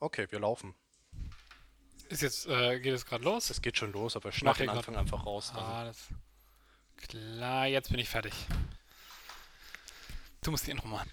[0.00, 0.74] Okay, wir laufen.
[2.08, 3.50] Ist jetzt, äh, geht es gerade los?
[3.50, 5.52] Es geht schon los, aber schneid hier den grad- Anfang einfach raus.
[5.54, 6.08] Ah, das.
[6.96, 8.32] Klar, jetzt bin ich fertig.
[10.42, 11.10] Du musst die Intro machen.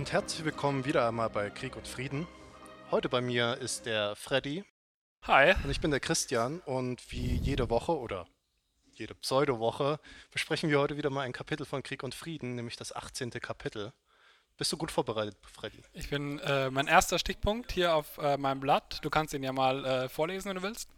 [0.00, 2.26] Und herzlich willkommen wieder einmal bei Krieg und Frieden.
[2.90, 4.64] Heute bei mir ist der Freddy
[5.24, 5.52] Hi.
[5.62, 8.26] und ich bin der Christian und wie jede Woche oder
[8.92, 10.00] jede Pseudo-Woche
[10.30, 13.28] besprechen wir heute wieder mal ein Kapitel von Krieg und Frieden, nämlich das 18.
[13.42, 13.92] Kapitel.
[14.56, 15.82] Bist du gut vorbereitet, Freddy?
[15.92, 19.00] Ich bin äh, mein erster Stichpunkt hier auf äh, meinem Blatt.
[19.02, 20.88] Du kannst ihn ja mal äh, vorlesen, wenn du willst.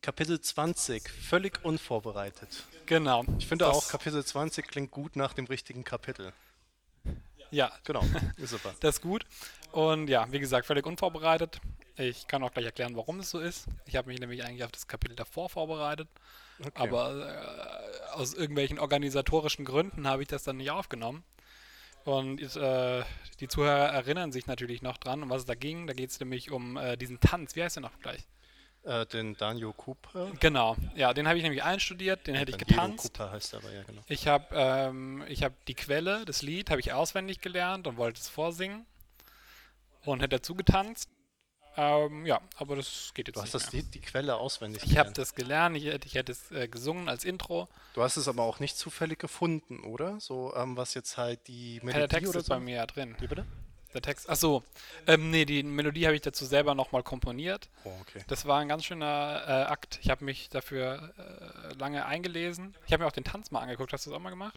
[0.00, 2.64] Kapitel 20, völlig unvorbereitet.
[2.86, 3.26] Genau.
[3.36, 6.32] Ich finde Das- auch, Kapitel 20 klingt gut nach dem richtigen Kapitel.
[7.50, 8.02] Ja, Genau,
[8.36, 8.74] ist super.
[8.80, 9.24] das ist gut.
[9.72, 11.60] Und ja, wie gesagt, völlig unvorbereitet.
[11.96, 13.66] Ich kann auch gleich erklären, warum es so ist.
[13.86, 16.08] Ich habe mich nämlich eigentlich auf das Kapitel davor vorbereitet.
[16.58, 16.70] Okay.
[16.74, 21.24] Aber äh, aus irgendwelchen organisatorischen Gründen habe ich das dann nicht aufgenommen.
[22.04, 23.02] Und äh,
[23.40, 25.86] die Zuhörer erinnern sich natürlich noch dran, um was es da ging.
[25.86, 27.56] Da geht es nämlich um äh, diesen Tanz.
[27.56, 28.26] Wie heißt der noch gleich?
[28.84, 30.30] Äh, den Daniel Cooper.
[30.40, 30.76] Genau.
[30.94, 32.26] Ja, den habe ich nämlich einstudiert.
[32.26, 33.12] Den hätte ich getanzt.
[33.14, 34.02] Cooper heißt er aber, ja genau.
[34.08, 38.20] Ich habe ähm, ich hab die Quelle, das Lied, habe ich auswendig gelernt und wollte
[38.20, 38.86] es vorsingen.
[40.04, 41.10] Und hätte dazu getanzt.
[41.76, 43.70] Ähm, ja, aber das geht jetzt Du hast das.
[43.72, 47.08] Lied, die Quelle auswendig Ich habe das gelernt, ich hätte, ich hätte es äh, gesungen
[47.08, 47.68] als Intro.
[47.94, 50.18] Du hast es aber auch nicht zufällig gefunden, oder?
[50.20, 52.54] So, ähm, was jetzt halt die Ja, Melodie der Text oder ist so?
[52.54, 53.14] bei mir ja drin.
[53.20, 53.46] Wie bitte?
[53.94, 54.62] Der Text, ach so,
[55.08, 57.68] ähm, nee, die Melodie habe ich dazu selber nochmal komponiert.
[57.84, 58.22] Oh, okay.
[58.28, 59.98] Das war ein ganz schöner äh, Akt.
[60.02, 62.76] Ich habe mich dafür äh, lange eingelesen.
[62.86, 63.92] Ich habe mir auch den Tanz mal angeguckt.
[63.92, 64.56] Hast du das auch mal gemacht?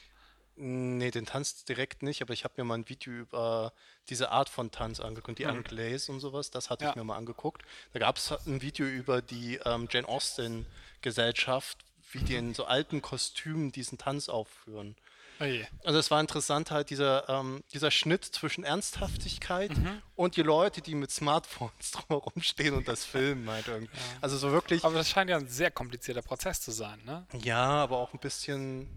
[0.55, 3.73] Nee, den Tanz direkt nicht, aber ich habe mir mal ein Video über
[4.07, 5.50] diese Art von Tanz angeguckt, die Mhm.
[5.50, 6.89] Anglaise und sowas, das hatte Ja.
[6.91, 7.63] ich mir mal angeguckt.
[7.94, 11.79] Da gab es ein Video über die ähm, Jane Austen-Gesellschaft,
[12.11, 14.95] wie die in so alten Kostümen diesen Tanz aufführen.
[15.43, 15.65] Oh je.
[15.83, 20.01] Also es war interessant halt dieser, ähm, dieser Schnitt zwischen Ernsthaftigkeit Mhm.
[20.15, 23.91] und die Leute, die mit Smartphones drumherum stehen und das filmen halt irgendwie.
[24.21, 27.27] Also so wirklich, Aber das scheint ja ein sehr komplizierter Prozess zu sein, ne?
[27.41, 28.87] ja, aber auch ein bisschen,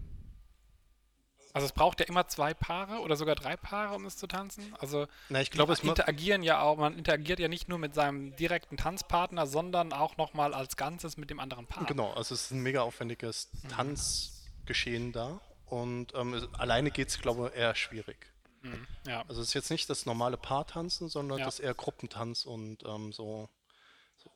[1.53, 4.73] Also es braucht ja immer zwei Paare oder sogar drei Paare, um es zu tanzen.
[4.79, 8.35] Also na ich glaube, es interagieren ja auch, man interagiert ja nicht nur mit seinem
[8.37, 11.85] direkten Tanzpartner, sondern auch nochmal als Ganzes mit dem anderen Paar.
[11.85, 13.69] Genau, also es ist ein mega aufwendiges Mhm.
[13.69, 18.31] Tanzgeschehen da und ähm, alleine geht es, glaube ich, eher schwierig.
[18.61, 18.87] Mhm.
[19.05, 19.23] Ja.
[19.27, 21.45] Also es ist jetzt nicht das normale Paartanzen, sondern Ja.
[21.45, 23.49] das eher Gruppentanz und ähm, so.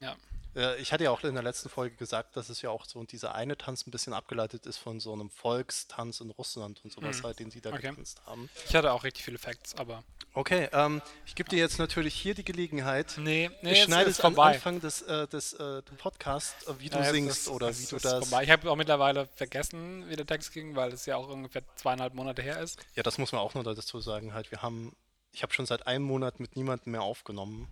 [0.02, 0.16] Ja.
[0.54, 3.02] Äh, ich hatte ja auch in der letzten Folge gesagt, dass es ja auch so
[3.06, 7.20] dieser eine Tanz ein bisschen abgeleitet ist von so einem Volkstanz in Russland und sowas
[7.20, 7.24] Mhm.
[7.24, 7.90] halt, den sie da Okay.
[7.90, 8.50] getanzt haben.
[8.68, 10.04] Ich hatte auch richtig viele Facts, aber.
[10.34, 13.16] Okay, ähm, ich gebe dir jetzt natürlich hier die Gelegenheit.
[13.18, 14.56] Nee, nee, ich schneide ist es am vorbei.
[14.56, 17.86] Anfang des, äh, des äh, Podcasts, äh, wie du Ja, singst ist- oder es wie
[17.88, 18.28] du ist das.
[18.28, 18.44] Vorbei.
[18.44, 22.14] Ich habe auch mittlerweile vergessen, wie der Text ging, weil es ja auch ungefähr zweieinhalb
[22.14, 22.78] Monate her ist.
[22.96, 24.34] Ja, das muss man auch noch dazu sagen.
[24.34, 24.94] Halt, wir haben,
[25.32, 27.70] ich habe schon seit einem Monat mit niemandem mehr aufgenommen.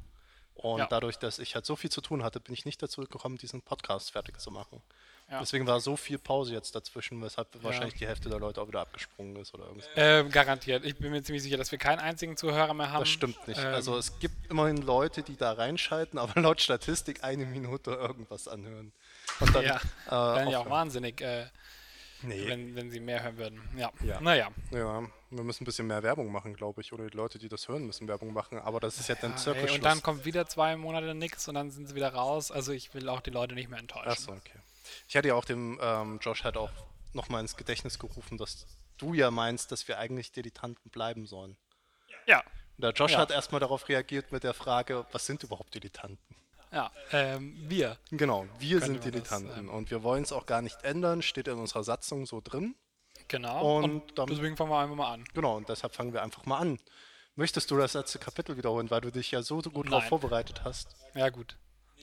[0.62, 0.88] Und Ja.
[0.88, 3.62] dadurch, dass ich halt so viel zu tun hatte, bin ich nicht dazu gekommen, diesen
[3.62, 4.82] Podcast fertig zu machen.
[5.32, 5.40] Ja.
[5.40, 8.82] Deswegen war so viel Pause jetzt dazwischen, weshalb wahrscheinlich die Hälfte der Leute auch wieder
[8.82, 9.88] abgesprungen ist oder irgendwas.
[9.96, 10.84] Ähm, garantiert.
[10.84, 13.02] Ich bin mir ziemlich sicher, dass wir keinen einzigen Zuhörer mehr haben.
[13.02, 13.60] Das stimmt nicht.
[13.60, 18.48] Ähm, Also es gibt immerhin Leute, die da reinschalten, aber laut Statistik eine Minute irgendwas
[18.48, 18.92] anhören.
[19.40, 19.76] Und dann, ja,
[20.08, 21.46] äh, wären ja auch wahnsinnig, äh,
[22.22, 22.48] Nee.
[22.48, 23.62] wenn, wenn sie mehr hören würden.
[23.78, 23.92] Ja.
[24.04, 24.20] Ja.
[24.20, 24.50] Naja.
[24.72, 26.92] Ja, wir müssen ein bisschen mehr Werbung machen, glaube ich.
[26.92, 28.60] Oder die Leute, die das hören, müssen Werbung machen.
[28.60, 31.56] Aber das ist ja dann Ja, ey, und dann kommt wieder zwei Monate nichts und
[31.56, 32.52] dann sind sie wieder raus.
[32.52, 34.10] Also ich will auch die Leute nicht mehr enttäuschen.
[34.10, 34.60] Achso, okay.
[35.08, 36.72] Ich hatte ja auch dem ähm, Josh halt auch
[37.14, 38.66] nochmal ins Gedächtnis gerufen, dass
[38.98, 41.56] du ja meinst, dass wir eigentlich Dilettanten bleiben sollen.
[42.26, 42.40] Ja.
[42.78, 43.20] Und der Josh Ja.
[43.20, 46.36] hat erstmal darauf reagiert mit der Frage, was sind überhaupt Dilettanten?
[46.72, 46.92] Ja.
[47.12, 47.98] Ähm, wir.
[48.12, 51.48] Genau, wir sind das, Dilettanten ähm, und wir wollen es auch gar nicht ändern, steht
[51.48, 52.76] in unserer Satzung so drin.
[53.28, 53.78] Genau.
[53.78, 55.24] Und, Und deswegen fangen wir einfach mal an.
[55.34, 56.80] Genau, und deshalb fangen wir einfach mal an.
[57.36, 60.96] Möchtest du das letzte Kapitel wiederholen, weil du dich ja so gut darauf vorbereitet hast?
[61.16, 61.58] Ja, gut.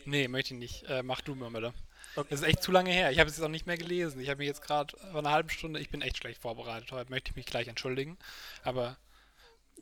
[0.04, 0.84] Nee, möchte ich nicht.
[0.84, 1.74] Äh, mach du mal bitte.
[2.14, 2.28] Okay.
[2.30, 3.10] Das ist echt zu lange her.
[3.10, 4.20] Ich habe es jetzt auch nicht mehr gelesen.
[4.20, 6.90] Ich habe mich jetzt gerade vor einer halben Stunde, ich bin echt schlecht vorbereitet.
[6.92, 8.16] Heute möchte ich mich gleich entschuldigen.
[8.62, 8.96] Aber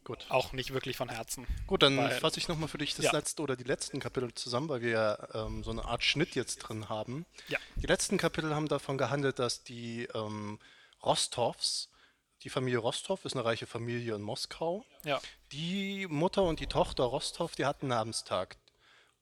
[0.05, 0.27] Gut.
[0.29, 1.47] Auch nicht wirklich von Herzen.
[1.67, 3.13] Gut, dann Weil- fasse ich nochmal für dich das Ja.
[3.13, 6.59] letzte oder die letzten Kapitel zusammen, weil wir ja ähm, so eine Art Schnitt jetzt
[6.59, 7.25] drin haben.
[7.49, 7.59] Ja.
[7.77, 10.59] Die letzten Kapitel haben davon gehandelt, dass die ähm,
[11.03, 11.89] Rostovs,
[12.43, 14.85] die Familie Rostov ist eine reiche Familie in Moskau.
[15.05, 15.21] Ja.
[15.53, 18.57] Die Mutter und die Tochter Rostov, die hatten Namenstag.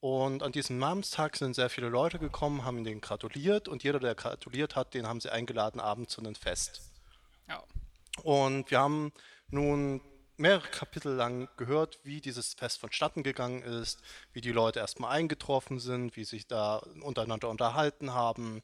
[0.00, 4.16] Und an diesem Namenstag sind sehr viele Leute gekommen, haben denen gratuliert und jeder, der
[4.16, 6.82] gratuliert hat, den haben sie eingeladen abends zu einem Fest.
[7.48, 7.62] Ja.
[8.24, 9.12] Und wir haben
[9.48, 10.00] nun
[10.42, 14.00] mehrere Kapitel lang gehört, wie dieses Fest vonstatten gegangen ist,
[14.32, 18.62] wie die Leute erstmal eingetroffen sind, wie sich da untereinander unterhalten haben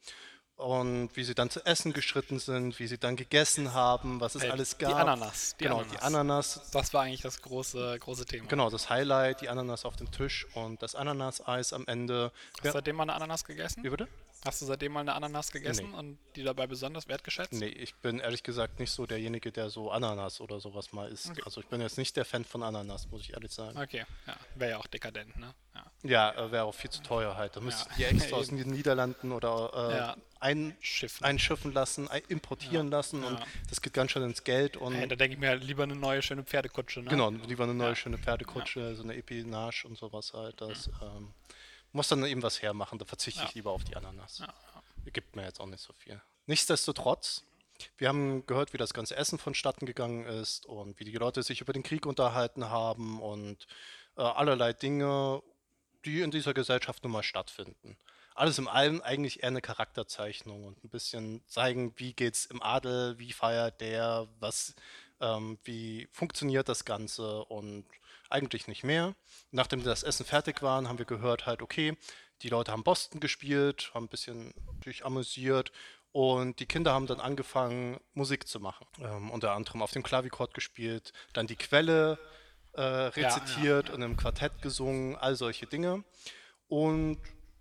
[0.56, 4.42] und wie sie dann zu essen geschritten sind, wie sie dann gegessen haben, was es
[4.42, 4.96] Äh, alles die gab.
[4.96, 5.92] Ananas, die genau, Ananas.
[5.92, 6.70] die Ananas.
[6.72, 8.48] Das war eigentlich das große, große Thema.
[8.48, 12.32] Genau, das Highlight, die Ananas auf dem Tisch und das Ananaseis am Ende.
[12.54, 13.84] Hast du seitdem mal eine Ananas gegessen?
[13.84, 14.08] Wie bitte?
[14.44, 15.96] Hast du seitdem mal eine Ananas gegessen Nee.
[15.96, 17.52] und die dabei besonders wertgeschätzt?
[17.55, 21.31] Nee, ich bin ehrlich gesagt nicht so derjenige, der so Ananas oder sowas mal isst.
[21.31, 21.43] Okay.
[21.44, 23.76] Also ich bin jetzt nicht der Fan von Ananas, muss ich ehrlich sagen.
[23.76, 24.37] Okay, ja.
[24.55, 25.55] Wäre ja auch dekadent, ne?
[25.75, 26.32] Ja.
[26.35, 27.56] Ja, äh, wäre auch viel zu teuer halt.
[27.56, 28.06] Da müsst Ja.
[28.06, 30.17] ihr extra aus den Niederlanden oder äh, Ja.
[30.41, 31.25] ein, Schiffen.
[31.25, 35.34] einschiffen lassen, ein, importieren lassen und das geht ganz schön ins Geld und da denke
[35.34, 37.11] ich mir halt lieber eine neue schöne Pferdekutsche, ne?
[37.11, 40.61] genau, lieber eine neue schöne Pferdekutsche, so eine Epinage und sowas halt.
[40.61, 41.32] Das ähm,
[41.93, 43.55] muss dann eben was hermachen, da verzichte ich Ja.
[43.55, 44.38] lieber auf die Ananas.
[44.38, 45.11] Ja, ja.
[45.12, 46.20] Gibt mir jetzt auch nicht so viel.
[46.46, 47.44] Nichtsdestotrotz,
[47.96, 51.61] wir haben gehört, wie das ganze Essen vonstatten gegangen ist und wie die Leute sich
[51.61, 53.67] über den Krieg unterhalten haben und
[54.17, 55.43] äh, allerlei Dinge,
[56.05, 57.96] die in dieser Gesellschaft nun mal stattfinden.
[58.34, 63.19] Alles im Allem eigentlich eher eine Charakterzeichnung und ein bisschen zeigen, wie geht's im Adel,
[63.19, 64.75] wie feiert der, was,
[65.20, 67.84] ähm, wie funktioniert das Ganze und
[68.30, 69.14] eigentlich nicht mehr.
[69.50, 71.96] Nachdem das Essen fertig war, haben wir gehört halt, okay,
[72.42, 75.72] die Leute haben Boston gespielt, haben ein bisschen natürlich amüsiert
[76.12, 78.86] und die Kinder haben dann angefangen, Musik zu machen.
[79.00, 82.19] Ähm, unter anderem auf dem Klavichord gespielt, dann die Quelle
[82.72, 86.04] äh, rezitiert und im Quartett gesungen, all solche Dinge.
[86.69, 87.19] Und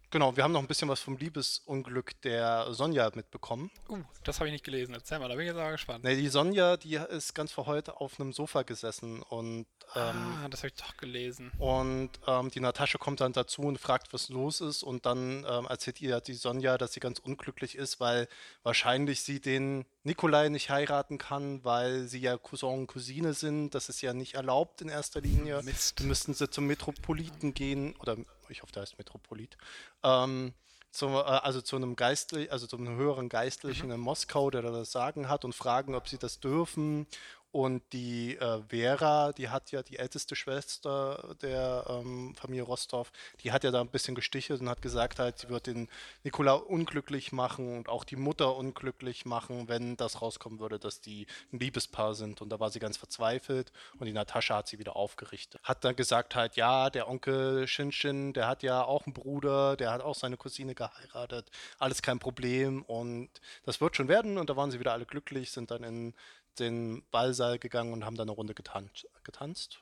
[0.09, 3.71] genau, wir haben noch ein bisschen was vom Liebesunglück der Sonja mitbekommen.
[3.89, 4.93] Uh, das habe ich nicht gelesen.
[4.93, 6.03] Erzähl mal, da bin ich jetzt aber gespannt.
[6.03, 10.61] Ne, die Sonja, die ist ganz verheult auf einem Sofa gesessen und ähm, ah, das
[10.61, 11.51] habe ich doch gelesen.
[11.57, 14.83] Und ähm, die Natascha kommt dann dazu und fragt, was los ist.
[14.83, 18.27] Und dann ähm, erzählt ihr die Sonja, dass sie ganz unglücklich ist, weil
[18.63, 23.71] wahrscheinlich sie den Nikolai nicht heiraten kann, weil sie ja Cousin und Cousine sind.
[23.71, 25.61] Das ist ja nicht erlaubt in erster Linie.
[25.63, 26.01] Mist.
[26.01, 27.95] Müssten sie zum Metropoliten gehen.
[27.99, 28.17] Oder
[28.49, 29.57] ich hoffe, der heißt Metropolit.
[30.03, 30.53] Ähm,
[30.91, 34.71] zu, äh, also zu einem Geistlich, also zu einem höheren Geistlichen in Moskau, der da
[34.71, 37.07] das Sagen hat und fragen, ob sie das dürfen.
[37.51, 43.11] Und die äh, Vera, die hat ja die älteste Schwester der ähm, Familie Rostov,
[43.41, 45.87] die hat ja da ein bisschen gestichelt und hat gesagt halt, sie wird den
[46.23, 51.25] Nikola unglücklich machen und auch die Mutter unglücklich machen, wenn das rauskommen würde, dass die
[51.53, 52.41] ein Liebespaar sind.
[52.41, 55.61] Und da war sie ganz verzweifelt und die Natascha hat sie wieder aufgerichtet.
[55.63, 59.91] Hat dann gesagt halt, ja, der Onkel Shinshin, der hat ja auch einen Bruder, der
[59.91, 61.49] hat auch seine Cousine geheiratet,
[61.79, 63.29] alles kein Problem und
[63.63, 64.37] das wird schon werden.
[64.37, 66.13] Und da waren sie wieder alle glücklich, sind dann in
[66.59, 68.89] den Ballsaal gegangen und haben dann eine Runde getan
[69.23, 69.81] getanzt.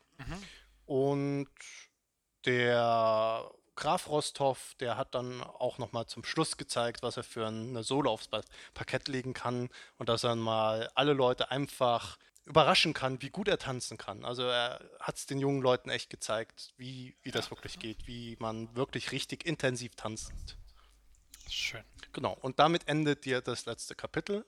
[0.86, 1.50] Und
[2.46, 7.84] der Graf Rostov, der hat dann auch nochmal zum Schluss gezeigt, was er für eine
[7.84, 8.44] Solo aufs Pa-
[8.74, 13.58] Parkett legen kann und dass er mal alle Leute einfach überraschen kann, wie gut er
[13.58, 14.24] tanzen kann.
[14.24, 18.38] Also er hat es den jungen Leuten echt gezeigt, wie, wie das wirklich geht, wie
[18.40, 20.32] man wirklich richtig intensiv tanzt.
[21.50, 21.84] Schön.
[22.14, 24.46] Genau, und damit endet dir das letzte Kapitel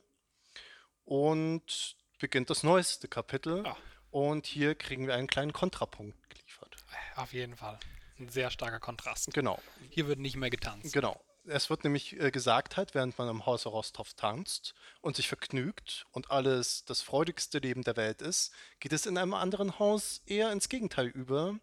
[1.03, 3.65] und beginnt das neueste Kapitel.
[3.65, 3.77] Ah.
[4.11, 6.75] Und hier kriegen wir einen kleinen Kontrapunkt geliefert.
[7.15, 7.77] Auf jeden Fall.
[8.19, 9.33] Ein sehr starker Kontrast.
[9.33, 9.59] Genau,
[9.89, 10.93] Hier wird nicht mehr getanzt.
[10.93, 11.21] genau.
[11.49, 16.05] Es wird nämlich äh, gesagt halt, während man im Hause Rostov tanzt und sich vergnügt
[16.11, 20.51] und alles das freudigste Leben der Welt ist, geht es in einem anderen Haus eher
[20.51, 21.57] ins Gegenteil über.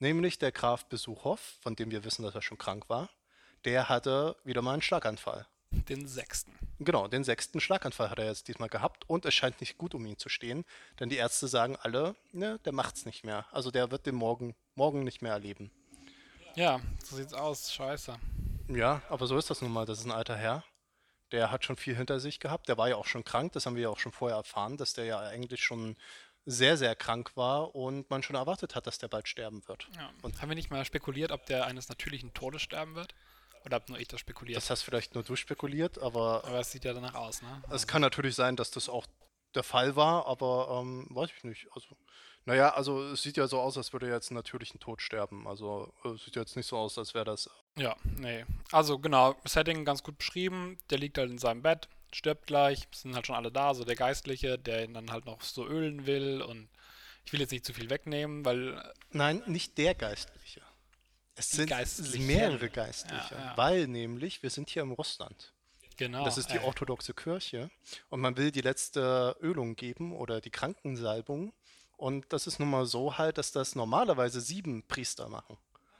[0.00, 3.10] Nämlich der Graf Besuchow, von dem wir wissen, dass er schon krank war,
[3.64, 5.46] der hatte wieder mal einen Schlaganfall.
[5.70, 6.52] Den sechsten.
[6.80, 10.04] Genau, den sechsten Schlaganfall hat er jetzt diesmal gehabt und es scheint nicht gut um
[10.06, 10.64] ihn zu stehen,
[11.00, 13.46] denn die Ärzte sagen alle, ne, der macht's nicht mehr.
[13.52, 15.70] Also der wird den morgen, morgen nicht mehr erleben.
[16.54, 17.72] Ja, so sieht's aus.
[17.72, 18.16] Scheiße.
[18.68, 19.86] Ja, aber so ist das nun mal.
[19.86, 20.64] Das ist ein alter Herr.
[21.32, 22.68] Der hat schon viel hinter sich gehabt.
[22.68, 23.52] Der war ja auch schon krank.
[23.52, 25.96] Das haben wir ja auch schon vorher erfahren, dass der ja eigentlich schon
[26.46, 29.86] sehr, sehr krank war und man schon erwartet hat, dass der bald sterben wird.
[29.96, 30.10] Ja.
[30.22, 33.14] Und Haben wir nicht mal spekuliert, ob der eines natürlichen Todes sterben wird?
[33.64, 34.56] Oder ob nur ich das spekuliert?
[34.56, 37.62] das hast vielleicht nur du spekuliert, aber Aber es sieht ja danach aus, ne?
[37.70, 39.06] es kann natürlich sein, dass das auch
[39.54, 41.66] der Fall war, aber ähm, weiß ich nicht.
[41.74, 41.88] Also,
[42.44, 45.46] naja, also es sieht ja so aus, als würde er jetzt einen natürlichen Tod sterben.
[45.46, 47.50] Also es sieht jetzt nicht so aus, als wäre das.
[47.76, 48.44] Ja, nee.
[48.72, 50.78] Also genau, Setting ganz gut beschrieben.
[50.90, 53.96] Der liegt halt in seinem Bett, stirbt gleich, sind halt schon alle da, so der
[53.96, 56.68] Geistliche, der ihn dann halt noch so ölen will und
[57.26, 60.62] Ich will jetzt nicht zu viel wegnehmen, weil Nein, nicht der Geistliche.
[61.38, 62.26] Es sind Geistlichen.
[62.26, 63.56] mehrere Geistliche, Ja, ja.
[63.56, 65.54] weil nämlich wir sind hier im Russland.
[65.96, 66.24] genau.
[66.24, 67.70] Das ist die orthodoxe Kirche
[68.08, 71.52] und man will die letzte Ölung geben oder die Krankensalbung.
[71.96, 75.56] Und das ist nun mal so halt, dass das normalerweise sieben Priester machen.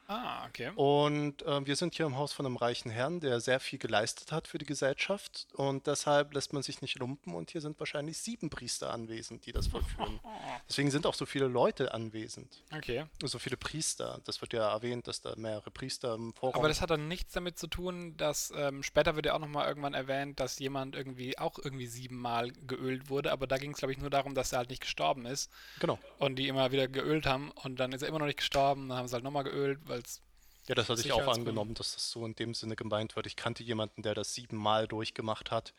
[0.09, 0.71] Ah, okay.
[0.75, 4.33] Und äh, wir sind hier im Haus von einem reichen Herrn, der sehr viel geleistet
[4.33, 5.47] hat für die Gesellschaft.
[5.53, 7.35] Und deshalb lässt man sich nicht lumpen.
[7.35, 10.19] Und hier sind wahrscheinlich sieben Priester anwesend, die das vollführen.
[10.69, 12.62] Deswegen sind auch so viele Leute anwesend.
[12.75, 13.05] Okay.
[13.23, 14.21] So viele Priester.
[14.25, 17.35] Das wird ja erwähnt, dass da mehrere Priester im Vorraum Aber das hat dann nichts
[17.35, 21.38] damit zu tun, dass ähm, später wird ja auch nochmal irgendwann erwähnt, dass jemand irgendwie
[21.38, 24.59] auch irgendwie siebenmal geölt wurde, aber da ging es glaube ich nur darum, dass er
[24.59, 25.50] halt nicht gestorben ist
[25.81, 25.99] Genau.
[26.19, 28.99] und die immer wieder geölt haben und dann ist er immer noch nicht gestorben, dann
[28.99, 30.21] haben sie halt nochmal geölt, weil es
[30.67, 33.26] Ja, das hatte ich auch angenommen, dass das so in dem Sinne gemeint wird.
[33.26, 35.73] Ich kannte jemanden, der das siebenmal durchgemacht hat.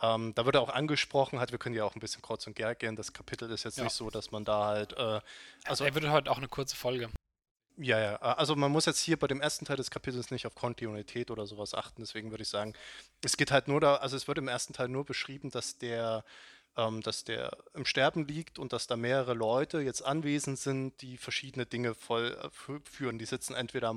[0.00, 2.74] Ähm, da wird auch angesprochen, hat, wir können ja auch ein bisschen kreuz und quer
[2.74, 2.96] gehen.
[2.96, 3.84] Das Kapitel ist jetzt Ja.
[3.84, 5.20] nicht so, dass man da halt, äh,
[5.64, 7.08] also er wird heute auch eine kurze Folge.
[7.78, 8.16] Ja, ja.
[8.20, 11.30] a- Also man muss jetzt hier bei dem ersten Teil des Kapitels nicht auf Kontinuität
[11.30, 12.02] oder sowas achten.
[12.02, 12.74] Deswegen würde ich sagen,
[13.22, 16.24] es geht halt nur da, also es wird im ersten Teil nur beschrieben, dass der,
[17.02, 21.66] dass der im Sterben liegt und dass da mehrere Leute jetzt anwesend sind, die verschiedene
[21.66, 23.18] Dinge voll äh.
[23.18, 23.94] Die sitzen entweder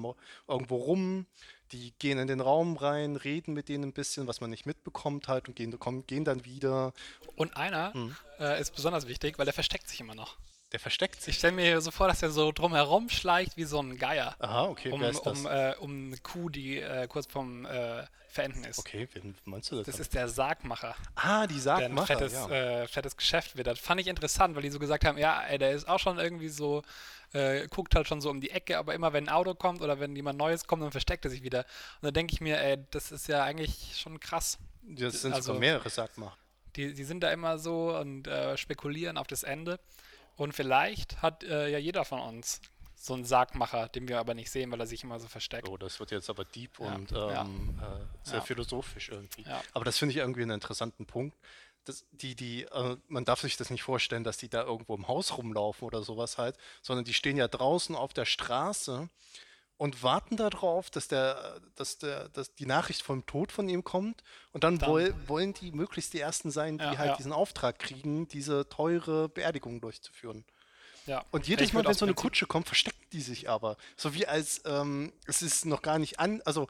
[0.48, 1.26] irgendwo rum,
[1.72, 5.28] die gehen in den Raum rein, reden mit denen ein bisschen, was man nicht mitbekommt
[5.28, 6.94] halt und gehen, kommen, gehen dann wieder.
[7.36, 8.16] Und einer Hm.
[8.40, 10.38] äh, ist besonders wichtig, weil der versteckt sich immer noch.
[10.76, 11.36] Der versteckt sich.
[11.36, 14.66] Ich stelle mir so vor, dass er so drumherum schleicht wie so ein Geier, Aha,
[14.66, 15.40] okay, um, wer ist das?
[15.40, 18.80] um, äh, um eine Kuh, die äh, kurz vorm äh, Verenden ist.
[18.80, 19.86] okay, wen meinst du das?
[19.86, 20.02] Das dann?
[20.02, 20.94] ist der Sargmacher.
[21.16, 22.50] ah, die der ein Sargmacher, fettes, ja.
[22.50, 23.68] äh, fettes Geschäft wird.
[23.68, 26.20] Das fand ich interessant, weil die so gesagt haben, ja, ey, der ist auch schon
[26.20, 26.82] irgendwie so,
[27.32, 30.02] äh, guckt halt schon so um die Ecke, aber immer wenn ein Auto kommt oder
[30.02, 31.60] wenn jemand Neues kommt, dann versteckt er sich wieder.
[32.02, 34.58] Und dann denke ich mir, ey, das ist ja eigentlich schon krass.
[34.82, 36.36] Das sind also- sogar mehrere Sargmacher.
[36.76, 39.80] Die, die sind da immer so und äh, spekulieren auf das Ende.
[40.36, 42.62] Und vielleicht hat äh, ja jeder von uns
[42.96, 45.68] so einen Sargmacher, den wir aber nicht sehen, weil er sich immer so versteckt.
[45.70, 47.42] Oh, das wird jetzt aber deep Ja, und ja.
[47.44, 48.42] ähm, äh, sehr Ja.
[48.42, 49.44] philosophisch irgendwie.
[49.44, 49.62] Ja.
[49.74, 51.38] Aber das finde ich irgendwie einen interessanten Punkt.
[51.84, 55.08] Das, die, die, äh, man darf sich das nicht vorstellen, dass die da irgendwo im
[55.08, 59.08] Haus rumlaufen oder sowas halt, sondern die stehen ja draußen auf der Straße
[59.78, 64.24] und warten darauf, dass der, dass der, dass die Nachricht vom Tod von ihm kommt
[64.54, 67.16] und dann, Dann- woll, wollen die möglichst die ersten sein, die Ja, halt ja.
[67.18, 70.46] diesen Auftrag kriegen, diese teure Beerdigung durchzuführen.
[71.08, 71.24] Ja.
[71.32, 73.78] Und jedes Ich Mal, wenn so eine Prinzip- Kutsche kommt, verstecken die sich aber.
[73.96, 76.68] So wie als, ähm, es ist noch gar nicht an, also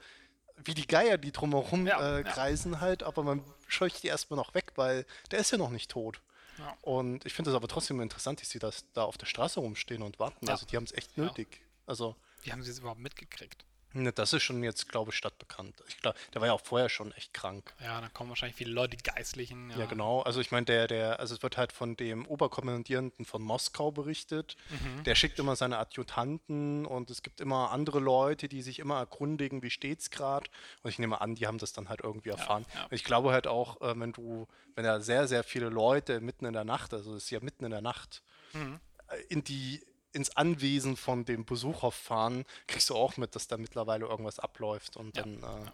[0.57, 4.53] wie die Geier, die drumherum Ja, äh, kreisen halt, aber man scheucht die erstmal noch
[4.53, 6.21] weg, weil der ist ja noch nicht tot.
[6.57, 6.75] Ja.
[6.81, 10.01] Und ich finde es aber trotzdem interessant, dass sie das da auf der Straße rumstehen
[10.01, 10.49] und warten.
[10.49, 11.61] Also die haben es echt nötig.
[11.85, 13.65] Also, Wie haben sie es überhaupt mitgekriegt?
[13.97, 15.81] ne, das ist schon jetzt, glaube ich, stadtbekannt.
[15.87, 17.73] Ich glaube, der war ja auch vorher schon echt krank.
[17.81, 19.69] Ja, dann kommen wahrscheinlich viele Leute, die Geistlichen.
[19.71, 20.21] Ja, genau.
[20.21, 24.57] Also ich meine, der, der, also es wird halt von dem Oberkommandierenden von Moskau berichtet.
[24.69, 25.05] Mhm.
[25.05, 29.63] Der schickt immer seine Adjutanten und es gibt immer andere Leute, die sich immer erkundigen,
[29.63, 30.49] wie steht's gerade.
[30.83, 32.65] Und ich nehme an, die haben das dann halt irgendwie erfahren.
[32.75, 32.83] ja.
[32.83, 36.43] Und ich glaube halt auch, äh, wenn du, wenn da sehr, sehr viele Leute mitten
[36.45, 38.23] in der Nacht, also es ist ja mitten in der Nacht,
[38.53, 38.79] Mhm.
[39.07, 39.81] äh, in die
[40.15, 44.97] ins Anwesen von dem Besucher fahren, kriegst du auch mit, dass da mittlerweile irgendwas abläuft
[44.97, 45.71] und Ja, dann äh,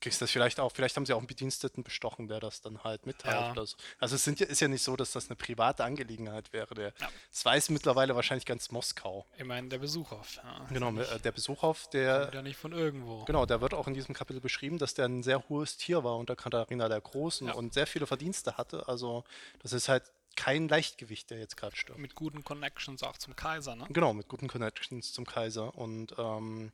[0.00, 2.84] kriegst du das vielleicht auch, vielleicht haben sie auch einen Bediensteten bestochen, der das dann
[2.84, 3.50] halt mitteilt Ja.
[3.50, 3.76] oder so.
[3.98, 6.72] Also es sind ist ja nicht so, dass das eine private Angelegenheit wäre.
[6.76, 7.08] Der, Ja.
[7.32, 9.26] Das weiß mittlerweile wahrscheinlich ganz Moskau.
[9.36, 10.22] Ich meine, der Besucher.
[10.36, 10.66] Ja.
[10.72, 13.24] Genau, äh, der Besucher, Kommt der, ja nicht von irgendwo.
[13.24, 16.16] genau, der wird auch in diesem Kapitel beschrieben, dass der ein sehr hohes Tier war
[16.16, 18.86] unter Katharina der Großen und sehr viele Verdienste hatte.
[18.86, 19.24] Also
[19.60, 20.04] das ist halt
[20.38, 21.98] kein Leichtgewicht, der jetzt gerade stirbt.
[21.98, 23.86] Mit guten Connections auch zum Kaiser, ne?
[23.90, 25.74] Genau, mit guten Connections zum Kaiser.
[25.76, 26.72] Und ähm,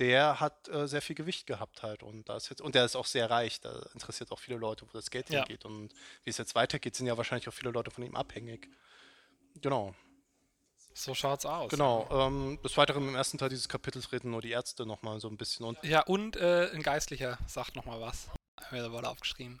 [0.00, 2.02] der hat äh, sehr viel Gewicht gehabt halt.
[2.02, 3.60] Und, da ist jetzt, und der ist auch sehr reich.
[3.60, 5.38] Da interessiert auch viele Leute, wo das Geld Ja.
[5.44, 5.64] hingeht.
[5.64, 5.92] Und
[6.24, 8.68] wie es jetzt weitergeht, sind ja wahrscheinlich auch viele Leute von ihm abhängig.
[9.62, 9.94] Genau,
[10.92, 11.70] So schaut's aus.
[11.70, 12.08] genau.
[12.10, 15.36] Ähm, des Weiteren im ersten Teil dieses Kapitels reden nur die Ärzte nochmal so ein
[15.36, 15.64] bisschen.
[15.64, 18.28] Und Ja, und äh, ein Geistlicher sagt nochmal was.
[18.60, 19.60] Hab mir da aufgeschrieben.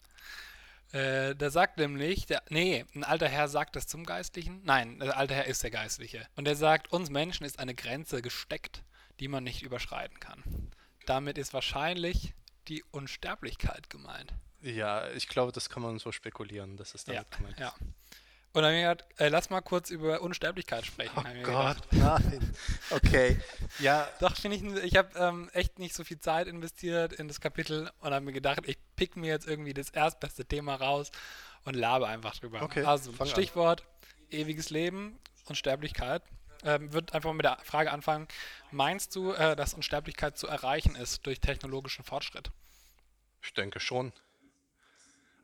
[0.96, 4.62] Äh, der sagt nämlich, der, nee, ein alter Herr sagt das zum Geistlichen.
[4.64, 6.26] Nein, der alte Herr ist der Geistliche.
[6.36, 8.82] Und der sagt, uns Menschen ist eine Grenze gesteckt,
[9.20, 10.42] die man nicht überschreiten kann.
[11.04, 12.34] Damit ist wahrscheinlich
[12.68, 14.32] die Unsterblichkeit gemeint.
[14.62, 17.74] ja, ich glaube, das kann man so spekulieren, dass es damit Ja, gemeint ja.
[18.56, 21.12] Und dann hab ich gedacht, äh, lass mal kurz über Unsterblichkeit sprechen.
[21.14, 22.24] Oh Gott, gedacht.
[22.30, 22.54] nein.
[22.88, 23.38] Okay.
[23.80, 27.42] Ja, Doch, finde ich, ich habe ähm, echt nicht so viel Zeit investiert in das
[27.42, 31.12] Kapitel und habe mir gedacht, ich pick mir jetzt irgendwie das erstbeste Thema raus
[31.66, 32.62] und labe einfach drüber.
[32.62, 33.32] Okay, also, fang an.
[33.34, 33.84] Stichwort
[34.30, 36.22] ewiges Leben, Unsterblichkeit.
[36.64, 38.26] Ähm, wird einfach mit der Frage anfangen:
[38.70, 42.50] Meinst du, äh, dass Unsterblichkeit zu erreichen ist durch technologischen Fortschritt?
[43.42, 44.14] Ich denke schon.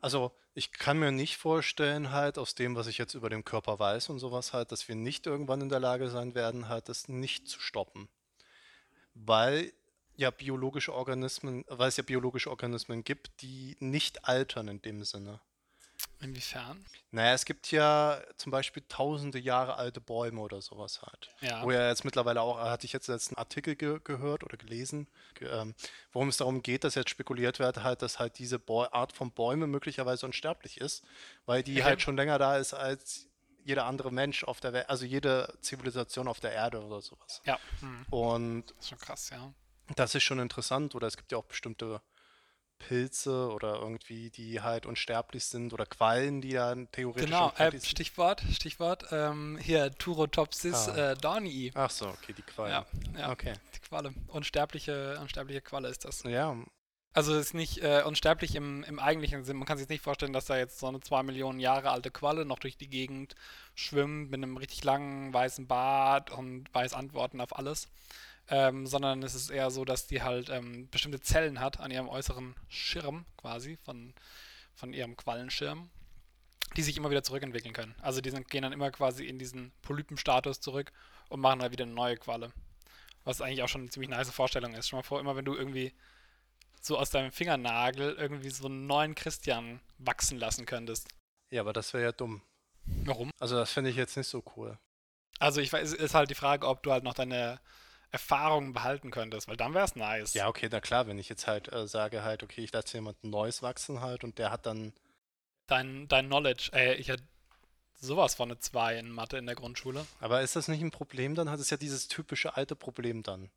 [0.03, 3.79] Also ich kann mir nicht vorstellen, halt aus dem, was ich jetzt über den Körper
[3.79, 7.07] weiß und sowas halt, dass wir nicht irgendwann in der Lage sein werden, halt das
[7.07, 8.09] nicht zu stoppen.
[9.13, 9.71] Weil
[10.17, 15.39] ja biologische Organismen, weil es ja biologische Organismen gibt, die nicht altern in dem Sinne.
[16.21, 16.85] Inwiefern?
[17.11, 21.29] Naja, es gibt ja zum Beispiel tausende Jahre alte Bäume oder sowas halt.
[21.41, 21.63] Ja.
[21.63, 25.49] Wo ja jetzt mittlerweile auch, hatte ich jetzt letzten Artikel ge gehört oder gelesen, ge
[25.49, 25.75] ähm,
[26.11, 29.31] worum es darum geht, dass jetzt spekuliert wird, halt, dass halt diese Bäu Art von
[29.31, 31.03] Bäume möglicherweise unsterblich ist,
[31.45, 31.83] weil die Okay.
[31.83, 33.27] halt schon länger da ist als
[33.65, 37.41] jeder andere Mensch auf der Welt, also jede Zivilisation auf der Erde oder sowas.
[37.45, 37.59] Ja.
[37.79, 38.05] Hm.
[38.09, 39.53] Und Das ist schon krass, ja.
[39.95, 42.01] das ist schon interessant, oder es gibt ja auch bestimmte
[42.79, 47.79] Pilze oder irgendwie, die halt unsterblich sind oder Quallen, die ja theoretisch Genau, äh.
[47.79, 51.11] Stichwort, Stichwort, ähm, hier Turotopsis Ah.
[51.11, 51.71] äh, dornii.
[51.75, 52.71] Ach so, okay, die Quallen.
[52.71, 52.85] Ja,
[53.19, 53.53] ja, Okay.
[53.75, 54.13] die Qualle.
[54.27, 56.23] Unsterbliche, unsterbliche Qualle ist das.
[56.23, 56.55] Ja,
[57.13, 59.57] Also es ist nicht äh, unsterblich im, im eigentlichen Sinn.
[59.57, 62.43] Man kann sich nicht vorstellen, dass da jetzt so eine zwei Millionen Jahre alte Qualle
[62.43, 63.35] noch durch die Gegend
[63.75, 67.87] schwimmt mit einem richtig langen weißen Bart und weiß Antworten auf alles.
[68.49, 72.09] Ähm, sondern es ist eher so, dass die halt ähm, bestimmte Zellen hat an ihrem
[72.09, 74.13] äußeren Schirm quasi, von,
[74.75, 75.89] von ihrem Quallenschirm,
[76.75, 77.95] die sich immer wieder zurückentwickeln können.
[78.01, 80.91] Also die sind, gehen dann immer quasi in diesen Polypenstatus zurück
[81.29, 82.51] und machen dann wieder eine neue Qualle.
[83.23, 84.89] Was eigentlich auch schon eine ziemlich nice Vorstellung ist.
[84.89, 85.93] Schon mal vor, immer wenn du irgendwie
[86.81, 91.07] so aus deinem Fingernagel irgendwie so einen neuen Christian wachsen lassen könntest.
[91.49, 92.41] ja, aber das wäre ja dumm.
[92.85, 93.31] Warum?
[93.39, 94.77] Also das finde ich jetzt nicht so cool.
[95.39, 97.61] Also ich weiß, ist halt die Frage, ob du halt noch deine
[98.13, 100.35] Erfahrungen behalten könntest, weil dann wäre es nice.
[100.35, 103.21] Ja, okay, na klar, wenn ich jetzt halt äh, sage halt, okay, ich lasse jemand
[103.23, 104.93] Neues wachsen halt und der hat dann,
[105.65, 107.23] Dein, dein Knowledge, ey, ich hatte
[107.95, 110.05] sowas von eine 2 in Mathe in der Grundschule.
[110.19, 111.49] aber ist das nicht ein Problem dann?
[111.49, 113.49] Hat es ja dieses typische alte Problem dann.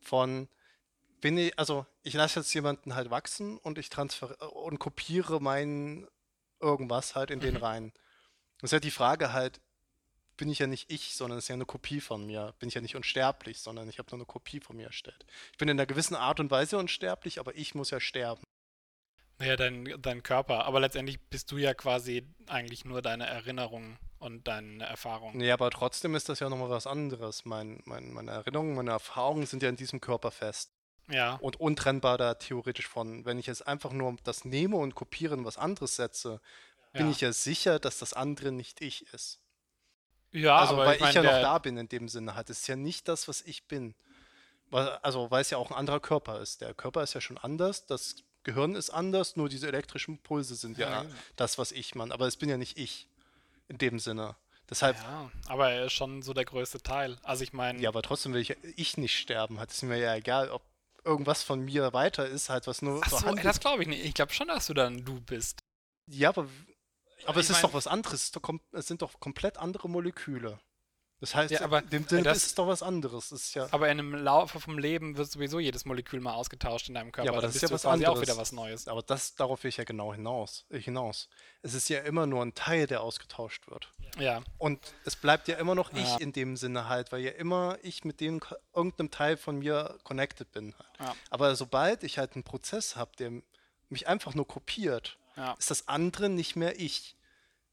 [0.00, 0.48] Von,
[1.22, 5.40] bin ich, also ich lasse jetzt jemanden halt wachsen und ich transfer äh, und kopiere
[5.40, 6.06] mein
[6.60, 7.62] irgendwas halt in den Mhm.
[7.62, 7.92] rein.
[8.60, 9.60] Das ist ja die Frage halt,
[10.38, 12.54] bin ich ja nicht ich, sondern es ist ja eine Kopie von mir.
[12.58, 15.26] Bin ich ja nicht unsterblich, sondern ich habe nur eine Kopie von mir erstellt.
[15.52, 18.42] Ich bin in einer gewissen Art und Weise unsterblich, aber ich muss ja sterben.
[19.38, 20.64] Naja, dein, dein Körper.
[20.64, 25.36] Aber letztendlich bist du ja quasi eigentlich nur deine Erinnerungen und deine Erfahrungen.
[25.36, 27.44] Nee, aber trotzdem ist das ja nochmal was anderes.
[27.44, 30.72] Mein, mein, meine Erinnerungen, meine Erfahrungen sind ja in diesem Körper fest
[31.08, 33.24] Ja, und untrennbar da theoretisch von.
[33.24, 36.40] Wenn ich jetzt einfach nur das nehme und kopiere und was anderes setze,
[36.92, 37.12] bin ja.
[37.12, 39.40] ich ja sicher, dass das andere nicht ich ist.
[40.32, 42.50] Ja, also, aber weil ich ich, mein, ja noch da bin in dem Sinne halt.
[42.50, 43.94] Es ist ja nicht das, was ich bin.
[44.70, 46.60] Also, weil es ja auch ein anderer Körper ist.
[46.60, 50.78] Der Körper ist ja schon anders, das Gehirn ist anders, nur diese elektrischen Pulse sind
[50.78, 52.12] ja, Ja, das, was ich man.
[52.12, 53.08] Aber es bin ja nicht ich.
[53.68, 54.36] In dem Sinne.
[54.70, 57.16] Deshalb, Ja, aber er ist schon so der größte Teil.
[57.22, 59.58] Also ich meine, Ja, aber trotzdem will ich, ich nicht sterben.
[59.60, 60.62] Hat es mir ja egal, ob
[61.04, 64.04] irgendwas von mir weiter ist, halt was nur ach so, das glaube ich nicht.
[64.04, 65.60] Ich glaube schon, dass du dann du bist.
[66.06, 66.46] Ja, aber,
[67.28, 68.32] aber es ist mein- doch was anderes.
[68.72, 70.58] Es, sind doch komplett andere Moleküle.
[71.20, 73.32] Das heißt, Ja, aber dem Sinne das- ist es doch was anderes.
[73.32, 76.94] Ist ja, Aber in einem Laufe vom Leben wird sowieso jedes Molekül mal ausgetauscht in
[76.94, 77.26] deinem Körper.
[77.26, 78.16] ja, aber das ist ja was anderes.
[78.16, 78.86] auch wieder was Neues.
[78.86, 81.28] Aber das, darauf will ich ja genau hinaus, äh, hinaus.
[81.62, 83.92] Es ist ja immer nur ein Teil, der ausgetauscht wird.
[84.16, 85.98] Ja, Und es bleibt ja immer noch Ja.
[86.02, 88.40] ich in dem Sinne halt, weil ja immer ich mit dem
[88.72, 90.72] irgendeinem Teil von mir connected bin.
[90.78, 90.88] Halt.
[91.00, 91.16] Ja.
[91.30, 93.32] Aber sobald ich halt einen Prozess habe, der
[93.88, 95.54] mich einfach nur kopiert, ja.
[95.58, 97.16] ist das andere nicht mehr ich.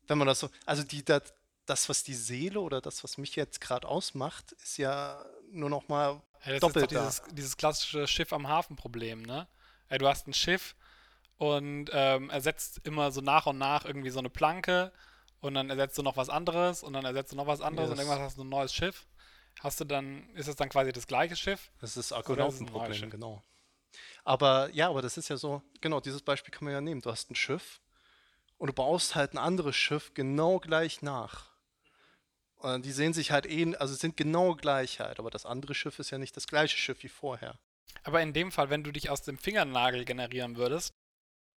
[0.07, 1.33] Wenn man das so, also die, das,
[1.65, 5.87] das was die Seele oder das, was mich jetzt gerade ausmacht, ist ja nur noch
[5.87, 9.47] mal Ja, doppelt ist dieses, dieses klassische Schiff am Hafen-Problem, ne?
[9.89, 10.75] Ja, du hast ein Schiff
[11.37, 14.91] und ähm, ersetzt immer so nach und nach irgendwie so eine Planke
[15.41, 17.97] und dann ersetzt du noch was anderes und dann ersetzt du noch was anderes und
[17.97, 17.99] Yes.
[17.99, 19.07] irgendwann hast du ein neues Schiff.
[19.61, 21.71] Hast du dann, ist es dann quasi das gleiche Schiff?
[21.79, 23.41] Das ist Argonautenproblem, genau.
[24.23, 27.01] Aber ja, aber das ist ja so, genau, dieses Beispiel kann man ja nehmen.
[27.01, 27.79] Du hast ein Schiff
[28.57, 31.51] und du baust halt ein anderes Schiff genau gleich nach.
[32.55, 35.99] Und die sehen sich halt eh, also sind genau gleich halt, aber das andere Schiff
[35.99, 37.59] ist ja nicht das gleiche Schiff wie vorher.
[38.03, 40.93] Aber in dem Fall, wenn du dich aus dem Fingernagel generieren würdest,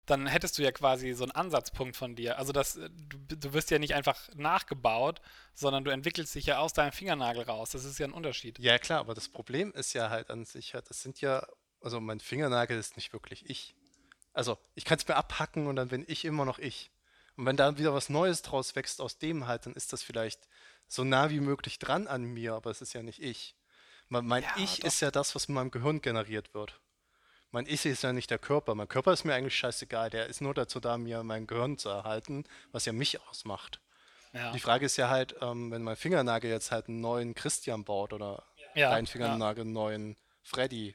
[0.06, 2.38] dann hättest du ja quasi so einen Ansatzpunkt von dir.
[2.38, 5.20] Also das, du, du wirst ja nicht einfach nachgebaut,
[5.52, 7.70] sondern du entwickelst dich ja aus deinem Fingernagel raus.
[7.70, 8.58] Das ist ja ein Unterschied.
[8.60, 11.46] Ja, klar, aber das Problem ist ja halt an sich halt, das sind ja,
[11.80, 13.74] also mein Fingernagel ist nicht wirklich ich.
[14.36, 16.90] Also ich kann es mir abhacken und dann bin ich immer noch ich.
[17.36, 20.46] Und wenn da wieder was Neues draus wächst aus dem halt, dann ist das vielleicht
[20.88, 23.56] so nah wie möglich dran an mir, aber es ist ja nicht ich.
[24.08, 24.88] Mein, Ja, Ich doch.
[24.88, 26.80] ist ja das, was in meinem Gehirn generiert wird.
[27.50, 28.74] Mein Ich ist ja nicht der Körper.
[28.74, 30.10] Mein Körper ist mir eigentlich scheißegal.
[30.10, 33.80] Der ist nur dazu da, mir mein Gehirn zu erhalten, was ja mich ausmacht.
[34.32, 34.52] Ja.
[34.52, 38.12] Die Frage ist ja halt, ähm, wenn mein Fingernagel jetzt halt einen neuen Christian baut
[38.12, 38.44] oder
[38.74, 40.94] Ja, dein Fingernagel einen neuen Freddy,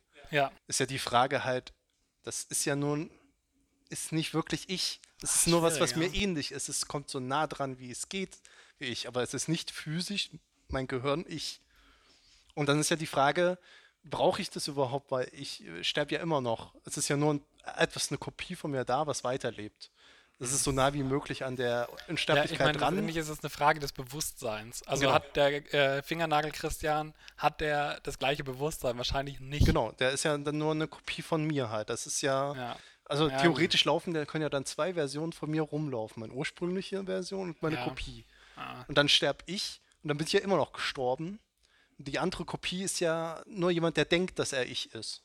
[0.68, 1.74] ist ja die Frage halt,
[2.24, 3.10] das ist ja nun
[3.92, 5.00] ist nicht wirklich ich.
[5.22, 6.70] Es ist nur was, was mir ähnlich ist.
[6.70, 8.38] Es kommt so nah dran, wie es geht,
[8.80, 9.08] wie ich.
[9.08, 10.30] Aber es ist nicht physisch,
[10.70, 11.62] mein Gehirn, ich.
[12.56, 13.58] Und dann ist ja die Frage,
[14.04, 15.12] brauche ich das überhaupt?
[15.12, 16.74] Weil ich äh, sterbe ja immer noch.
[16.86, 17.42] Es ist ja nur ein,
[17.78, 19.92] etwas, eine Kopie von mir da, was weiterlebt.
[20.40, 22.96] Das ist so nah wie möglich an der Ja, ich Unsterblichkeit meine, dran.
[22.96, 24.82] letztendlich ist es eine Frage des Bewusstseins.
[24.88, 25.14] Also Genau.
[25.14, 28.98] hat der äh, Fingernagel Christian, hat der das gleiche Bewusstsein?
[28.98, 29.68] Wahrscheinlich nicht.
[29.68, 31.92] Genau, der ist ja dann nur eine Kopie von mir halt.
[31.92, 32.78] Das ist ja, Ja.
[33.12, 36.22] Also Ja, theoretisch laufen, da können ja dann zwei Versionen von mir rumlaufen.
[36.22, 37.84] Meine ursprüngliche Version und meine Ja.
[37.84, 38.26] Kopie.
[38.56, 38.86] Ah.
[38.88, 41.40] Und dann sterb ich und dann bin ich ja immer noch gestorben.
[41.98, 45.22] Die andere Kopie ist ja nur jemand, der denkt, dass er ich ist.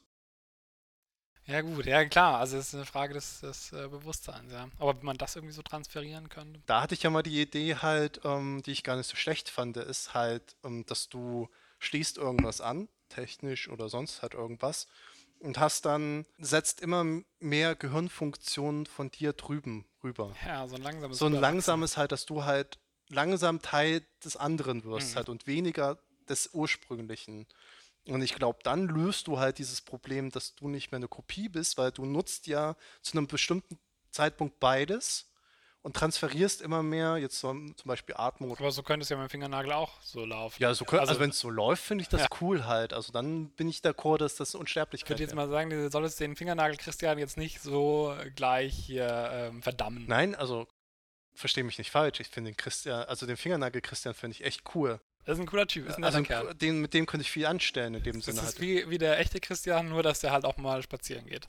[1.47, 4.69] Ja gut, ja klar, also es ist eine Frage des, des äh, Bewusstseins, ja.
[4.79, 6.61] Aber wie man das irgendwie so transferieren könnte.
[6.67, 9.49] Da hatte ich ja mal die Idee halt, ähm, die ich gar nicht so schlecht
[9.49, 14.89] fand, ist halt, ähm, dass du schließt irgendwas an, technisch oder sonst halt irgendwas,
[15.41, 17.05] und hast dann, setzt immer
[17.39, 20.35] mehr Gehirnfunktionen von dir drüben rüber.
[20.47, 24.85] Ja, so ein langsames So ein langsames halt, dass du halt langsam Teil des anderen
[24.85, 25.17] wirst Mhm.
[25.17, 27.47] halt und weniger des ursprünglichen.
[28.07, 31.49] Und ich glaube, dann löst du halt dieses Problem, dass du nicht mehr eine Kopie
[31.49, 33.79] bist, weil du nutzt ja zu einem bestimmten
[34.11, 35.29] Zeitpunkt beides
[35.83, 38.57] und transferierst immer mehr, jetzt zum, zum Beispiel Atmung.
[38.59, 40.61] Aber so könnte es ja mit dem Fingernagel auch so laufen.
[40.61, 42.27] Ja, so könnt, also, Also- wenn es so läuft, finde ich das Ja.
[42.41, 42.93] cool halt.
[42.93, 46.19] Also dann bin ich d'accord, dass das Ich Unsterblichkeit würde jetzt mal sagen, du solltest
[46.19, 50.05] den Fingernagel Christian jetzt nicht so gleich hier ähm, verdammen.
[50.09, 50.67] Nein, also
[51.35, 52.19] verstehe mich nicht falsch.
[52.21, 55.01] Ich finde den Christian, also den Fingernagel Christian finde ich echt cool.
[55.25, 56.55] Das ist ein cooler Typ, ist ein Also Kerl.
[56.55, 58.61] den, mit dem könnte ich viel anstellen in dem Das Sinne ist halt.
[58.61, 61.47] wie, wie der echte Christian, nur dass der halt auch mal spazieren geht.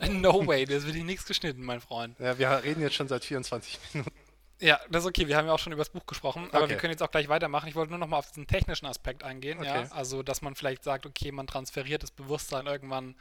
[0.10, 2.18] No way, das wird hier nichts geschnitten, mein Freund.
[2.18, 4.12] Ja, wir reden jetzt schon seit 24 Minuten.
[4.58, 6.70] Ja, das ist okay, wir haben ja auch schon über das Buch gesprochen, aber Okay.
[6.70, 7.68] wir können jetzt auch gleich weitermachen.
[7.68, 9.80] Ich wollte nur noch mal auf diesen technischen Aspekt eingehen, ja.
[9.82, 9.88] Okay.
[9.90, 13.16] Also, dass man vielleicht sagt, okay, man transferiert das Bewusstsein irgendwann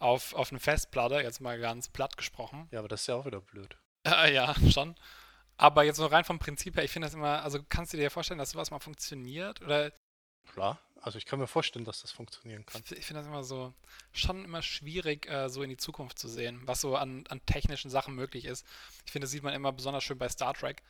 [0.00, 2.66] auf, auf eine Festplatte, jetzt mal ganz platt gesprochen.
[2.72, 3.76] Ja, aber das ist ja auch wieder blöd.
[4.04, 4.96] Äh, ja, schon.
[5.56, 8.10] Aber jetzt nur rein vom Prinzip her, ich finde das immer, also kannst du dir
[8.10, 9.60] vorstellen, dass sowas mal funktioniert?
[9.62, 9.92] Oder
[10.54, 10.80] Klar.
[11.02, 12.82] Also ich kann mir vorstellen, dass das funktionieren kann.
[12.90, 13.72] ich finde das immer so,
[14.12, 17.90] schon immer schwierig, äh, so in die Zukunft zu sehen, was so an, an technischen
[17.90, 18.66] Sachen möglich ist.
[19.06, 20.82] Ich finde, das sieht man immer besonders schön bei Star Trek,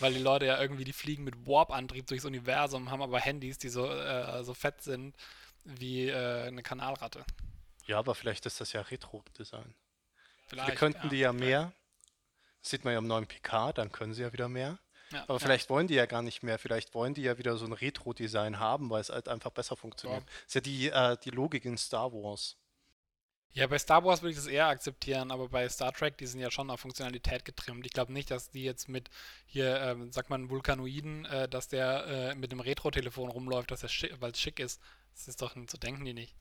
[0.00, 3.70] weil die Leute ja irgendwie, die fliegen mit Warp-Antrieb durchs Universum, haben aber Handys, die
[3.70, 5.16] so, äh, so fett sind
[5.64, 7.24] wie äh, eine Kanalratte.
[7.86, 9.74] Ja, aber vielleicht ist das ja Retro-Design.
[10.46, 11.08] Vielleicht, Wir könnten ja.
[11.08, 11.72] die ja mehr.
[12.60, 14.78] Das sieht man ja im neuen PK, dann können sie ja wieder mehr.
[15.14, 15.38] Ja, Aber ja.
[15.38, 16.58] vielleicht wollen die ja gar nicht mehr.
[16.58, 20.24] Vielleicht wollen die ja wieder so ein Retro-Design haben, weil es halt einfach besser funktioniert.
[20.46, 22.56] Ist ja die, äh, die Logik in Star Wars.
[23.52, 26.40] Ja, bei Star Wars würde ich das eher akzeptieren, aber bei Star Trek, die sind
[26.40, 27.86] ja schon auf Funktionalität getrimmt.
[27.86, 29.10] Ich glaube nicht, dass die jetzt mit
[29.46, 34.20] hier, ähm, sagt man, Vulkanoiden, äh, dass der äh, mit dem Retro-Telefon rumläuft, dass er
[34.20, 34.80] weil es schick ist.
[35.14, 36.34] Das ist doch, so denken die nicht.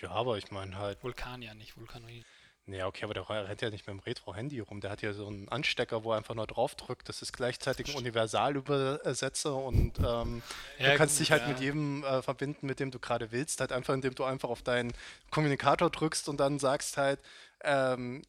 [0.00, 1.02] Ja, aber ich meine halt.
[1.02, 2.24] Vulkanier, nicht Vulkanoid.
[2.68, 4.80] Nee, okay, aber der rennt ja nicht mit dem Retro-Handy rum.
[4.80, 7.08] Der hat ja so einen Anstecker, wo er einfach nur drauf drückt.
[7.08, 10.42] Das ist gleichzeitig ein Universalübersetzer und ähm,
[10.78, 11.48] Ja, du kannst gut, dich halt ja.
[11.48, 13.60] mit jedem äh, verbinden, mit dem du gerade willst.
[13.60, 14.92] Halt einfach, indem du einfach auf deinen
[15.30, 17.20] Kommunikator drückst und dann sagst halt,
[17.62, 18.22] ähm,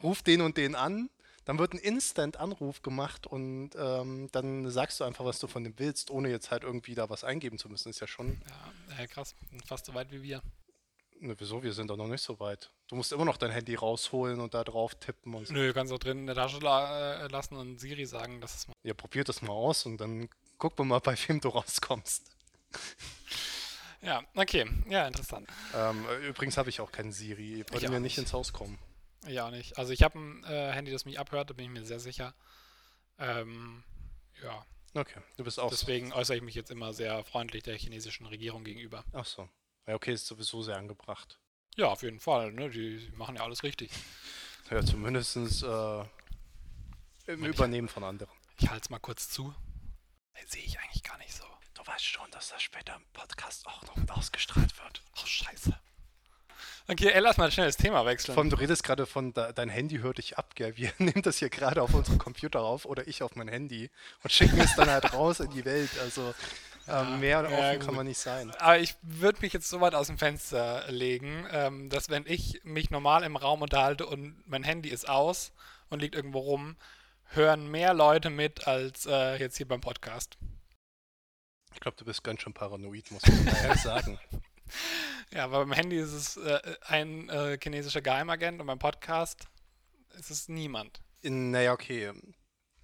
[0.00, 1.10] ruf den und den an.
[1.44, 5.76] Dann wird ein Instant-Anruf gemacht und ähm, dann sagst du einfach, was du von dem
[5.76, 7.88] willst, ohne jetzt halt irgendwie da was eingeben zu müssen.
[7.88, 8.40] Ist ja schon.
[8.88, 9.34] Ja, ja, krass.
[9.66, 10.40] Fast so weit wie wir.
[11.22, 11.62] Ne, wieso?
[11.62, 12.72] Wir sind doch noch nicht so weit.
[12.88, 15.54] Du musst immer noch dein Handy rausholen und da drauf tippen und so.
[15.54, 18.56] Nö, du kannst auch drin in der Tasche la äh, lassen und Siri sagen, dass
[18.56, 18.74] es mal.
[18.82, 22.30] Ja, probier das mal aus und dann gucken wir mal, bei wem du rauskommst.
[24.04, 24.68] Ja, okay.
[24.88, 25.48] Ja, interessant.
[25.76, 27.60] Ähm, äh, übrigens habe ich auch keinen Siri.
[27.60, 28.76] Ich würde auch mir nicht ins Haus kommen.
[29.28, 29.78] Ja, auch nicht.
[29.78, 32.34] Also ich habe ein äh, Handy, das mich abhört, da bin ich mir sehr sicher.
[33.20, 33.84] Ähm,
[34.42, 38.26] ja, Okay, du bist auch deswegen äußere ich mich jetzt immer sehr freundlich der chinesischen
[38.26, 39.04] Regierung gegenüber.
[39.12, 39.48] Ach so.
[39.86, 41.38] Ja, okay, ist sowieso sehr angebracht.
[41.76, 42.52] Ja, auf jeden Fall.
[42.52, 42.70] Ne?
[42.70, 43.90] Die machen ja alles richtig.
[44.70, 46.04] Ja, zumindest äh,
[47.26, 48.32] im Übernehmen von anderen.
[48.58, 49.54] Ich halte es mal kurz zu.
[50.32, 51.44] Hey, Sehe ich eigentlich gar nicht so.
[51.74, 55.02] Du weißt schon, dass das später im Podcast auch noch mit ausgestrahlt wird.
[55.16, 55.78] Ach, scheiße.
[56.88, 58.36] Okay, ey, lass mal schnell das Thema wechseln.
[58.36, 60.76] Allem, du redest gerade von, de dein Handy hört dich ab, gell?
[60.76, 63.90] Wir nehmen das hier gerade auf unseren Computer auf oder ich auf mein Handy
[64.22, 65.90] und schicken es dann halt raus in die Welt.
[66.00, 66.34] Also
[66.88, 68.50] ähm, mehr ja, offen kann man nicht sein.
[68.58, 72.60] Aber ich würde mich jetzt so weit aus dem Fenster legen, ähm, dass wenn ich
[72.64, 75.52] mich normal im Raum unterhalte und mein Handy ist aus
[75.90, 76.76] und liegt irgendwo rum,
[77.26, 80.36] hören mehr Leute mit als äh, jetzt hier beim Podcast.
[81.74, 84.18] Ich glaube, du bist ganz schön paranoid, muss man mal ehrlich sagen.
[85.32, 89.48] Ja, aber beim Handy ist es äh, ein äh, chinesischer Geheimagent und beim Podcast
[90.18, 91.00] ist es niemand.
[91.22, 92.12] In, naja, okay.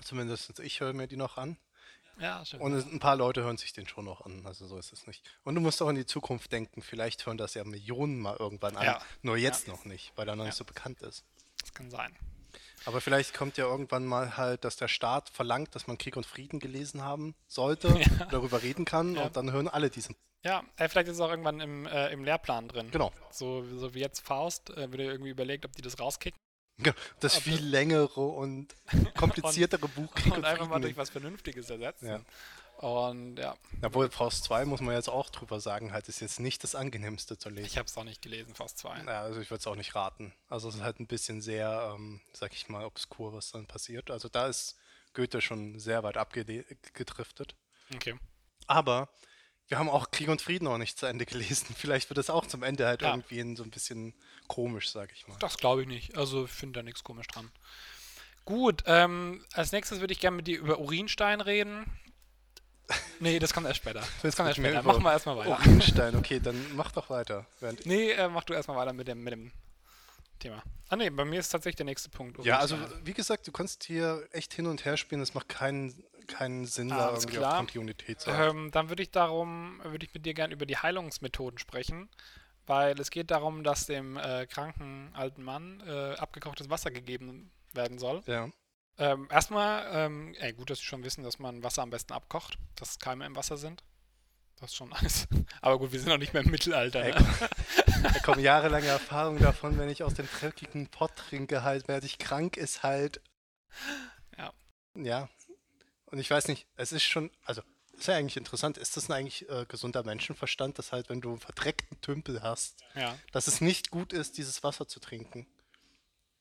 [0.01, 1.59] Zumindest ich höre mir die noch an.
[2.19, 2.63] Ja, stimmt.
[2.63, 5.23] Und ein paar Leute hören sich den schon noch an, also so ist es nicht.
[5.45, 8.77] Und du musst auch in die Zukunft denken, vielleicht hören das ja Millionen mal irgendwann
[8.77, 8.99] an, Ja.
[9.23, 10.49] nur jetzt noch nicht, weil er noch Ja.
[10.49, 11.25] nicht so bekannt ist.
[11.61, 12.17] das kann sein.
[12.87, 16.25] Aber vielleicht kommt ja irgendwann mal halt, dass der Staat verlangt, dass man Krieg und
[16.25, 17.89] Frieden gelesen haben sollte,
[18.21, 18.27] Ja.
[18.27, 19.27] darüber reden kann Ja.
[19.27, 20.17] und dann hören alle diesen.
[20.45, 22.91] Ja, vielleicht ist es auch irgendwann im, äh, im Lehrplan drin.
[22.93, 23.13] Genau.
[23.31, 26.39] So, so wie jetzt Faust, äh, wird ja irgendwie überlegt, ob die das rauskicken
[27.21, 28.75] Das Aber- viel längere und
[29.17, 32.07] kompliziertere Buch Krieg und und, einfach mal durch was Vernünftiges ersetzen.
[32.07, 32.21] Ja.
[32.79, 36.63] Und ja, Obwohl Faust 2 muss man jetzt auch drüber sagen, halt ist jetzt nicht
[36.63, 37.67] das angenehmste zu lesen.
[37.67, 39.03] ich habe es auch nicht gelesen, Faust 2.
[39.05, 40.33] Ja, also ich würde es auch nicht raten.
[40.49, 44.13] Also es ist halt ein bisschen sehr, ähm, sag ich mal, obskur, was dann passiert.
[44.13, 44.77] Also da ist
[45.13, 47.57] Goethe schon sehr weit abgedriftet.
[47.93, 48.15] Okay.
[48.69, 49.09] Aber
[49.69, 51.75] wir haben auch Krieg und Frieden noch nicht zu Ende gelesen.
[51.77, 53.11] Vielleicht wird es auch zum Ende halt Ja.
[53.11, 54.15] irgendwie so ein bisschen
[54.47, 55.37] komisch, sag ich mal.
[55.41, 56.17] Das glaube ich nicht.
[56.17, 57.51] Also ich finde da nichts komisch dran.
[58.45, 61.85] Gut, ähm, als nächstes würde ich gerne mit dir über Urinstein reden.
[63.21, 64.01] Nee, das kommt erst später.
[64.23, 64.83] Das kommt erst später.
[64.83, 65.59] Machen wir erstmal weiter.
[65.59, 67.45] Urinstein, okay, dann mach doch weiter.
[67.85, 69.53] Nee, äh, mach du erstmal weiter mit dem, mit dem
[70.39, 70.63] Thema.
[70.89, 72.43] Ah nee, bei mir ist tatsächlich der nächste Punkt.
[72.45, 75.21] ja, also wie gesagt, du kannst hier echt hin und her spielen.
[75.21, 77.53] Es macht keinen, keinen Sinn, da irgendwie klar.
[77.53, 78.31] auf Kontinuität zu.
[78.31, 82.09] Ähm, dann würde ich darum, würde ich mit dir gerne über die Heilungsmethoden sprechen,
[82.67, 87.99] weil es geht darum, dass dem äh, kranken alten Mann äh, abgekochtes Wasser gegeben werden
[87.99, 88.23] soll.
[88.27, 88.49] Ja.
[88.99, 92.59] Ähm, erstmal, ähm, ey, gut, dass Sie schon wissen, dass man Wasser am besten abkocht,
[92.75, 93.85] dass Keime im Wasser sind.
[94.61, 95.29] Das ist schon alles.
[95.61, 97.05] Aber gut, wir sind noch nicht mehr im Mittelalter.
[97.05, 97.49] Ne?
[98.03, 102.19] Da kommen jahrelange Erfahrungen davon, wenn ich aus dem dreckigen Pott trinke, halt, werde ich
[102.19, 103.21] krank, ist halt.
[104.37, 104.53] Ja.
[104.95, 105.29] Ja.
[106.07, 107.63] Und ich weiß nicht, es ist schon, also,
[107.97, 111.41] ist ja eigentlich interessant, ist das eigentlich äh, gesunder Menschenverstand, dass halt, wenn du einen
[111.41, 113.17] verdreckten Tümpel hast, Ja.
[113.33, 115.47] dass es nicht gut ist, dieses Wasser zu trinken?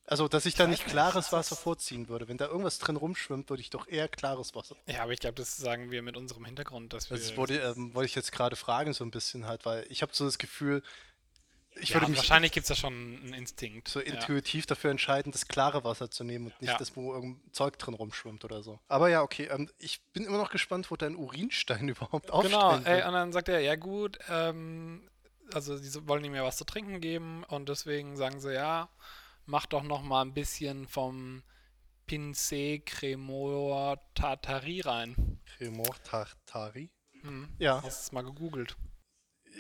[0.10, 2.28] Also, dass ich da nicht klares Wasser vorziehen würde.
[2.30, 4.78] Wenn da irgendwas drin rumschwimmt, würde ich doch eher klares Wasser.
[4.88, 7.18] ja, aber ich glaube, das sagen wir mit unserem Hintergrund, dass wir.
[7.18, 10.14] Das wollte, ähm, wollte ich jetzt gerade fragen, so ein bisschen halt, weil ich habe
[10.16, 10.82] so das Gefühl,
[11.80, 13.88] ich ja, würde mich wahrscheinlich gibt es da schon einen Instinkt.
[13.90, 14.06] so ja.
[14.06, 16.78] intuitiv dafür entscheiden, das klare Wasser zu nehmen und nicht Ja.
[16.78, 18.80] das, wo irgendein Zeug drin rumschwimmt oder so.
[18.88, 22.86] Aber ja, okay, ähm, ich bin immer noch gespannt, wo dein Urinstein überhaupt Genau, aufstehen
[22.86, 25.08] ey, und dann sagt er, ja gut, ähm,
[25.54, 28.90] also sie wollen ihm ja was zu trinken geben und deswegen sagen sie, ja,
[29.48, 31.42] mach doch noch mal ein bisschen vom
[32.08, 35.40] Pincé Cremor Tartari rein.
[35.58, 36.90] Cremor Tartari.
[37.22, 37.50] Hm.
[37.58, 38.78] Ja, Hast du es mal gegoogelt?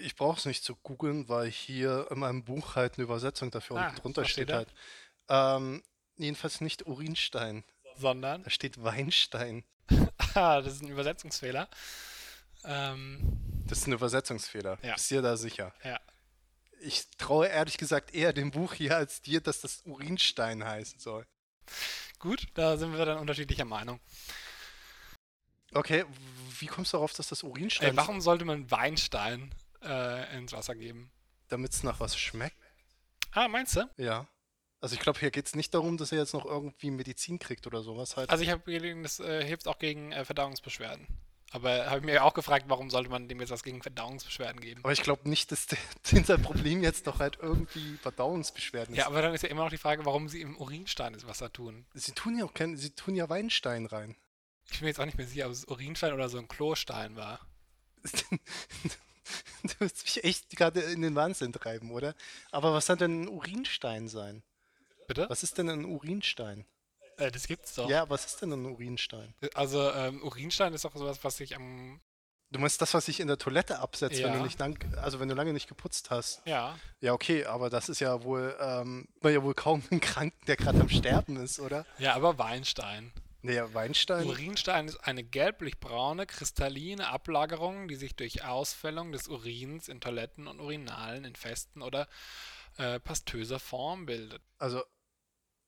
[0.04, 3.78] ich brauche es nicht zu googeln, weil hier in meinem Buch halt eine Übersetzung dafür
[3.78, 4.70] Ah, unten drunter steht steht halt.
[5.28, 5.82] Ähm,
[6.18, 7.64] jedenfalls nicht Urinstein,
[7.96, 9.64] Sondern, da steht Weinstein.
[10.36, 11.68] ah, das ist ein Übersetzungsfehler.
[12.64, 14.78] Ähm, Das ist ein Übersetzungsfehler.
[14.84, 14.94] Ja.
[14.94, 15.74] Bist dir da sicher?
[15.84, 16.00] ja,
[16.88, 21.28] Ich traue ehrlich gesagt eher dem Buch hier als dir, dass das Urinstein heißen soll.
[22.18, 24.00] gut, da sind wir dann unterschiedlicher Meinung.
[25.74, 26.06] Okay,
[26.60, 30.76] wie kommst du darauf, dass das Urinstein Ey, warum sollte man Weinstein äh, ins Wasser
[30.76, 31.12] geben?
[31.50, 32.58] damit es nach was schmeckt?
[33.32, 33.90] Ah, meinst du?
[33.98, 34.28] Ja.
[34.80, 37.66] Also ich glaube, hier geht es nicht darum, dass er jetzt noch irgendwie Medizin kriegt
[37.68, 38.30] oder sowas halt.
[38.30, 41.08] Also ich habe gelesen, das äh, hilft auch gegen äh, Verdauungsbeschwerden.
[41.52, 44.82] Aber habe ich mir auch gefragt, warum sollte man dem jetzt was gegen Verdauungsbeschwerden geben?
[44.84, 45.68] aber ich glaube nicht, dass
[46.04, 49.00] sein Problem jetzt doch halt irgendwie Verdauungsbeschwerden ist.
[49.00, 51.52] Ja, aber dann ist ja immer noch die Frage, warum sie im Urinstein das Wasser
[51.52, 51.86] tun.
[51.94, 54.16] Sie tun ja auch kein, sie tun ja Weinstein rein.
[54.66, 57.16] Ich bin mir jetzt auch nicht mehr sicher, ob es Urinstein oder so ein Klostein
[57.16, 57.40] war.
[59.64, 62.14] du wirst mich echt gerade in den Wahnsinn treiben, oder?
[62.52, 64.44] Aber was soll denn ein Urinstein sein?
[65.08, 65.30] Bitte?
[65.30, 66.66] Was ist denn ein Urinstein?
[67.18, 67.90] Äh, das gibt's doch.
[67.90, 69.34] Ja, was ist denn ein Urinstein?
[69.54, 72.00] Also ähm, Urinstein ist doch sowas, was sich am...
[72.50, 74.44] Du meinst das, was sich in der Toilette absetzt, wenn du Ja.
[74.44, 76.42] nicht lang, also wenn du lange nicht geputzt hast.
[76.46, 80.56] Ja, Ja, okay, aber das ist ja wohl, ähm, ja wohl kaum einen Kranken, der
[80.56, 81.86] gerade am Sterben ist, oder?
[81.98, 83.12] ja, aber Weinstein.
[83.42, 84.26] Naja, Weinstein.
[84.26, 90.60] Urinstein ist eine gelblich-braune, kristalline Ablagerung, die sich durch Ausfällung des Urins in Toiletten und
[90.60, 92.08] Urinalen in festen oder
[92.78, 94.42] äh, pastöser Form bildet.
[94.58, 94.84] Also,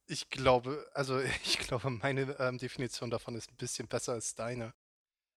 [0.09, 4.73] ich glaube, also ich glaube, meine ähm, Definition davon ist ein bisschen besser als deine.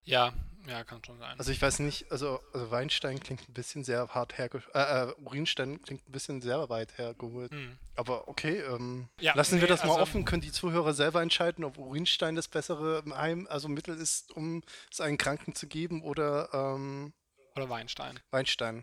[0.05, 0.33] Ja,
[0.67, 1.39] ja, kann schon sein.
[1.39, 5.15] Also ich weiß nicht, also, also Weinstein klingt ein bisschen sehr hart hergeholt, äh, äh,
[5.25, 7.53] Urinstein klingt ein bisschen sehr weit hergeholt.
[7.53, 7.79] Hm.
[7.95, 11.23] Aber okay, ähm, Ja, lassen wir nee, das mal also- offen, können die Zuhörer selber
[11.23, 16.03] entscheiden, ob Urinstein das bessere Heim, also Mittel ist, um es einen Kranken zu geben
[16.03, 17.13] oder ähm,
[17.55, 18.19] Oder Weinstein.
[18.33, 18.83] Weinstein.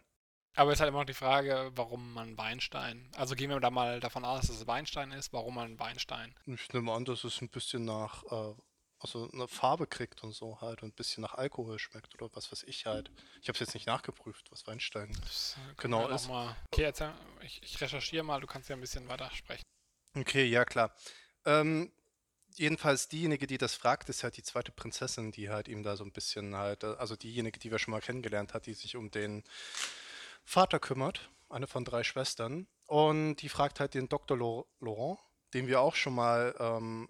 [0.55, 3.09] Aber es ist halt immer noch die Frage, warum man Weinstein.
[3.15, 6.35] Also gehen wir da mal davon aus, dass es Weinstein ist, warum man Weinstein.
[6.47, 8.53] Ich nehme an, dass es ein bisschen nach, äh,
[8.99, 12.51] also eine Farbe kriegt und so halt und ein bisschen nach Alkohol schmeckt oder was
[12.51, 13.11] weiß ich halt.
[13.41, 16.55] Ich habe es jetzt nicht nachgeprüft, was Weinstein Das äh, Genau, ist- mal.
[16.73, 19.63] Okay, erzähl, ich, ich recherchiere mal, du kannst ja ein bisschen weiter sprechen.
[20.15, 20.93] Okay, ja klar.
[21.45, 21.93] Ähm,
[22.55, 26.03] jedenfalls diejenige, die das fragt, ist halt die zweite Prinzessin, die halt ihm da so
[26.03, 29.11] ein bisschen halt, äh, also diejenige, die wir schon mal kennengelernt hat, die sich um
[29.11, 29.43] den
[30.49, 32.67] Vater kümmert, eine von drei Schwestern.
[32.87, 34.35] Und die fragt halt den Dr.
[34.35, 35.19] Laurent,
[35.53, 37.07] den wir auch schon mal, ähm,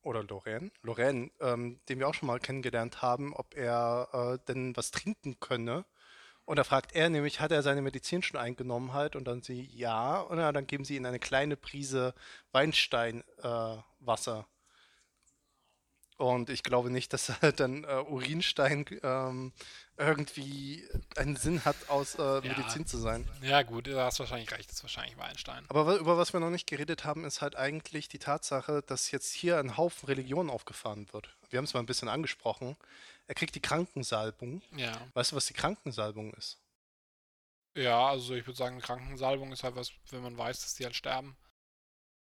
[0.00, 4.76] oder Lorraine, Lorraine, ähm, den wir auch schon mal kennengelernt haben, ob er äh, denn
[4.76, 5.86] was trinken könne.
[6.44, 9.16] Und da fragt er nämlich, hat er seine Medizin schon eingenommen halt?
[9.16, 10.20] Und dann sie, ja.
[10.20, 12.14] Und dann geben sie ihm eine kleine Prise
[12.52, 14.38] Weinsteinwasser.
[14.38, 14.44] Äh,
[16.18, 19.52] und ich glaube nicht, dass halt dann äh, Urinstein ähm,
[19.98, 23.28] irgendwie einen Sinn hat, aus äh, Medizin zu sein.
[23.42, 25.64] Ja, gut, du hast wahrscheinlich recht, das ist wahrscheinlich Weinstein.
[25.68, 29.32] Aber über was wir noch nicht geredet haben, ist halt eigentlich die Tatsache, dass jetzt
[29.32, 31.34] hier ein Haufen Religion aufgefahren wird.
[31.50, 32.76] Wir haben es mal ein bisschen angesprochen.
[33.26, 34.62] Er kriegt die Krankensalbung.
[34.76, 34.92] Ja.
[35.14, 36.58] Weißt du, was die Krankensalbung ist?
[37.74, 40.96] Ja, also ich würde sagen, Krankensalbung ist halt was, wenn man weiß, dass die halt
[40.96, 41.36] sterben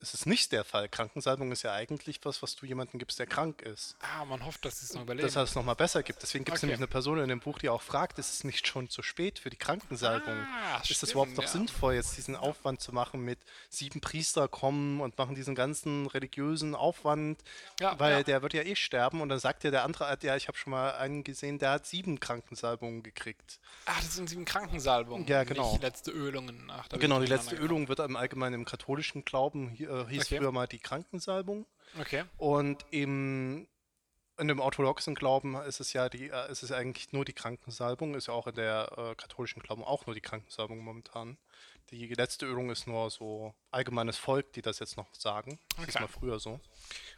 [0.02, 0.88] es ist nicht der Fall.
[0.88, 3.96] Krankensalbung ist ja eigentlich was, was du jemandem gibst, der krank ist.
[4.00, 5.36] Ah, man hofft, dass es noch überlebt.
[5.36, 6.22] Dass es nochmal besser gibt.
[6.22, 6.68] Deswegen gibt es okay.
[6.68, 9.38] nämlich eine Person in dem Buch, die auch fragt, ist es nicht schon zu spät
[9.38, 10.32] für die Krankensalbung?
[10.32, 11.50] Ah, ist stimmt, das überhaupt noch ja.
[11.50, 16.74] sinnvoll, jetzt diesen Aufwand zu machen mit sieben Priester kommen und machen diesen ganzen religiösen
[16.74, 17.42] Aufwand,
[17.78, 18.22] ja, weil ja.
[18.22, 20.70] der wird ja eh sterben und dann sagt ja der andere, ja, ich habe schon
[20.70, 23.60] mal einen gesehen, der hat sieben Krankensalbungen gekriegt.
[23.84, 25.26] Ach, das sind sieben Krankensalbungen.
[25.26, 25.72] Ja, genau.
[25.72, 26.70] Nicht letzte Ölungen.
[26.70, 30.38] Ach, genau, die letzte Ölung wird im Allgemeinen im katholischen Glauben hier äh, hieß okay.
[30.38, 31.66] früher mal die Krankensalbung.
[32.00, 32.24] Okay.
[32.36, 33.66] Und im,
[34.38, 38.14] in dem orthodoxen Glauben ist es ja die, äh, ist es eigentlich nur die Krankensalbung,
[38.14, 41.38] ist ja auch in der äh, katholischen Glauben auch nur die Krankensalbung momentan.
[41.90, 45.58] Die letzte Ölung ist nur so allgemeines Volk, die das jetzt noch sagen.
[45.70, 45.88] Das okay.
[45.88, 46.60] ist mal früher so.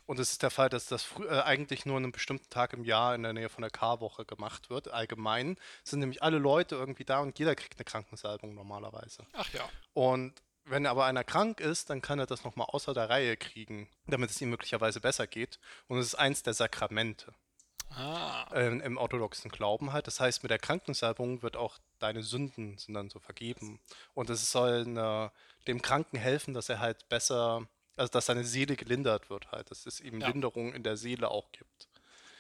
[0.06, 2.85] Und es ist der Fall, dass das äh, eigentlich nur an einem bestimmten Tag im
[2.85, 4.88] Jahr in der Nähe von der Karwoche gemacht wird.
[4.88, 9.26] Allgemein sind nämlich alle Leute irgendwie da und jeder kriegt eine Krankensalbung normalerweise.
[9.35, 9.68] Ach ja.
[9.92, 13.88] Und wenn aber einer krank ist, dann kann er das nochmal außer der Reihe kriegen,
[14.07, 15.59] damit es ihm möglicherweise besser geht.
[15.88, 17.33] Und es ist eins der Sakramente.
[17.90, 18.46] Ah.
[18.55, 20.07] Äh, Im orthodoxen Glauben halt.
[20.07, 23.81] Das heißt, mit der Krankensalbung wird auch deine Sünden sind dann so vergeben.
[24.14, 25.31] Und es soll eine,
[25.66, 29.87] dem Kranken helfen, dass er halt besser, also dass seine Seele gelindert wird halt, dass
[29.87, 30.29] es ihm ja.
[30.29, 31.88] Linderung in der Seele auch gibt.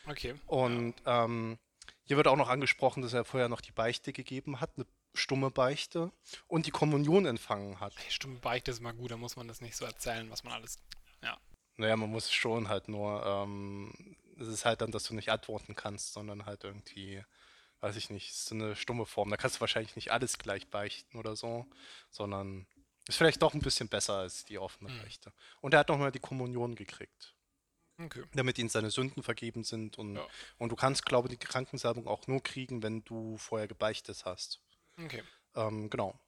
[0.08, 0.34] Okay.
[0.46, 1.24] Und ja.
[1.24, 1.58] ähm,
[2.04, 5.50] hier wird auch noch angesprochen, dass er vorher noch die Beichte gegeben hat, eine stumme
[5.50, 6.12] Beichte
[6.46, 7.94] und die Kommunion empfangen hat.
[8.08, 10.78] Stumme Beichte ist mal gut, da muss man das nicht so erzählen, was man alles.
[11.22, 11.38] Ja.
[11.76, 15.74] Naja, man muss schon halt nur, ähm, es ist halt dann, dass du nicht antworten
[15.74, 17.22] kannst, sondern halt irgendwie,
[17.80, 19.30] weiß ich nicht, ist so eine stumme Form.
[19.30, 21.66] Da kannst du wahrscheinlich nicht alles gleich beichten oder so,
[22.10, 22.66] sondern
[23.08, 24.98] ist vielleicht doch ein bisschen besser als die offene mhm.
[25.02, 25.32] Beichte.
[25.60, 27.34] Und er hat nochmal die Kommunion gekriegt.
[27.98, 28.24] Okay.
[28.34, 30.26] Damit ihm seine Sünden vergeben sind und, ja.
[30.58, 34.60] und du kannst, glaube ich, die Krankensalbung auch nur kriegen, wenn du vorher gebeichtet hast.
[35.04, 35.22] Okay.
[35.54, 36.18] Ähm, genau.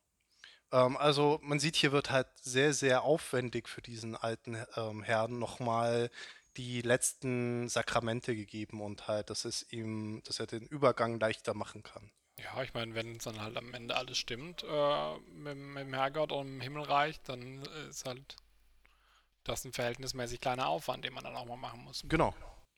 [0.73, 5.39] Ähm, also man sieht, hier wird halt sehr, sehr aufwendig für diesen alten ähm, Herrn
[5.39, 6.11] nochmal
[6.57, 11.83] die letzten Sakramente gegeben und halt, dass es ihm, dass er den Übergang leichter machen
[11.83, 12.11] kann.
[12.39, 15.95] Ja, ich meine, wenn es dann halt am Ende alles stimmt äh, mit, mit, dem
[15.95, 18.37] Herrgott und im Himmelreich, dann ist halt
[19.45, 22.03] das ein verhältnismäßig kleiner Aufwand, den man dann auch mal machen muss.
[22.09, 22.35] Genau.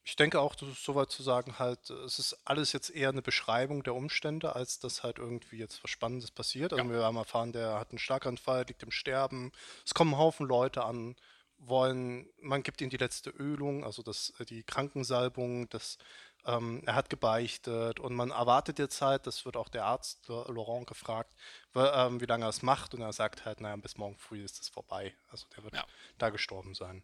[0.08, 3.22] Ich denke auch, das ist soweit zu sagen, halt, es ist alles jetzt eher eine
[3.22, 6.72] Beschreibung der Umstände, als dass halt irgendwie jetzt was Spannendes passiert.
[6.72, 6.90] Also ja.
[6.90, 9.50] wir haben erfahren, der hat einen Schlaganfall, liegt im Sterben.
[9.84, 11.16] Es kommen ein Haufen Leute an,
[11.58, 15.98] wollen, man gibt ihm die letzte Ölung, also das, die Krankensalbung, das,
[16.44, 20.86] ähm, er hat gebeichtet und man erwartet jetzt halt, das wird auch der Arzt Laurent
[20.86, 21.34] gefragt,
[21.72, 24.44] weil, ähm, wie lange er es macht und er sagt halt, naja, bis morgen früh
[24.44, 25.16] ist es vorbei.
[25.30, 25.84] Also der wird ja.
[26.18, 27.02] da gestorben sein.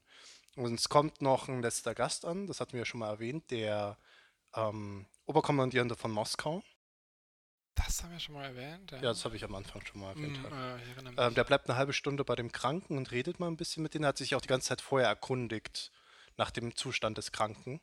[0.57, 3.51] Und es kommt noch ein letzter Gast an, das hatten wir ja schon mal erwähnt,
[3.51, 3.97] der
[4.55, 6.63] ähm, Oberkommandierende von Moskau.
[7.75, 8.91] Das haben wir schon mal erwähnt.
[8.91, 10.39] Ja, ja das habe ich am Anfang schon mal erwähnt.
[10.43, 11.27] Mm, ja.
[11.27, 13.95] ähm, der bleibt eine halbe Stunde bei dem Kranken und redet mal ein bisschen mit
[13.95, 14.05] denen.
[14.05, 15.91] Er hat sich auch die ganze Zeit vorher erkundigt
[16.37, 17.81] nach dem Zustand des Kranken.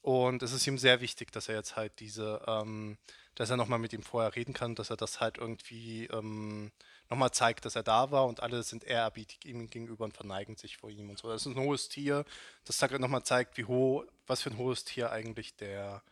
[0.00, 2.98] Und es ist ihm sehr wichtig, dass er jetzt halt diese, ähm,
[3.36, 6.72] dass er nochmal mit ihm vorher reden kann, dass er das halt irgendwie ähm,
[7.14, 10.76] nochmal zeigt, dass er da war und alle sind ehrerbietig ihm gegenüber und verneigen sich
[10.76, 11.28] vor ihm und so.
[11.28, 12.24] Das ist ein hohes Tier,
[12.64, 16.02] das nochmal zeigt, wie hoch, was für ein hohes Tier eigentlich der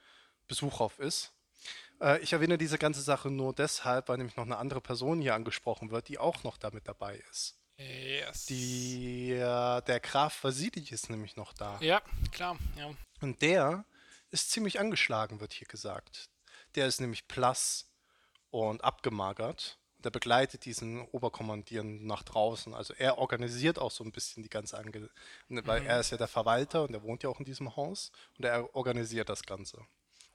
[0.47, 1.33] Besuchauf ist.
[2.01, 5.35] Äh, ich erwähne diese ganze Sache nur deshalb, weil nämlich noch eine andere Person hier
[5.35, 7.59] angesprochen wird, die auch noch damit dabei ist.
[7.79, 8.47] Yes.
[8.47, 11.79] Die, äh, der Graf Vasili ist nämlich noch da.
[11.81, 12.91] Ja, klar, ja.
[13.21, 13.85] Und der
[14.31, 16.29] ist ziemlich angeschlagen, wird hier gesagt.
[16.77, 17.91] Der ist nämlich blass
[18.51, 22.75] und abgemagert der begleitet diesen Oberkommandierenden nach draußen.
[22.75, 25.09] Also er organisiert auch so ein bisschen die ganze Ange
[25.49, 25.87] weil mhm.
[25.87, 28.75] er ist ja der Verwalter und er wohnt ja auch in diesem Haus und er
[28.75, 29.79] organisiert das Ganze.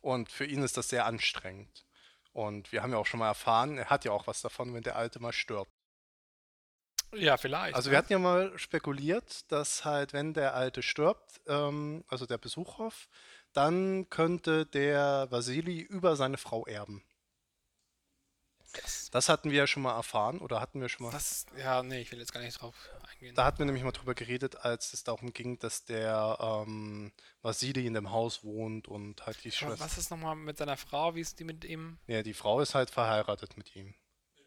[0.02, 1.86] Und für ihn ist das sehr anstrengend.
[2.34, 4.84] Und wir haben ja auch schon mal erfahren, er hat ja auch was davon, wenn
[4.84, 5.72] der Alte mal stirbt.
[7.16, 7.76] Ja, vielleicht.
[7.76, 7.92] Also ne?
[7.94, 13.08] wir hatten ja mal spekuliert, dass halt, wenn der Alte stirbt, ähm, also der Besuchhof,
[13.54, 17.04] dann könnte der Vasili über seine Frau erben.
[18.82, 19.10] Yes.
[19.12, 21.12] Das hatten wir ja schon mal erfahren oder hatten wir schon mal.
[21.12, 22.76] Das, ja, nee, ich will jetzt gar nicht drauf
[23.12, 23.36] eingehen.
[23.36, 27.12] Da hatten wir nämlich mal drüber geredet, als es darum ging, dass der ähm,
[27.42, 29.80] Vasili in dem Haus wohnt und halt die Schwester.
[29.80, 31.16] was ist nochmal mit seiner Frau?
[31.16, 31.98] Wie ist die mit ihm?
[32.08, 33.94] Ja, die Frau ist halt verheiratet mit ihm.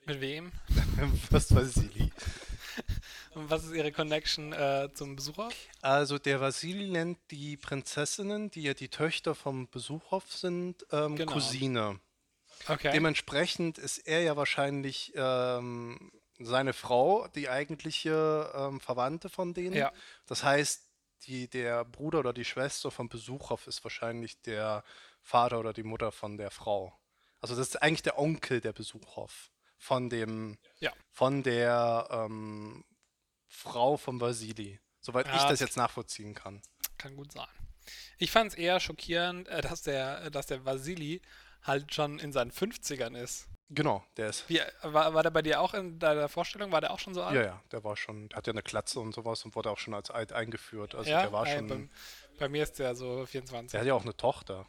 [0.06, 0.52] Mit wem?
[1.30, 2.10] Was Vasili?
[3.34, 5.50] Und was ist ihre Connection äh, zum Besucher?
[5.82, 11.32] Also der Vasili nennt die Prinzessinnen, die ja die Töchter vom Besuchhof sind, ähm, Genau.
[11.32, 12.00] Cousine.
[12.68, 12.92] Okay.
[12.92, 19.74] Dementsprechend ist er ja wahrscheinlich ähm, seine Frau, die eigentliche ähm, Verwandte von denen.
[19.76, 19.92] Ja.
[20.26, 20.86] Das heißt,
[21.26, 24.84] die, der Bruder oder die Schwester vom Besuchhof ist wahrscheinlich der
[25.22, 26.98] Vater oder die Mutter von der Frau.
[27.40, 30.92] Also das ist eigentlich der Onkel der Besuchhof von dem, Ja.
[31.10, 32.84] von der ähm,
[33.48, 34.78] Frau von Vasili.
[35.00, 36.62] Soweit ich Ja, das das- jetzt nachvollziehen kann.
[36.98, 37.46] Kann gut sein.
[38.18, 41.22] Ich fand es eher schockierend, äh, dass der, dass der Vasili
[41.62, 43.46] halt schon in seinen 50ern ist.
[43.72, 44.48] Genau, der ist.
[44.48, 46.72] Wie, war, war der bei dir auch in deiner Vorstellung?
[46.72, 47.36] War der auch schon so alt?
[47.36, 49.78] Ja, ja, der war schon, der hat ja eine Glatze und sowas und wurde auch
[49.78, 50.94] schon als alt eingeführt.
[50.96, 51.22] Also Ja?
[51.22, 51.68] der war schon.
[51.68, 51.88] bei,
[52.40, 53.70] bei mir ist der so 24.
[53.70, 54.66] Der hat ja auch eine Tochter.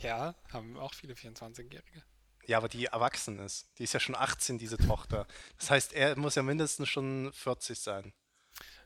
[0.00, 2.02] Ja, haben auch viele 24-Jährige.
[2.46, 3.68] Ja, aber die erwachsen ist.
[3.78, 5.26] Die ist ja schon 18, diese Tochter.
[5.58, 8.12] Das heißt, er muss ja mindestens schon 40 sein.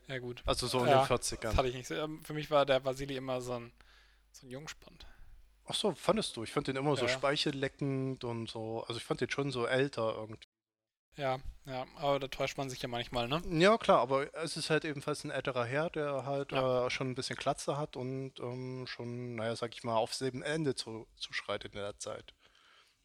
[0.07, 0.43] Ja, gut.
[0.45, 1.41] Also so in Ja, den 40ern.
[1.41, 3.71] Das hatte ich nicht ähm, Für mich war der Vasili immer so ein,
[4.31, 5.05] so ein Jungspund.
[5.65, 6.43] Ach so, fandest du?
[6.43, 7.09] Ich fand den immer so Ja.
[7.09, 8.83] speichelleckend und so.
[8.87, 10.47] Also ich fand den schon so älter irgendwie.
[11.15, 13.41] Ja, ja, aber da täuscht man sich ja manchmal, ne?
[13.47, 16.87] Ja, klar, aber es ist halt ebenfalls ein älterer Herr, der halt Ja.
[16.87, 20.73] äh, schon ein bisschen Glatze hat und ähm, schon, naja, sag ich mal, aufs Ende
[20.73, 22.33] zu, zuschreitet in der Zeit.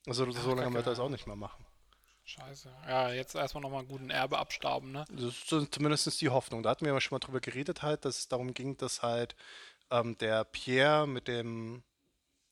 [0.07, 1.05] Also so lange wird er es ja.
[1.05, 1.67] auch nicht mehr machen.
[2.25, 2.71] Scheiße.
[2.87, 5.05] Ja, jetzt erstmal nochmal einen guten Erbe abstauben, ne?
[5.11, 6.63] Das ist so zumindest die Hoffnung.
[6.63, 9.35] Da hatten wir ja schon mal drüber geredet, halt, dass es darum ging, dass halt
[9.91, 11.83] ähm, der Pierre mit dem,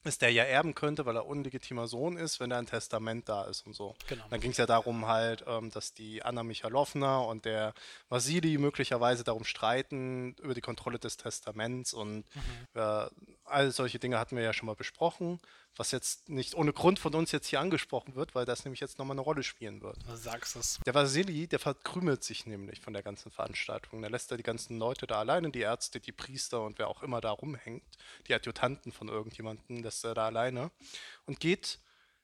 [0.06, 3.44] dass der ja erben könnte, weil er unlegitimer Sohn ist, wenn da ein Testament da
[3.44, 3.94] ist und so.
[4.08, 4.24] Genau.
[4.30, 7.74] Dann ging es ja darum halt, ähm, dass die Anna Michalowna und der
[8.08, 12.24] Vasili möglicherweise darum streiten über die Kontrolle des Testaments und
[12.74, 13.06] äh,
[13.44, 15.40] all solche Dinge hatten wir ja schon mal besprochen,
[15.76, 18.98] was jetzt nicht ohne Grund von uns jetzt hier angesprochen wird, weil das nämlich jetzt
[18.98, 19.98] nochmal eine Rolle spielen wird.
[20.08, 20.80] Du sagst es.
[20.86, 24.00] Der Vasili, der verkrümelt sich nämlich von der ganzen Veranstaltung.
[24.00, 27.02] Der lässt da die ganzen Leute da alleine, die Ärzte, die Priester und wer auch
[27.02, 27.84] immer da rumhängt,
[28.28, 30.70] die Adjutanten von irgendjemandem, lässt er da alleine
[31.26, 31.78] und geht,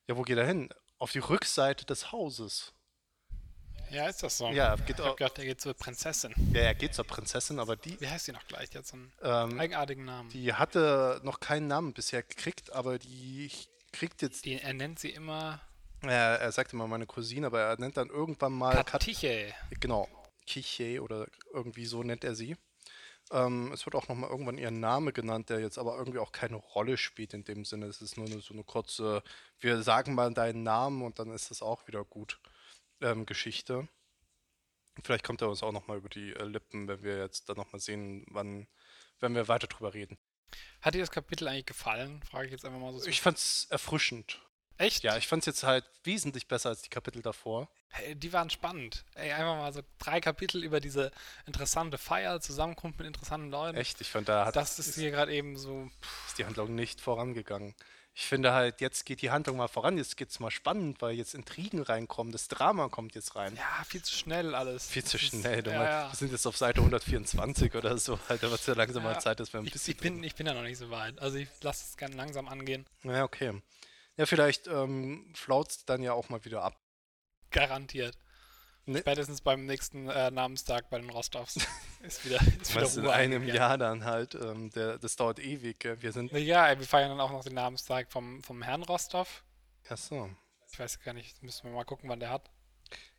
[0.09, 0.71] ja, wo geht er hin?
[0.99, 2.73] Auf die Rückseite des Hauses.
[3.93, 4.49] Ja, ist das so?
[4.49, 6.34] Ja, geht Ich auch, gedacht, der geht zur Prinzessin.
[6.53, 8.70] ja, er geht zur Prinzessin, aber die, Wie heißt die noch gleich?
[8.70, 10.28] Die hat so einen ähm, eigenartigen Namen.
[10.30, 13.51] Die, die hatte noch keinen Namen bisher gekriegt, aber die
[13.93, 15.61] kriegt jetzt, er nennt sie immer
[16.03, 19.55] er, er sagt immer meine Cousine, aber er nennt dann irgendwann mal Kat Katiche.
[19.80, 20.09] Genau,
[20.47, 22.57] Kiche oder irgendwie so nennt er sie.
[23.30, 26.57] Ähm, es wird auch nochmal irgendwann ihr Name genannt, der jetzt aber irgendwie auch keine
[26.57, 27.86] Rolle spielt in dem Sinne.
[27.86, 29.22] Es ist nur eine, so eine kurze,
[29.61, 32.40] wir sagen mal deinen Namen und dann ist das auch wieder gut.
[33.03, 33.89] Ähm, Geschichte.
[35.03, 37.81] Vielleicht kommt er uns auch nochmal über die äh, Lippen, wenn wir jetzt dann nochmal
[37.81, 38.69] sehen, wann,
[39.21, 40.19] wenn wir weiter drüber reden.
[40.83, 42.23] Hat dir das Kapitel eigentlich gefallen?
[42.25, 43.07] Frage ich jetzt einfach mal so.
[43.07, 44.41] Ich fand's erfrischend.
[44.79, 45.03] Echt?
[45.03, 47.69] Ja, ich fand's jetzt halt wesentlich besser als die Kapitel davor.
[47.89, 49.05] Hey, die waren spannend.
[49.15, 51.11] Ey, einfach mal so drei Kapitel über diese
[51.47, 53.77] interessante Feier, Zusammenkunft mit interessanten Leuten.
[53.79, 55.91] Echt, ich fand, da hat Das ist hier gerade eben so.
[56.27, 57.75] ist die Handlung nicht vorangegangen.
[58.15, 61.35] Ich finde halt, jetzt geht die Handlung mal voran, jetzt geht's mal spannend, weil jetzt
[61.35, 63.57] Intrigen reinkommen, das Drama kommt jetzt rein.
[63.57, 64.87] Ja, viel zu schnell alles.
[64.87, 65.67] Viel zu ist- schnell.
[65.67, 66.13] Ja, mal, ja.
[66.13, 68.19] Wir sind jetzt auf Seite 124 oder so.
[68.29, 69.93] Halt, es ja langsam mal Zeit, dass wir ein Ich, bisschen.
[69.93, 71.19] ich, bin, ich bin da noch nicht so weit.
[71.21, 72.87] Also ich lasse es gerne langsam angehen.
[73.03, 73.63] Ja, okay.
[74.19, 76.79] Ja, vielleicht ähm, flaut's dann ja auch mal wieder ab.
[77.51, 78.19] Garantiert.
[78.85, 78.99] Ne?
[78.99, 81.57] Spätestens beim nächsten äh, Namenstag bei den Rostovs
[82.03, 83.57] ist wieder, ist wieder Was in Ruhe einem eingekehrt.
[83.59, 84.35] Jahr dann halt.
[84.35, 85.78] Ähm, der, das dauert ewig.
[85.80, 86.03] Gell?
[86.03, 86.33] Wir sind.
[86.33, 89.45] Ja, wir feiern dann auch noch den Namenstag vom, vom Herrn Rostov.
[89.89, 90.30] Achso.
[90.72, 92.51] Ich weiß gar nicht, müssen wir mal gucken, wann der hat.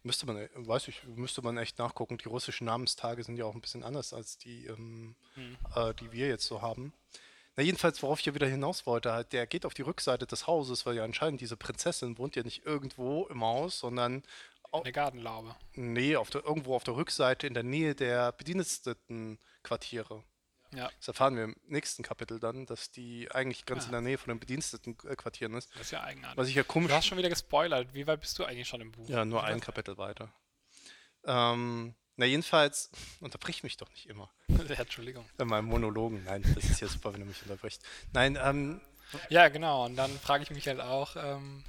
[0.04, 2.18] Müsste man, äh, weiß ich, müsste man echt nachgucken.
[2.18, 5.58] Die russischen Namenstage sind ja auch ein bisschen anders als die, ähm, Hm.
[5.76, 6.94] äh, die wir jetzt so haben.
[7.56, 10.48] Na, jedenfalls, worauf ich ja wieder hinaus wollte, halt, der geht auf die Rückseite des
[10.48, 14.24] Hauses, weil ja anscheinend diese Prinzessin wohnt ja nicht irgendwo im Haus, sondern
[14.74, 15.56] au- Eine Gartenlaube.
[15.74, 20.24] nee, auf der, irgendwo auf der Rückseite in der Nähe der Bedienstetenquartiere.
[20.76, 23.86] Ja, Das erfahren wir im nächsten Kapitel dann, dass die eigentlich ganz Ah.
[23.88, 25.70] in der Nähe von den Bedienstetenquartieren ist.
[25.76, 26.38] das ist ja eigenartig.
[26.38, 27.94] Was ich ja komisch Du hast schon wieder gespoilert.
[27.94, 29.08] Wie weit bist du eigentlich schon im Buch?
[29.08, 30.34] Ja, nur ein Kapitel weiter.
[31.26, 32.90] Ähm, na, jedenfalls,
[33.22, 34.32] unterbrich mich doch nicht immer.
[34.48, 35.30] ja, Entschuldigung.
[35.38, 36.24] In meinem Monologen.
[36.26, 37.84] Nein, das ist ja super, wenn du mich unterbrichst.
[38.14, 38.82] Nein, ähm,
[39.30, 39.86] Ja, genau.
[39.86, 41.64] Und dann frage ich mich halt auch, ähm,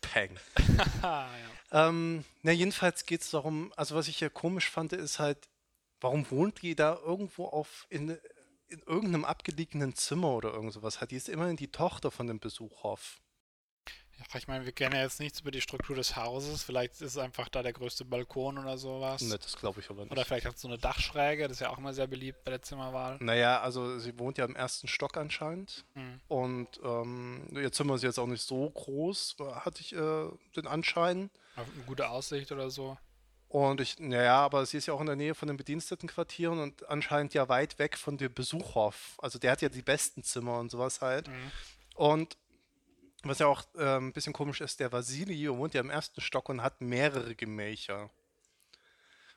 [0.00, 0.38] Peng.
[1.02, 1.28] Ja.
[1.74, 5.48] Ähm, na, jedenfalls geht es darum, also was ich ja komisch fand, ist halt,
[6.00, 8.16] warum wohnt die da irgendwo auf in,
[8.68, 11.00] in irgendeinem abgelegenen Zimmer oder irgend sowas?
[11.00, 13.20] Hat die ist immerhin die Tochter von dem Besuchhof.
[14.16, 16.62] Ja, ich meine, wir kennen ja jetzt nichts über die Struktur des Hauses.
[16.62, 19.22] Vielleicht ist es einfach da der größte Balkon oder sowas.
[19.22, 20.12] Ne, das glaube ich aber nicht.
[20.12, 22.52] Oder vielleicht hat es so eine Dachschräge, das ist ja auch immer sehr beliebt bei
[22.52, 23.18] der Zimmerwahl.
[23.20, 25.84] Naja, also sie wohnt ja im ersten Stock anscheinend.
[25.94, 26.20] Hm.
[26.28, 31.30] Und ähm, ihr Zimmer ist jetzt auch nicht so groß, hatte ich äh, den Anschein.
[31.56, 32.96] Eine gute Aussicht oder so.
[33.48, 36.88] Und ich, naja, aber sie ist ja auch in der Nähe von den Bedienstetenquartieren und
[36.88, 39.14] anscheinend ja weit weg von dem Besuchhof.
[39.18, 41.28] Also der hat ja die besten Zimmer und sowas halt.
[41.28, 41.52] Mhm.
[41.94, 42.36] Und
[43.22, 46.48] was ja auch äh, ein bisschen komisch ist, der Vasili wohnt ja im ersten Stock
[46.48, 48.10] und hat mehrere Gemächer.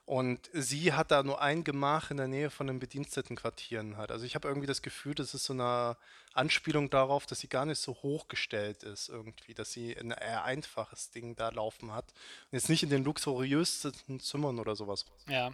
[0.08, 4.10] Und sie hat da nur ein Gemach in der Nähe von den Bedienstetenquartieren halt.
[4.10, 5.98] Also ich habe irgendwie das Gefühl, das ist so eine
[6.34, 11.12] Anspielung darauf, dass sie gar nicht so hochgestellt ist irgendwie, dass sie ein eher einfaches
[11.12, 12.06] Ding da laufen hat.
[12.50, 15.06] Und jetzt nicht in den luxuriösesten Zimmern oder sowas.
[15.28, 15.52] Ja.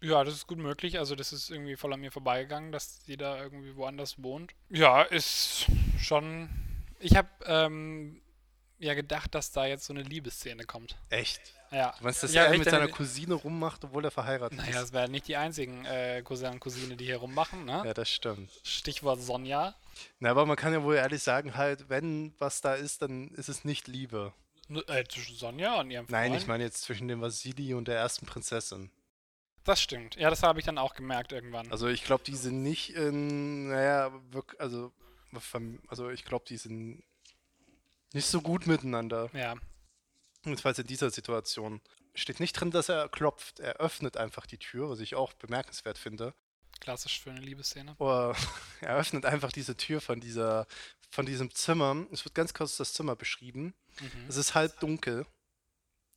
[0.00, 0.98] Ja, das ist gut möglich.
[0.98, 4.54] Also das ist irgendwie voll an mir vorbeigegangen, dass sie da irgendwie woanders wohnt.
[4.70, 5.66] Ja, ist
[6.00, 6.48] schon.
[6.98, 8.20] Ich habe ähm,
[8.80, 10.96] ja gedacht, dass da jetzt so eine Liebesszene kommt.
[11.10, 11.40] Echt?
[11.74, 11.92] Ja.
[11.98, 14.86] Du meinst, dass Ja, er mit seiner eine- Cousine rummacht, obwohl er verheiratet Naja, ist?
[14.86, 17.82] es werden nicht die einzigen äh, Cousin und Cousine, die hier rummachen, ne?
[17.84, 18.50] Ja, das stimmt.
[18.62, 19.74] Stichwort Sonja.
[20.20, 23.48] Na, aber man kann ja wohl ehrlich sagen, halt, wenn was da ist, dann ist
[23.48, 24.32] es nicht Liebe.
[24.86, 26.42] Äh, zwischen Sonja und ihrem Nein, Freund.
[26.42, 28.90] ich meine jetzt zwischen dem Vasili und der ersten Prinzessin.
[29.64, 30.16] Das stimmt.
[30.16, 31.70] Ja, das habe ich dann auch gemerkt irgendwann.
[31.72, 34.92] Also ich glaube, die sind nicht in, naja, wirklich, also,
[35.88, 37.02] also ich glaube, die sind
[38.12, 39.28] nicht so gut miteinander.
[39.32, 39.54] ja.
[40.44, 41.80] Jedenfalls in dieser Situation.
[42.14, 43.60] Steht nicht drin, dass er klopft.
[43.60, 46.34] Er öffnet einfach die Tür, was ich auch bemerkenswert finde.
[46.80, 47.94] Klassisch für eine Liebesszene.
[47.98, 48.36] Oder
[48.80, 50.66] er öffnet einfach diese Tür von dieser,
[51.10, 52.06] von diesem Zimmer.
[52.12, 53.74] Es wird ganz kurz das Zimmer beschrieben.
[54.00, 54.26] Mhm.
[54.28, 55.26] Es ist halb dunkel.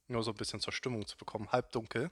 [0.10, 1.52] Nur so ein bisschen zur Stimmung zu bekommen.
[1.52, 2.12] Halb dunkel.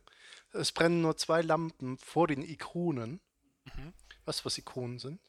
[0.51, 3.21] Es brennen nur zwei Lampen vor den Ikonen.
[3.65, 3.93] Mhm.
[4.25, 5.21] Weißt du, was Ikonen sind?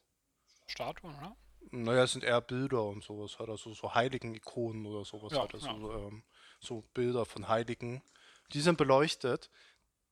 [0.67, 1.35] Statuen, oder?
[1.71, 3.39] Naja, es sind eher Bilder und sowas.
[3.39, 3.49] Halt.
[3.49, 5.33] Also so heiligen Ikonen oder sowas.
[5.33, 5.53] Ja, halt.
[5.53, 6.07] Also, ja.
[6.07, 6.23] ähm,
[6.59, 8.01] so Bilder von Heiligen.
[8.53, 9.49] Die sind beleuchtet.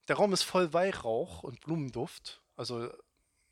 [0.07, 2.41] Der Raum ist voll Weihrauch und Blumenduft.
[2.55, 2.89] Also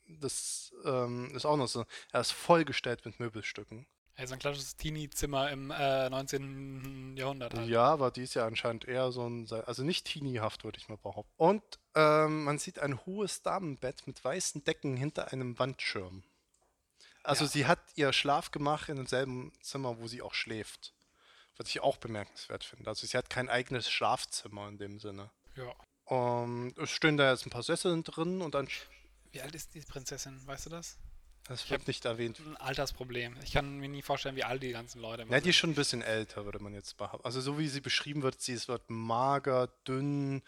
[0.05, 1.85] das ähm, ist auch noch so.
[2.11, 3.87] Er ist vollgestellt mit Möbelstücken.
[4.15, 7.17] Also ein klassisches Teenie-Zimmer im äh, 19.
[7.17, 7.55] Jahrhundert.
[7.55, 7.67] Halt.
[7.67, 10.97] Ja, aber die ist ja anscheinend eher so ein, also nicht teenie-haft, würde ich mal
[10.97, 11.33] behaupten.
[11.37, 11.63] Und
[11.95, 16.23] ähm, man sieht ein hohes Damenbett mit weißen Decken hinter einem Wandschirm.
[17.23, 17.49] Also Ja.
[17.49, 20.93] sie hat ihr Schlafgemach in demselben Zimmer, wo sie auch schläft.
[21.57, 22.89] Was ich auch bemerkenswert finde.
[22.89, 25.29] Also sie hat kein eigenes Schlafzimmer in dem Sinne.
[25.55, 25.73] Ja.
[26.07, 28.67] Ähm, es stehen da jetzt ein paar Sesseln drin und dann,
[29.31, 30.45] Wie alt ist die Prinzessin?
[30.45, 30.97] Weißt du das?
[31.47, 32.39] das wird nicht erwähnt.
[32.39, 33.35] Ein Altersproblem.
[33.43, 35.75] Ich kann mir nie vorstellen, wie alt die ganzen Leute Ja, die ist schon ein
[35.75, 37.25] bisschen älter, würde man jetzt behaupten.
[37.25, 40.41] Also so wie sie beschrieben wird, sie ist wird mager, dünn,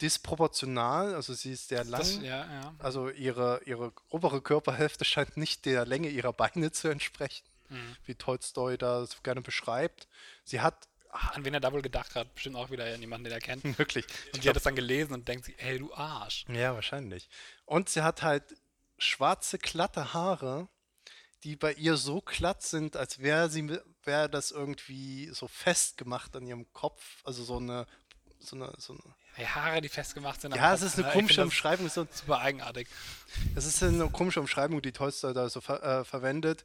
[0.00, 2.00] disproportional, also sie ist sehr lang.
[2.00, 2.74] Das, ja, ja.
[2.78, 7.96] Also ihre, ihre obere Körperhälfte scheint nicht der Länge ihrer Beine zu entsprechen, Mhm.
[8.04, 10.08] wie Tolstoi das gerne beschreibt.
[10.44, 12.34] Sie hat An wen er da wohl gedacht hat?
[12.34, 13.64] Bestimmt auch wieder jemanden, den er kennt.
[13.64, 14.04] Und wirklich.
[14.32, 16.44] ich die hat das dann gelesen und denkt sich, ey, du Arsch.
[16.48, 17.28] Ja, wahrscheinlich.
[17.64, 18.44] Und sie hat halt
[18.98, 20.68] schwarze, glatte Haare,
[21.42, 26.46] die bei ihr so glatt sind, als wäre sie wäre das irgendwie so festgemacht an
[26.46, 27.22] ihrem Kopf.
[27.24, 27.86] Also so eine,
[28.38, 29.02] so eine, so eine
[29.38, 30.54] Die Haare, die festgemacht sind.
[30.54, 31.12] Ja, es ist eine ne?
[31.12, 31.88] Komische Umschreibung.
[31.88, 32.88] So, das Super eigenartig.
[33.54, 36.64] es ist eine komische Umschreibung, die Tolstoi da so ver äh, verwendet.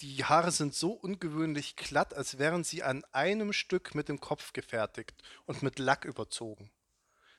[0.00, 4.52] Die Haare sind so ungewöhnlich glatt, als wären sie an einem Stück mit dem Kopf
[4.52, 5.14] gefertigt
[5.46, 6.70] und mit Lack überzogen.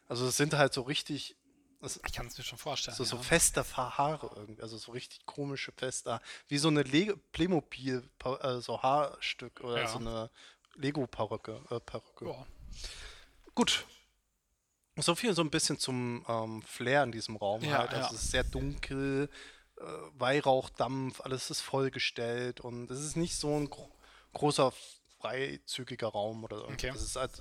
[0.07, 1.37] Also es sind halt so richtig,
[1.81, 2.97] es, Ich kann es mir schon vorstellen.
[2.97, 3.21] so, so ja.
[3.21, 6.19] feste Fa- Haare irgendwie, also so richtig komische feste,
[6.49, 9.87] wie so eine Le Playmobil, äh, so Haarstück oder Ja.
[9.87, 10.29] so eine
[10.75, 11.61] Lego-Perücke.
[11.69, 12.25] Äh, Perücke.
[12.25, 12.45] Ja.
[13.55, 13.85] Gut.
[14.97, 17.91] So viel so ein bisschen zum ähm, Flair in diesem Raum Ja, halt.
[17.93, 18.07] Also ja.
[18.07, 19.29] es ist sehr dunkel,
[20.17, 23.89] Weihrauchdampf, alles ist vollgestellt und es ist nicht so ein gro
[24.33, 24.73] großer
[25.19, 26.67] freizügiger Raum oder so.
[26.67, 26.91] Okay.
[26.93, 27.31] Es ist halt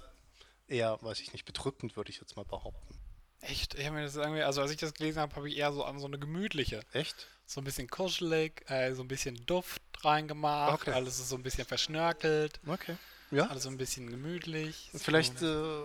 [0.68, 2.98] eher, weiß ich nicht, bedrückend, würde ich jetzt mal behaupten.
[3.40, 3.74] Echt?
[3.74, 5.84] Ich hab mir das irgendwie, also als ich das gelesen habe, habe ich eher so
[5.84, 6.80] an so eine gemütliche.
[6.92, 7.28] Echt?
[7.46, 10.92] So ein bisschen kuschelig, äh, so ein bisschen Duft reingemacht, Okay.
[10.92, 12.96] alles ist so ein bisschen verschnörkelt, Okay.
[13.30, 13.46] Ja.
[13.46, 14.90] alles so ein bisschen gemütlich.
[14.94, 15.82] Vielleicht äh,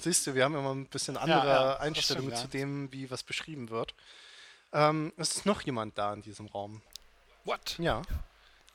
[0.00, 2.64] siehst du, wir haben immer ein bisschen andere ja, das Einstellungen stimmt, zu ja.
[2.64, 3.94] dem, wie was beschrieben wird.
[4.72, 6.82] Ähm, es ist noch jemand da in diesem Raum.
[7.44, 7.76] What?
[7.78, 8.02] Ja.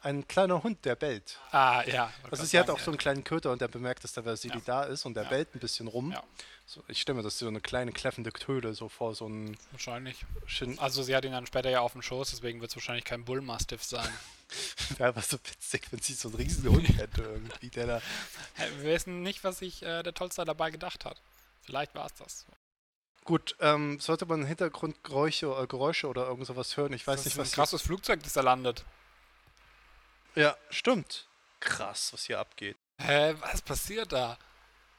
[0.02, 1.39] Ein kleiner Hund, der bellt.
[1.52, 2.12] Ah, ja.
[2.30, 4.62] Also sie hat auch so einen kleinen Köter und der bemerkt, dass der Vasili Ja.
[4.66, 5.30] da ist und der Ja.
[5.30, 6.12] bellt ein bisschen rum.
[6.12, 6.22] Ja.
[6.66, 10.26] So, ich stelle mir das so eine kleine kläffende Töle so vor, so ein Wahrscheinlich.
[10.46, 13.06] Shin Also sie hat ihn dann später ja auf dem Schoß, deswegen wird es wahrscheinlich
[13.06, 14.10] kein Bullmastiff sein.
[14.98, 18.02] Wäre aber so witzig, wenn sie so einen riesen Hund hätte irgendwie, der da.
[18.80, 21.22] Wir wissen nicht, was sich äh, der Tolstoi dabei gedacht hat.
[21.62, 22.46] Vielleicht war es das.
[23.24, 26.93] Gut, ähm, sollte man Hintergrundgeräusche äh, Geräusche oder irgend sowas hören?
[26.93, 27.51] Ich weiß das nicht, ist was.
[27.51, 28.84] ein krasses Flugzeug, das da landet.
[30.36, 31.28] Ja, stimmt.
[31.59, 32.76] Krass, was hier abgeht.
[32.99, 34.38] Hä, was passiert da?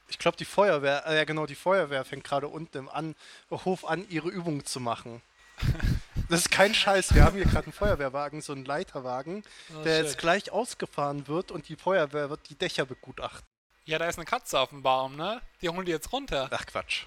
[0.07, 3.15] Ich glaube, die Feuerwehr, äh, ja genau, die Feuerwehr fängt gerade unten im an,
[3.51, 5.21] Hof an, ihre Übungen zu machen.
[6.27, 7.13] Das ist kein Scheiß.
[7.13, 10.05] Wir haben hier gerade einen Feuerwehrwagen, so einen Leiterwagen, Oh, der shit.
[10.05, 13.45] jetzt gleich ausgefahren wird und die Feuerwehr wird die Dächer begutachten.
[13.85, 15.39] Ja, da ist eine Katze auf dem Baum, ne?
[15.61, 16.47] Die holen die jetzt runter.
[16.51, 17.05] Ach Quatsch.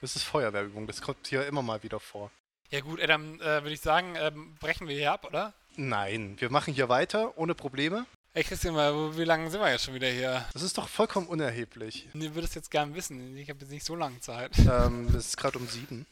[0.00, 2.30] Das ist Feuerwehrübung, das kommt hier immer mal wieder vor.
[2.70, 5.52] Ja gut, ey, dann äh, würde ich sagen, ähm, brechen wir hier ab, oder?
[5.76, 8.06] Nein, wir machen hier weiter, ohne Probleme.
[8.32, 10.46] Ey, Christian, mal, wie lange sind wir jetzt schon wieder hier?
[10.52, 12.08] Das ist doch vollkommen unerheblich.
[12.14, 13.36] Du würdest jetzt gern wissen.
[13.36, 14.56] Ich habe jetzt nicht so lange Zeit.
[14.58, 16.06] ähm, es ist gerade um sieben.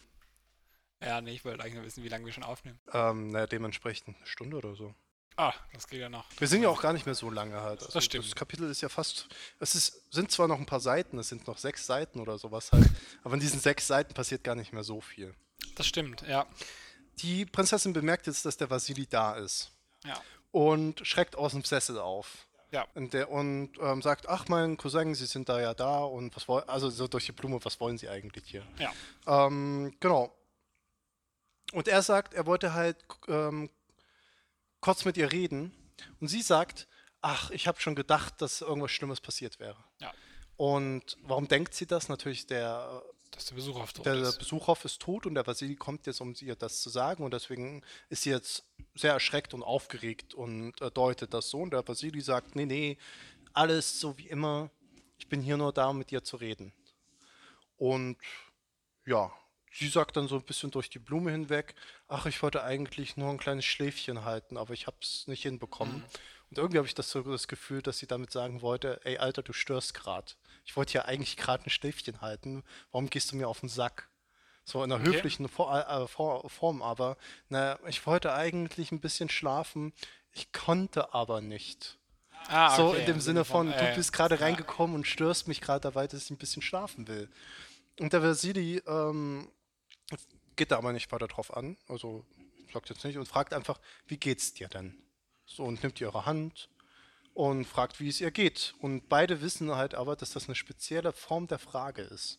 [1.00, 2.80] Ja, nee, ich wollte eigentlich nur wissen, wie lange wir schon aufnehmen.
[2.92, 4.94] Ähm, naja, dementsprechend eine Stunde oder so.
[5.40, 6.24] Ah, das geht ja noch.
[6.38, 7.80] Wir sind ja auch gar nicht mehr so lange halt.
[7.80, 8.24] Also Das stimmt.
[8.24, 9.28] Das Kapitel ist ja fast.
[9.60, 12.72] Es ist, sind zwar noch ein paar Seiten, es sind noch sechs Seiten oder sowas
[12.72, 12.90] halt,
[13.22, 15.32] aber in diesen sechs Seiten passiert gar nicht mehr so viel.
[15.76, 16.44] Das stimmt, ja.
[17.20, 19.70] Die Prinzessin bemerkt jetzt, dass der Vasili da ist
[20.04, 20.20] Ja.
[20.50, 22.48] und schreckt aus dem Sessel auf.
[22.72, 22.86] Ja.
[22.94, 26.48] Und, der, und ähm, sagt, ach mein Cousin, Sie sind da ja da und was
[26.48, 28.64] wollen, also so durch die Blume, was wollen Sie eigentlich hier?
[28.78, 28.92] Ja.
[29.46, 30.34] Ähm, genau.
[31.72, 32.96] Und er sagt, er wollte halt
[33.28, 33.70] ähm,
[34.88, 35.70] kurz mit ihr reden.
[36.18, 36.88] Und sie sagt,
[37.20, 39.76] ach, ich habe schon gedacht, dass irgendwas Schlimmes passiert wäre.
[40.00, 40.14] Ja.
[40.56, 42.08] Und warum denkt sie das?
[42.08, 44.38] Natürlich, der, Dass der Besuch auf tot der ist.
[44.38, 47.22] Besuchhof ist tot und der Vasili kommt jetzt, um ihr das zu sagen.
[47.22, 48.64] Und deswegen ist sie jetzt
[48.94, 51.58] sehr erschreckt und aufgeregt und äh, deutet das so.
[51.58, 52.96] Und der Vasili sagt, nee, nee,
[53.52, 54.70] alles so wie immer.
[55.18, 56.72] Ich bin hier nur da, um mit dir zu reden.
[57.76, 58.16] Und
[59.04, 59.30] ja,
[59.72, 61.74] sie sagt dann so ein bisschen durch die Blume hinweg,
[62.08, 66.04] ach, ich wollte eigentlich nur ein kleines Schläfchen halten, aber ich habe es nicht hinbekommen.
[66.50, 69.42] Und irgendwie habe ich das so das Gefühl, dass sie damit sagen wollte, ey, Alter,
[69.42, 70.32] du störst gerade.
[70.64, 72.64] Ich wollte ja eigentlich gerade ein Schläfchen halten.
[72.90, 74.08] Warum gehst du mir auf den Sack?
[74.64, 75.14] So in einer Okay.
[75.14, 77.16] höflichen Vor äh, Form, aber
[77.48, 79.92] na, ich wollte eigentlich ein bisschen schlafen.
[80.32, 81.98] Ich konnte aber nicht.
[82.48, 84.42] Ah, so okay, in dem im Sinne von, äh, du bist gerade ja.
[84.42, 87.28] reingekommen und störst mich gerade dabei, dass ich ein bisschen schlafen will.
[87.98, 89.50] Und der Vasili ähm,
[90.58, 92.26] geht da aber nicht weiter drauf an, also
[92.72, 95.02] sagt jetzt nicht und fragt einfach, wie geht's dir denn?
[95.46, 96.68] So und nimmt ihre Hand
[97.32, 98.74] und fragt, wie es ihr geht.
[98.80, 102.38] Und beide wissen halt aber, dass das eine spezielle Form der Frage ist.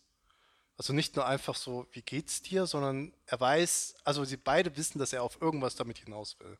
[0.77, 4.99] Also nicht nur einfach so, wie geht's dir, sondern er weiß, also sie beide wissen,
[4.99, 6.57] dass er auf irgendwas damit hinaus will.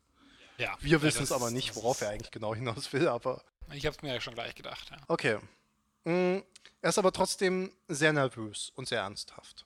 [0.58, 0.76] Ja.
[0.80, 3.42] Wir wissen es aber nicht, worauf er eigentlich genau hinaus will, aber
[3.72, 4.96] Ich habe es mir ja schon gleich gedacht, ja.
[5.08, 5.38] Okay.
[6.04, 6.42] Mm,
[6.82, 9.64] Er ist aber trotzdem sehr nervös und sehr ernsthaft.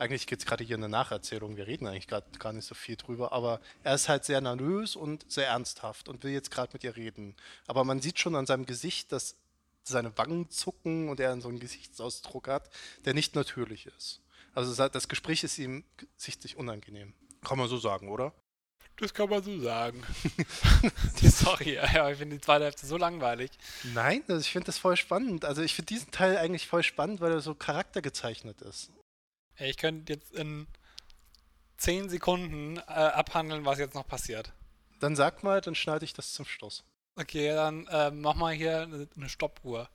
[0.00, 2.96] Eigentlich gibt es gerade hier eine Nacherzählung, wir reden eigentlich gerade gar nicht so viel
[2.96, 6.82] drüber, aber er ist halt sehr nervös und sehr ernsthaft und will jetzt gerade mit
[6.84, 7.36] ihr reden.
[7.66, 9.36] Aber man sieht schon an seinem Gesicht, dass
[9.82, 12.70] seine Wangen zucken und er so einen Gesichtsausdruck hat,
[13.04, 14.22] der nicht natürlich ist.
[14.54, 15.84] Also das- Gespräch ist ihm
[16.16, 17.12] sichtlich unangenehm.
[17.44, 18.32] Kann man so sagen, oder?
[18.96, 20.02] Das kann man so sagen.
[21.22, 23.50] Sorry, ja, ich finde die zweite Hälfte so langweilig.
[23.92, 25.44] Nein, also ich finde das voll spannend.
[25.44, 28.90] Also ich finde diesen Teil eigentlich voll spannend, weil er so charaktergezeichnet ist.
[29.60, 30.66] Ey, Ich könnte jetzt in
[31.76, 34.52] 10 Sekunden äh, abhandeln, was jetzt noch passiert.
[35.00, 36.82] Dann sag mal, dann schneide ich das zum Schluss.
[37.16, 39.88] Okay, dann äh, mach mal hier eine, eine Stoppuhr.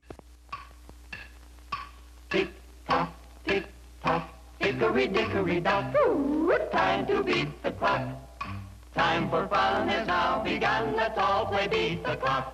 [2.29, 2.49] Tick
[2.87, 3.07] tock,
[3.45, 3.65] tick
[4.03, 4.23] tock,
[4.59, 5.85] hickory dickory dock.
[6.71, 8.01] Time to beat the clock.
[8.93, 10.95] Time for fun is now begun.
[10.95, 12.53] Let's all play beat the clock.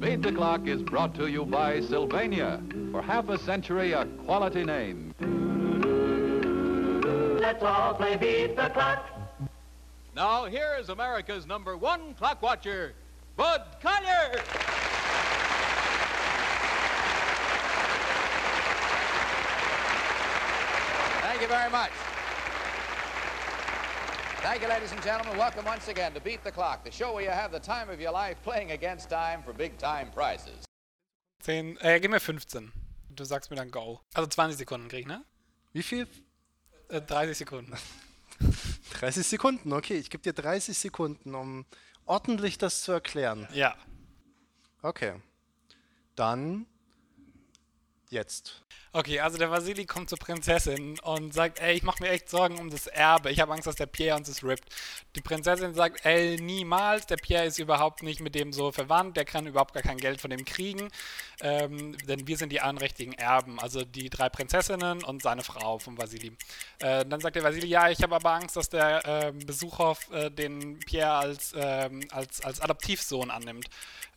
[0.00, 2.60] Beat the Clock is brought to you by Sylvania.
[2.92, 5.07] For half a century, a quality name.
[7.48, 9.08] Let's all play beat the clock.
[10.14, 12.92] Now, here is America's number one clock watcher,
[13.38, 14.38] Bud Collier.
[21.22, 21.90] Thank you very much.
[24.42, 25.38] Thank you, ladies and gentlemen.
[25.38, 27.98] Welcome once again to Beat the Clock, the show where you have the time of
[27.98, 30.66] your life playing against time for big time prizes.
[31.44, 32.72] 10, äh, gib mir 15.
[33.08, 34.02] Du sagst mir dann Go.
[34.12, 35.24] Also 20 Sekunden krieg ich, ne?
[35.72, 36.06] Wie viel?
[36.88, 37.72] Äh, 30 Sekunden.
[38.94, 39.94] 30 Sekunden, okay.
[39.94, 41.66] Ich gebe dir 30 Sekunden, um
[42.06, 43.46] ordentlich das zu erklären.
[43.52, 43.76] Ja.
[44.82, 45.14] Okay.
[46.16, 46.66] Dann
[48.10, 48.62] Jetzt.
[48.90, 52.58] Okay, also der Vasili kommt zur Prinzessin und sagt, ey, ich mache mir echt Sorgen
[52.58, 53.30] um das Erbe.
[53.30, 54.64] Ich habe Angst, dass der Pierre uns das rippt.
[55.14, 57.06] Die Prinzessin sagt, ey, niemals.
[57.06, 59.18] Der Pierre ist überhaupt nicht mit dem so verwandt.
[59.18, 60.88] Der kann überhaupt gar kein Geld von dem kriegen.
[61.42, 63.60] Ähm, denn wir sind die anrechtigen Erben.
[63.60, 66.32] Also die drei Prinzessinnen und seine Frau von Vasili.
[66.78, 70.30] Äh, dann sagt der Vasili, ja, ich habe aber Angst, dass der äh, Besuchhof äh,
[70.30, 73.68] den Pierre als, ähm, als, als Adoptivsohn annimmt.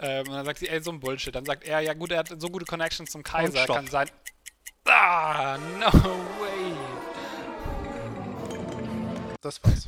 [0.01, 1.33] Ähm, und dann sagt sie, ey, so ein Bullshit.
[1.33, 3.65] Dann sagt er, ja gut, er hat so gute Connections zum Kaiser.
[3.67, 4.09] Kann sein.
[4.85, 5.91] Ah, no
[6.39, 6.75] way.
[9.41, 9.87] Das war's.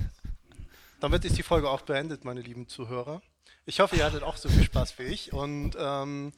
[0.99, 3.21] Damit ist die Folge auch beendet, meine lieben Zuhörer.
[3.65, 6.31] Ich hoffe, ihr hattet auch so viel Spaß wie ich und ähm,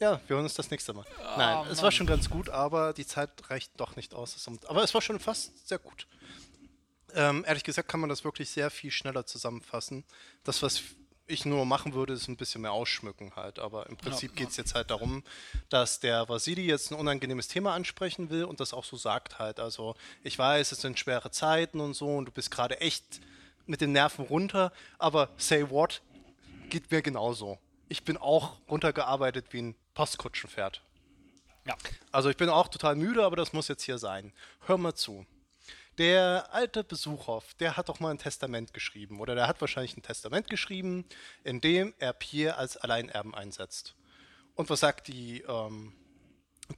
[0.00, 1.04] ja, wir hören uns das nächste Mal.
[1.36, 1.92] Nein, es war Mann.
[1.92, 4.48] schon ganz gut, aber die Zeit reicht doch nicht aus.
[4.66, 6.06] Aber es war schon fast sehr gut.
[7.14, 10.04] Ähm, ehrlich gesagt kann man das wirklich sehr viel schneller zusammenfassen.
[10.44, 10.82] Das, was
[11.28, 13.58] ich nur machen würde, ist ein bisschen mehr ausschmücken halt.
[13.58, 15.22] Aber im Prinzip geht es jetzt halt darum,
[15.68, 19.60] dass der Vasili jetzt ein unangenehmes Thema ansprechen will und das auch so sagt halt.
[19.60, 23.20] Also ich weiß, es sind schwere Zeiten und so und du bist gerade echt
[23.66, 26.00] mit den Nerven runter, aber say what,
[26.70, 27.58] geht mir genauso.
[27.88, 30.82] Ich bin auch runtergearbeitet wie ein Postkutschenpferd.
[31.66, 31.76] Ja.
[32.10, 34.32] Also ich bin auch total müde, aber das muss jetzt hier sein.
[34.66, 35.26] Hör mal zu.
[35.98, 39.20] Der alte Besuchhoff, der hat doch mal ein Testament geschrieben.
[39.20, 41.04] Oder der hat wahrscheinlich ein Testament geschrieben,
[41.42, 43.96] in dem er Pierre als Alleinerben einsetzt.
[44.54, 45.92] Und was sagt die ähm,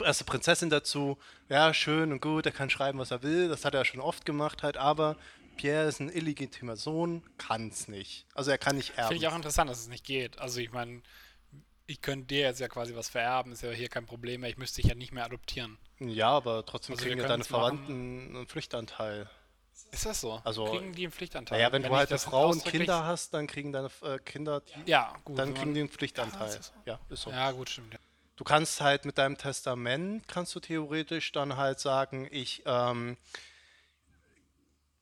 [0.03, 1.19] erste Prinzessin dazu?
[1.49, 3.49] Ja, schön und gut, er kann schreiben, was er will.
[3.49, 4.79] Das hat er schon oft gemacht halt.
[4.79, 5.17] Aber
[5.57, 8.27] Pierre ist ein illegitimer Sohn, kann's nicht.
[8.35, 9.09] Also er kann nicht erben.
[9.09, 10.39] Finde ich auch interessant, dass es nicht geht.
[10.39, 11.03] Also ich meine,
[11.87, 14.51] ich könnte dir jetzt ja quasi was vererben, ist ja hier kein Problem mehr.
[14.51, 15.77] Ich müsste dich ja nicht mehr adoptieren.
[16.01, 17.79] Ja, aber trotzdem Also kriegen ja deine können's machen.
[17.87, 19.29] Verwandten einen Pflichtanteil.
[19.93, 20.41] Ist das so?
[20.45, 21.59] Also- kriegen die einen Pflichtanteil?
[21.59, 24.61] Naja, wenn, du ich halt eine Frau und Kinder hast, dann kriegen deine äh, Kinder,
[24.61, 25.39] die, Ja, gut.
[25.39, 26.55] dann wenn kriegen die einen Pflichtanteil.
[26.57, 26.73] das so?
[26.87, 27.31] Ja, ist so.
[27.31, 27.93] Ja, gut, stimmt.
[27.95, 27.99] Ja.
[28.37, 33.17] Du kannst halt mit deinem Testament, kannst du theoretisch dann halt sagen, ich, ähm,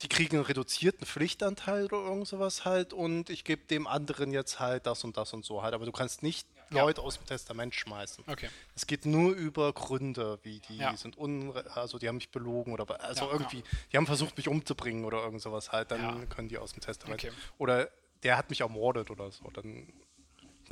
[0.01, 4.59] die kriegen einen reduzierten Pflichtanteil oder irgend sowas halt und ich gebe dem anderen jetzt
[4.59, 5.73] halt das und das und so halt.
[5.73, 6.83] Aber du kannst nicht Ja.
[6.83, 8.23] Leute aus dem Testament schmeißen.
[8.27, 8.49] Okay.
[8.75, 10.95] Es geht nur über Gründe, wie die Ja.
[10.95, 14.47] sind unre also die haben mich belogen oder also Ja, irgendwie, die haben versucht mich
[14.47, 17.23] umzubringen oder irgend sowas halt, dann können die aus dem Testament.
[17.23, 17.33] Okay.
[17.57, 17.89] Oder
[18.23, 19.91] der hat mich ermordet oder so, dann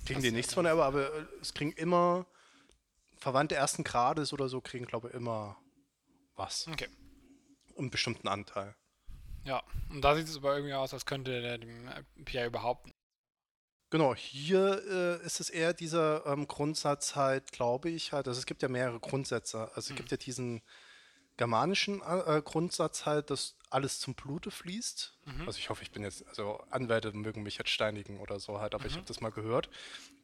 [0.06, 2.26] kriegen die ist nichts von, aber, aber äh, es kriegen immer
[3.18, 5.58] Verwandte ersten Grades oder so kriegen glaube ich immer
[6.36, 6.88] was, Okay.
[7.78, 8.76] einen bestimmten Anteil.
[9.44, 9.64] Ja.
[9.90, 11.90] Und da sieht es aber irgendwie aus, als könnte der dem
[12.26, 12.90] Pierre überhaupt.
[13.90, 14.82] Genau, hier
[15.22, 18.68] äh, ist es eher dieser ähm, Grundsatz halt, glaube ich, halt, also es gibt ja
[18.68, 19.72] mehrere Grundsätze.
[19.76, 20.62] Also es gibt ja diesen
[21.38, 25.14] germanischen äh, Grundsatz halt, dass alles zum Blute fließt.
[25.46, 28.74] Also ich hoffe, ich bin jetzt, also Anwälte mögen mich jetzt steinigen oder so halt,
[28.74, 29.70] aber ich habe das mal gehört,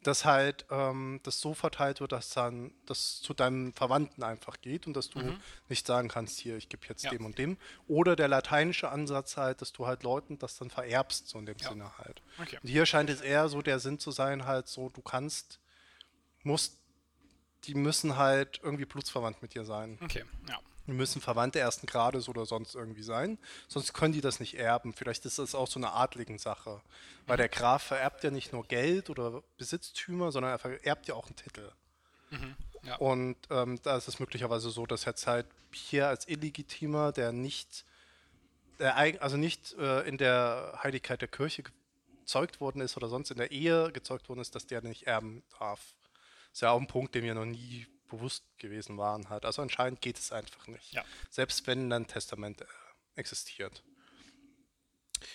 [0.02, 4.88] dass halt ähm, das so verteilt wird, dass dann das zu deinem Verwandten einfach geht
[4.88, 5.38] und dass du
[5.68, 7.12] nicht sagen kannst, hier, ich gebe jetzt Ja.
[7.12, 7.58] dem und dem.
[7.88, 11.58] Oder der lateinische Ansatz halt, dass du halt Leuten das dann vererbst, so in dem
[11.58, 11.70] Ja.
[11.70, 12.22] Sinne halt.
[12.42, 12.60] Okay.
[12.62, 15.60] Und hier scheint es eher so der Sinn zu sein, halt so, du kannst,
[16.44, 16.80] musst,
[17.66, 20.00] die müssen halt irgendwie blutsverwandt mit dir sein.
[20.02, 20.60] Okay, ja.
[20.86, 24.94] Die müssen Verwandte ersten Grades oder sonst irgendwie sein, sonst können die das nicht erben.
[24.94, 26.82] Vielleicht ist das auch so eine adligen Sache,
[27.26, 31.28] weil der Graf vererbt ja nicht nur Geld oder Besitztümer, sondern er vererbt ja auch
[31.28, 31.72] einen Titel.
[32.84, 32.96] Ja.
[32.98, 37.86] Und ähm, da ist es möglicherweise so, dass jetzt halt hier als Illegitimer, der nicht,
[38.80, 41.64] der, also nicht äh, in der Heiligkeit der Kirche
[42.24, 45.44] gezeugt worden ist oder sonst in der Ehe gezeugt worden ist, dass der nicht erben
[45.60, 45.80] darf.
[46.52, 49.46] Ist ja auch ein Punkt, dem wir noch nie bewusst gewesen waren halt.
[49.46, 50.94] Also anscheinend geht es einfach nicht.
[50.94, 51.04] Ja.
[51.30, 52.66] Selbst wenn ein Testament äh,
[53.16, 53.84] existiert.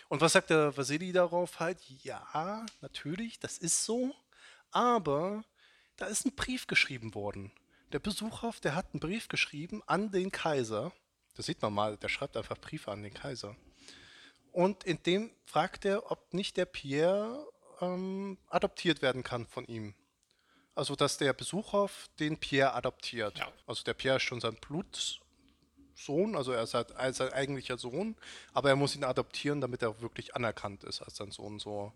[0.09, 1.79] Und was sagt der Vasili darauf halt?
[2.03, 4.15] Ja, natürlich, das ist so,
[4.71, 5.45] aber
[5.97, 7.53] da ist ein Brief geschrieben worden.
[7.93, 10.93] Der Besucher, der hat einen Brief geschrieben an den Kaiser.
[11.37, 13.57] Das sieht man mal, der schreibt einfach Briefe an den Kaiser.
[14.53, 17.47] Und in dem fragt er, ob nicht der Pierre
[17.81, 19.95] ähm, adoptiert werden kann von ihm.
[20.79, 21.89] Also, dass der Besucher
[22.21, 23.37] den Pierre adoptiert.
[23.39, 23.51] Ja.
[23.67, 28.17] Also, der Pierre ist schon sein Blutsohn, also er ist halt ein- sein eigentlicher Sohn,
[28.53, 31.59] aber er muss ihn adoptieren, damit er wirklich anerkannt ist als sein Sohn.
[31.59, 31.93] So,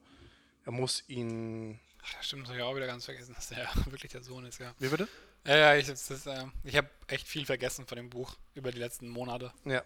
[0.64, 1.78] er muss ihn.
[2.04, 4.44] Ach, das stimmt, das habe ich auch wieder ganz vergessen, dass der wirklich der Sohn
[4.46, 4.74] ist, ja.
[4.78, 5.06] Wie bitte?
[5.46, 9.08] Ja, ja, ich, äh, ich habe echt viel vergessen von dem Buch über die letzten
[9.08, 9.52] Monate.
[9.64, 9.82] Ja.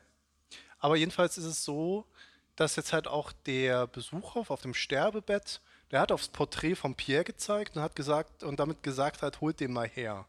[0.78, 2.06] Aber jedenfalls ist es so,
[2.56, 5.60] dass jetzt halt auch der Besucher auf dem Sterbebett,
[5.90, 9.60] der hat aufs Porträt von Pierre gezeigt und hat gesagt und damit gesagt hat, holt
[9.60, 10.26] den mal her.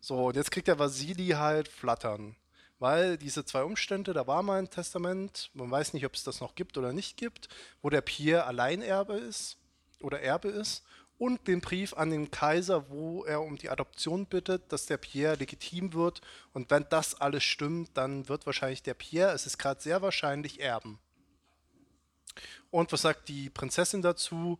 [0.00, 2.36] So, und jetzt kriegt der Vasili halt Flattern.
[2.78, 6.40] Weil diese zwei Umstände, da war mal ein Testament, man weiß nicht, ob es das
[6.40, 7.48] noch gibt oder nicht gibt,
[7.82, 9.56] wo der Pierre Alleinerbe ist
[10.00, 10.84] oder Erbe ist
[11.16, 15.36] und den Brief an den Kaiser, wo er um die Adoption bittet, dass der Pierre
[15.36, 16.20] legitim wird.
[16.52, 20.60] Und wenn das alles stimmt, dann wird wahrscheinlich der Pierre, es ist gerade sehr wahrscheinlich,
[20.60, 20.98] erben.
[22.70, 24.58] Und was sagt die Prinzessin dazu?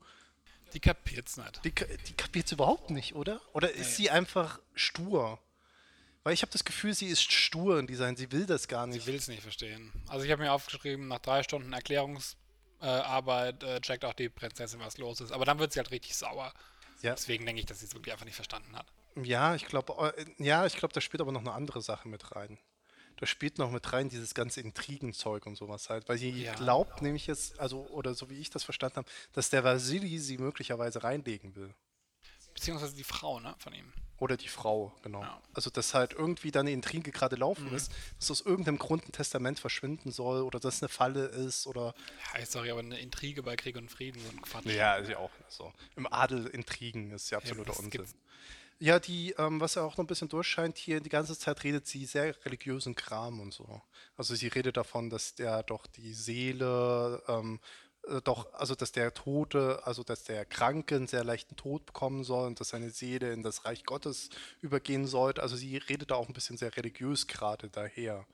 [0.75, 1.64] Die kapiert's nicht.
[1.64, 3.41] Die, die kapiert überhaupt nicht, oder?
[3.53, 5.39] Oder ist sie einfach stur?
[6.25, 8.16] Weil ich habe das Gefühl, sie ist stur in Design.
[8.16, 9.07] Sie will das gar Ich nicht.
[9.07, 9.93] will es nicht verstehen.
[10.09, 14.99] Also ich habe mir aufgeschrieben, nach drei Stunden Erklärungsarbeit äh, checkt auch die Prinzessin, was
[14.99, 15.33] los ist.
[15.33, 16.53] Aber dann wird sie halt richtig sauer.
[17.03, 17.14] Ja.
[17.14, 18.87] Deswegen denke ich, dass sie es wirklich einfach nicht verstanden hat.
[19.22, 22.59] Ja, ich glaube, ja, ich glaube, da spielt aber noch eine andere Sache mit rein.
[23.17, 26.55] Da spielt noch mit rein dieses ganze Intrigenzeug und sowas halt, weil sie Ja.
[26.55, 30.37] glaubt nämlich jetzt, also oder so wie ich das verstanden habe, dass der Vasili sie
[30.39, 31.73] möglicherweise reinlegen will.
[32.55, 33.93] Beziehungsweise die Frau, ne, von ihm.
[34.19, 35.23] Oder die Frau, genau.
[35.23, 35.43] Ja.
[35.55, 37.75] Also, dass halt irgendwie da eine Intrige gerade laufen Mhm.
[37.77, 37.91] ist,
[38.21, 41.95] dass aus irgendeinem Grund ein Testament verschwinden soll oder dass eine Falle ist oder.
[42.39, 44.67] Ja, sorry, aber eine Intrige bei Krieg und Frieden, so ein Quatsch.
[44.67, 45.73] Ja, ist ja auch so.
[45.97, 47.91] Im Adel Intrigen ist ja absoluter das Unsinn.
[47.91, 48.15] gibt's-
[48.85, 51.87] Ja, die, ähm, was ja auch noch ein bisschen durchscheint hier, die ganze Zeit redet
[51.87, 53.80] sie sehr religiösen Kram und so.
[54.14, 57.61] Also sie redet davon, dass der doch die Seele, ähm,
[58.07, 62.24] äh, doch, also dass der Tote, also dass der Kranke einen sehr leichten Tod bekommen
[62.24, 64.28] soll und dass seine Seele in das Reich Gottes
[64.61, 65.43] übergehen sollte.
[65.43, 68.26] Also sie redet da auch ein bisschen sehr religiös gerade daher.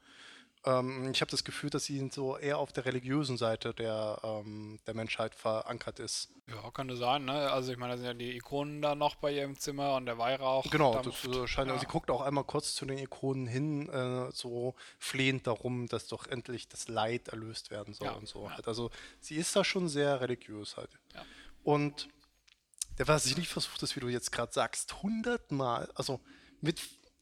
[0.65, 4.79] Ähm, ich habe das Gefühl, dass sie so eher auf der religiösen Seite der, ähm,
[4.87, 6.29] der Menschheit verankert ist.
[6.49, 7.51] Ja, könnte sein, ne?
[7.51, 10.05] Also ich meine, da sind ja die Ikonen da noch bei ihr im Zimmer und
[10.07, 10.71] der Weihrauch.
[10.71, 11.25] Genau, dampft.
[11.27, 11.79] das äh, scheint, ja.
[11.79, 16.27] sie guckt auch einmal kurz zu den Ikonen hin, äh, so flehend darum, dass doch
[16.27, 18.45] endlich das Leid erlöst werden soll Ja, und so.
[18.45, 18.57] ja.
[18.57, 18.69] Halt.
[18.69, 18.91] Also
[19.21, 20.91] sie ist da schon sehr religiös halt.
[21.63, 22.09] Und
[22.99, 26.21] der Vasili versucht es, wie du jetzt gerade sagst, hundertmal, also
[26.61, 26.81] mit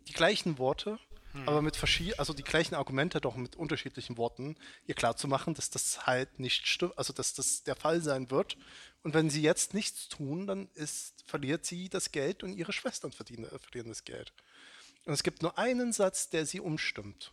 [0.09, 0.99] die gleichen Worte,
[1.33, 1.49] Hm.
[1.49, 4.57] aber mit verschiedenen, also die gleichen Argumente, doch mit unterschiedlichen Worten,
[4.87, 8.57] ihr klarzumachen, dass das halt nicht stimmt, also dass das der Fall sein wird.
[9.03, 13.13] Und wenn sie jetzt nichts tun, dann ist, verliert sie das Geld und ihre Schwestern
[13.13, 14.33] verdienen, äh, verlieren das Geld.
[15.05, 17.33] Und es gibt nur einen Satz, der sie umstimmt.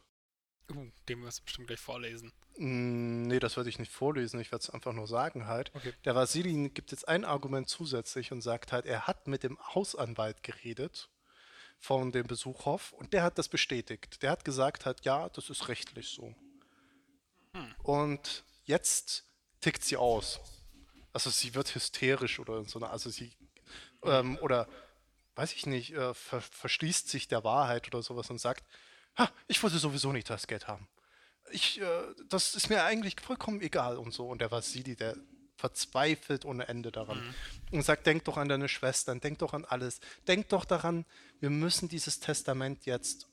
[0.71, 2.33] Uh, den wirst du bestimmt gleich vorlesen.
[2.57, 5.71] Mm, Nee, das werde ich nicht vorlesen, ich werde es einfach nur sagen halt.
[5.73, 5.93] Okay.
[6.05, 10.43] Der Vasili gibt jetzt ein Argument zusätzlich und sagt halt, er hat mit dem Hausanwalt
[10.43, 11.09] geredet
[11.85, 14.21] von dem Besuchhof und der hat das bestätigt.
[14.21, 16.33] Der hat gesagt halt, ja, das ist rechtlich so.
[17.83, 19.25] Und jetzt
[19.61, 20.39] tickt sie aus.
[21.13, 23.31] Also sie wird hysterisch oder so also sie
[24.03, 24.67] ähm, oder
[25.35, 28.65] weiß ich nicht, äh, ver verschließt sich der Wahrheit oder sowas und sagt,
[29.17, 30.89] ha, ich wollte sowieso nicht das Geld haben
[31.51, 34.27] ich, äh, das ist mir eigentlich vollkommen egal und so.
[34.27, 35.15] Und der Vasili, der
[35.57, 37.21] verzweifelt ohne Ende daran
[37.71, 41.05] und sagt, denk doch an deine Schwestern, denk doch an alles, denk doch daran,
[41.39, 43.27] wir müssen dieses Testament jetzt,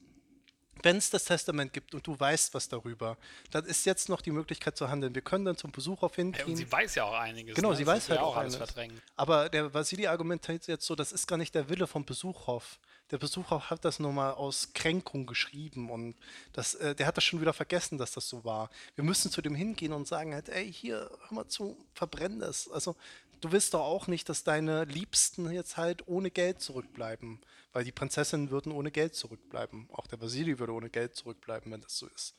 [0.83, 3.17] wenn es das Testament gibt und du weißt was darüber,
[3.51, 5.15] dann ist jetzt noch die Möglichkeit zu handeln.
[5.15, 6.47] Wir können dann zum Besuch auf Ja, hingehen.
[6.47, 7.55] und sie weiß ja auch einiges.
[7.55, 7.77] Genau, ne?
[7.77, 8.69] sie weiß halt ja auch alles alles.
[8.71, 9.01] verdrängen.
[9.17, 12.79] Aber der Vasili argumentiert jetzt so, das ist gar nicht der Wille vom Besuchhof.
[13.13, 16.17] Der Besuchhof hat das nur mal aus Kränkung geschrieben und
[16.55, 18.71] das, äh, der hat das schon wieder vergessen, dass das so war.
[18.95, 22.71] Wir müssen zu dem hingehen und sagen halt, ey, hier, hör mal zu, verbrenn das.
[22.71, 22.97] Also,
[23.43, 27.39] du willst doch auch nicht, dass deine Liebsten jetzt halt ohne Geld zurückbleiben,
[27.75, 29.91] weil die Prinzessinnen würden ohne Geld zurückbleiben.
[29.93, 32.35] Auch der Vasili würde ohne Geld zurückbleiben, wenn das so ist.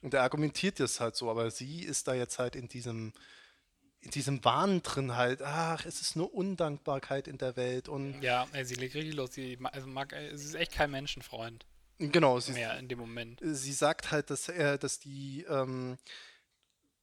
[0.00, 3.12] Und er argumentiert das halt so, aber sie ist da jetzt halt in diesem,
[4.04, 8.46] in diesem Wahn drin halt, ach, es ist nur Undankbarkeit in der Welt und Ja,
[8.52, 9.32] ey, sie legt richtig los.
[9.32, 11.66] Sie, also mag, sie ist echt kein Menschenfreund
[11.98, 13.40] genau, sie, mehr in dem Moment.
[13.42, 15.96] sie sagt halt, dass er, dass die, ähm,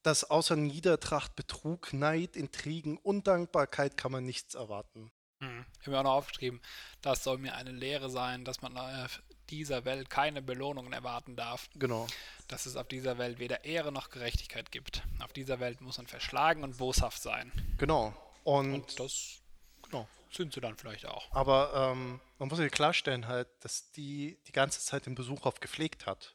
[0.02, 5.12] dass außer Niedertracht, Betrug, Neid, Intrigen, Undankbarkeit kann man nichts erwarten.
[5.40, 5.64] Hm.
[5.80, 6.60] Ich habe mir auch noch aufgeschrieben,
[7.00, 9.08] das soll mir eine Lehre sein, dass man äh,
[9.52, 11.68] dieser Welt keine Belohnungen erwarten darf.
[11.76, 12.06] Genau.
[12.48, 15.02] Dass es auf dieser Welt weder Ehre noch Gerechtigkeit gibt.
[15.20, 17.52] Auf dieser Welt muss man verschlagen und boshaft sein.
[17.78, 18.14] Genau.
[18.42, 19.40] Und, Und das
[19.82, 20.08] genau.
[20.32, 21.30] sind sie dann vielleicht auch.
[21.32, 26.06] Aber ähm, man muss sich klarstellen halt, dass die die ganze Zeit den Besuchhof gepflegt
[26.06, 26.34] hat.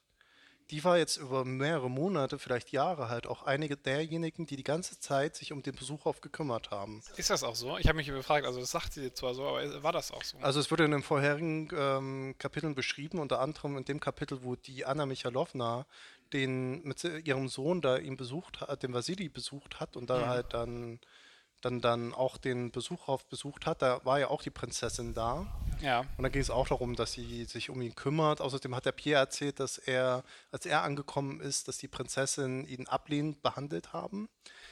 [0.70, 4.99] Die war jetzt über mehrere Monate, vielleicht Jahre halt auch einige derjenigen, die die ganze
[4.99, 7.01] Zeit sich um den Besuchhof gekümmert haben.
[7.15, 7.78] Ist das auch so?
[7.78, 10.38] Ich habe mich gefragt, also das sagt sie zwar so, aber war das auch so?
[10.39, 14.55] Also es wurde in den vorherigen ähm, Kapiteln beschrieben, unter anderem in dem Kapitel, wo
[14.55, 15.86] die Anna Michalowna
[16.34, 20.53] den mit ihrem Sohn da ihn besucht hat, den Vasili besucht hat und da halt
[20.53, 20.99] dann
[21.61, 25.47] dann dann auch den Besuchhof besucht hat, da war ja auch die Prinzessin da.
[25.82, 26.01] Ja.
[26.17, 28.41] Und dann ging es auch darum, dass sie sich um ihn kümmert.
[28.41, 32.88] Außerdem hat der Pierre erzählt, dass er, als er angekommen ist, dass die Prinzessin ihn
[32.88, 34.30] ablehnend behandelt haben.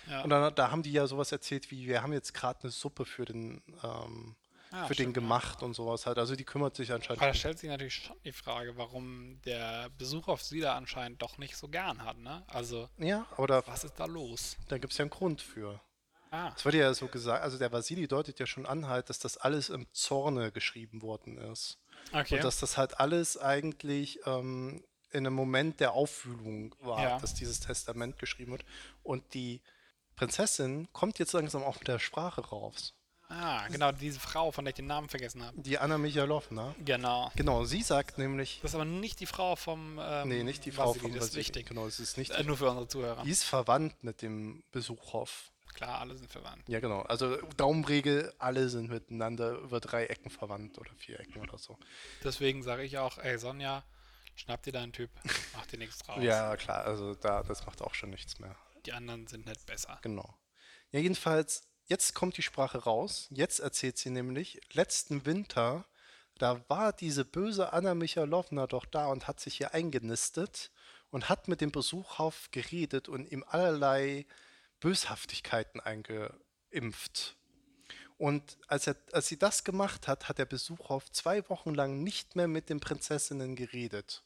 [0.09, 0.23] Ja.
[0.23, 3.05] Und dann, da haben die ja sowas erzählt wie, wir haben jetzt gerade eine Suppe
[3.05, 4.35] für den, ähm,
[4.75, 5.13] Ah, für den ja.
[5.13, 6.17] gemacht und sowas halt.
[6.17, 7.21] Also die kümmert sich anscheinend.
[7.21, 11.21] Aber da stellt sich natürlich schon die Frage, warum der Besuch auf sie da anscheinend
[11.21, 12.43] doch nicht so gern hat, ne?
[12.47, 14.57] Also, ja, aber da, was ist da los?
[14.67, 15.79] da gibt es ja einen Grund für.
[16.35, 19.19] Ah, Es wurde ja so gesagt, also der Vasili deutet ja schon an halt, dass
[19.19, 21.77] das alles im Zorne geschrieben worden ist.
[22.13, 22.35] okay.
[22.35, 27.19] Und dass das halt alles eigentlich ähm, in einem Moment der Aufwühlung war, Ja.
[27.19, 28.65] dass dieses Testament geschrieben wird.
[29.03, 29.61] Und die
[30.15, 32.93] Prinzessin kommt jetzt langsam auch mit der Sprache raus.
[33.29, 35.59] ah, genau, diese Frau, von der ich den Namen vergessen habe.
[35.61, 36.75] Die Anna Michalowna.
[36.85, 37.31] Genau.
[37.35, 39.99] Genau, sie sagt nämlich, Das ist aber nicht die Frau vom.
[40.01, 41.39] Ähm, nee, nicht die Frau Vasili, von das ist Vasili.
[41.39, 41.65] wichtig.
[41.67, 43.23] Genau, es ist nicht Äh, nur für unsere Zuhörer.
[43.23, 45.51] die ist verwandt mit dem Besuchhof.
[45.75, 46.67] Klar, alle sind verwandt.
[46.69, 47.01] Ja, genau.
[47.01, 51.77] Also Daumenregel, alle sind miteinander über drei Ecken verwandt oder vier Ecken oder so.
[52.23, 53.83] Deswegen sage ich auch, ey Sonja,
[54.35, 55.11] schnapp dir deinen Typ,
[55.53, 56.23] mach dir nichts draus.
[56.23, 58.55] Ja, klar, also da, das macht auch schon nichts mehr.
[58.85, 59.99] Die anderen sind nicht besser.
[60.01, 60.33] Genau.
[60.91, 63.27] Ja, jedenfalls, jetzt kommt die Sprache raus.
[63.31, 65.85] Jetzt erzählt sie nämlich, letzten Winter,
[66.37, 70.71] da war diese böse Anna Michalowna doch da und hat sich hier eingenistet
[71.09, 74.25] und hat mit dem Besuchhof geredet und ihm allerlei
[74.85, 77.35] Böshaftigkeiten eingeimpft.
[78.19, 82.35] Und als, er, als sie das gemacht hat, hat der Besuchhof zwei Wochen lang nicht
[82.35, 84.23] mehr mit den Prinzessinnen geredet.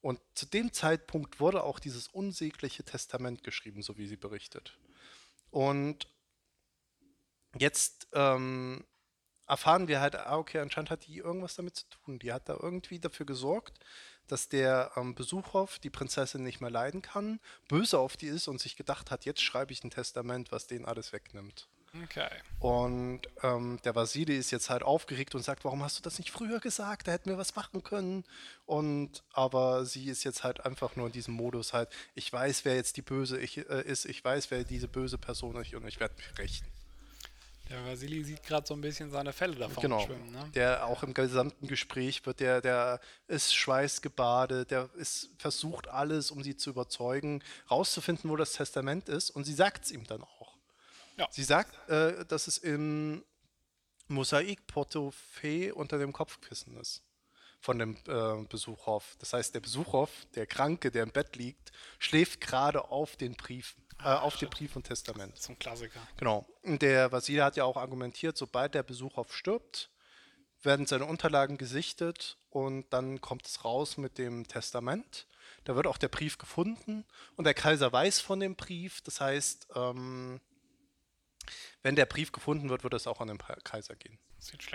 [0.00, 4.76] Und zu dem Zeitpunkt wurde auch dieses unsägliche Testament geschrieben, so wie sie berichtet.
[5.50, 6.08] Und
[7.56, 8.84] jetzt ähm,
[9.46, 12.18] erfahren wir halt, ah, okay, anscheinend hat die irgendwas damit zu tun.
[12.18, 13.78] Die hat da irgendwie dafür gesorgt,
[14.28, 18.60] dass der ähm, Besuchhof die Prinzessin nicht mehr leiden kann, böse auf die ist und
[18.60, 21.68] sich gedacht hat, jetzt schreibe ich ein Testament, was denen alles wegnimmt.
[22.04, 22.28] Okay.
[22.58, 26.30] Und ähm, der Vasili ist jetzt halt aufgeregt und sagt, warum hast du das nicht
[26.30, 27.08] früher gesagt?
[27.08, 28.24] Da hätten wir was machen können.
[28.66, 32.74] Und aber sie ist jetzt halt einfach nur in diesem Modus halt, ich weiß, wer
[32.74, 36.00] jetzt die Böse ich, äh, ist, ich weiß, wer diese böse Person ist und ich
[36.00, 36.66] werde mich rächen.
[37.68, 40.00] Der Vasili sieht gerade so ein bisschen seine Fälle davon Genau.
[40.00, 40.50] schwimmen, ne?
[40.54, 46.42] Der auch im gesamten Gespräch wird der, der ist schweißgebadet, der ist versucht alles, um
[46.44, 49.30] sie zu überzeugen, rauszufinden, wo das Testament ist.
[49.30, 50.56] Und sie sagt es ihm dann auch.
[51.16, 51.26] Ja.
[51.30, 53.24] Sie sagt, äh, dass es im
[54.08, 57.02] Mosaikportofeu unter dem Kopfkissen ist.
[57.60, 59.16] Von dem äh, Besuchhof.
[59.18, 63.74] Das heißt, der Besuchhof, der Kranke, der im Bett liegt, schläft gerade auf den Brief,
[64.00, 65.38] äh, auf dem Brief und Testament.
[65.38, 66.00] Zum Klassiker.
[66.16, 66.46] Genau.
[66.64, 69.90] Der Vasili hat ja auch argumentiert, sobald der Besuchhof stirbt,
[70.62, 75.26] werden seine Unterlagen gesichtet und dann kommt es raus mit dem Testament.
[75.64, 77.04] Da wird auch der Brief gefunden
[77.36, 79.00] und der Kaiser weiß von dem Brief.
[79.02, 80.40] Das heißt, ähm,
[81.82, 84.18] wenn der Brief gefunden wird, wird es auch an den Kaiser gehen.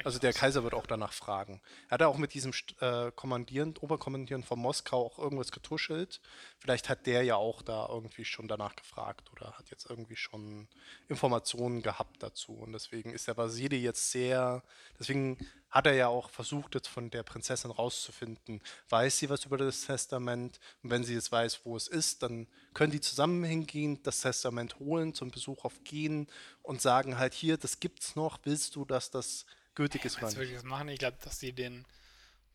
[0.04, 0.36] Also der aus.
[0.36, 1.62] Kaiser wird auch danach fragen.
[1.90, 6.22] Er hat auch mit diesem äh, Kommandieren, Oberkommandieren von Moskau auch irgendwas getuschelt.
[6.60, 10.68] Vielleicht hat der ja auch da irgendwie schon danach gefragt oder hat jetzt irgendwie schon
[11.08, 12.54] Informationen gehabt dazu.
[12.54, 14.64] Und deswegen ist der Vasili jetzt sehr,
[15.00, 15.38] deswegen
[15.72, 19.86] hat er ja auch versucht, jetzt von der Prinzessin rauszufinden, weiß sie was über das
[19.86, 20.60] Testament?
[20.84, 24.80] Und wenn sie jetzt weiß, wo es ist, dann können die zusammen hingehen, das Testament
[24.80, 26.28] holen, zum Besuch auf gehen
[26.62, 29.46] und sagen halt hier, das gibt's noch, willst du, dass das
[29.76, 30.50] gültig ist oder Meinst du nicht?
[30.50, 30.88] wirklich das machen?
[30.90, 31.86] Ich glaube, dass die den,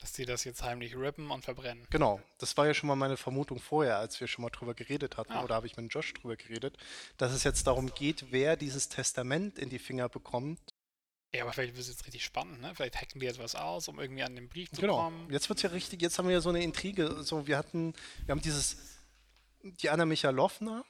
[0.01, 1.87] dass die das jetzt heimlich rippen und verbrennen.
[1.91, 5.17] Genau, das war ja schon mal meine Vermutung vorher, als wir schon mal drüber geredet
[5.17, 5.43] hatten, Ah.
[5.43, 6.77] oder habe ich mit Josh drüber geredet,
[7.17, 10.61] dass es jetzt darum geht, wer dieses Testament in die Finger bekommt.
[11.35, 12.73] Ja, aber vielleicht wird es jetzt richtig spannend, ne?
[12.75, 14.97] Vielleicht hacken die jetzt was aus, um irgendwie an den Brief zu Genau.
[15.05, 15.31] kommen.
[15.31, 17.23] Jetzt wird es ja richtig, jetzt haben wir ja so eine Intrige.
[17.25, 17.95] So, wir hatten,
[18.25, 18.77] wir haben dieses,
[19.63, 20.85] die Anna Michalowna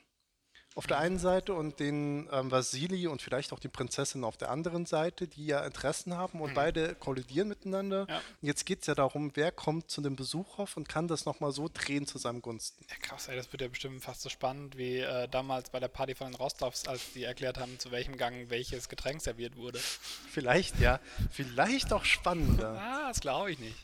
[0.77, 4.51] auf der einen Seite und den ähm, Vasili und vielleicht auch die Prinzessin auf der
[4.51, 8.07] anderen Seite, die ja Interessen haben und beide kollidieren miteinander.
[8.11, 8.20] Ja.
[8.43, 11.70] Jetzt geht es ja darum, wer kommt zu dem Besuchhof und kann das nochmal so
[11.72, 12.85] drehen zu seinem Gunsten.
[12.91, 15.89] Ja, krass, ey, das wird ja bestimmt fast so spannend wie äh, damals bei der
[15.89, 19.79] Party von den Rostovs, als die erklärt haben, zu welchem Gang welches Getränk serviert wurde.
[19.79, 21.01] Vielleicht, ja.
[21.31, 22.79] Vielleicht auch spannender.
[22.79, 23.77] Ah, das glaube ich nicht.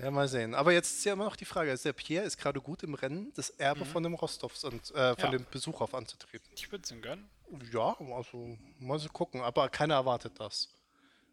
[0.00, 0.54] Ja, mal sehen.
[0.54, 2.94] Aber jetzt ist ja immer noch die Frage, also der Pierre ist gerade gut im
[2.94, 5.30] Rennen, das Erbe von dem Rostovs und äh, von Ja.
[5.30, 6.48] dem Besuchhof anzutreten.
[6.54, 7.28] Ich würde es ihm gönnen.
[7.72, 10.68] Ja, also mal so gucken, aber keiner erwartet das.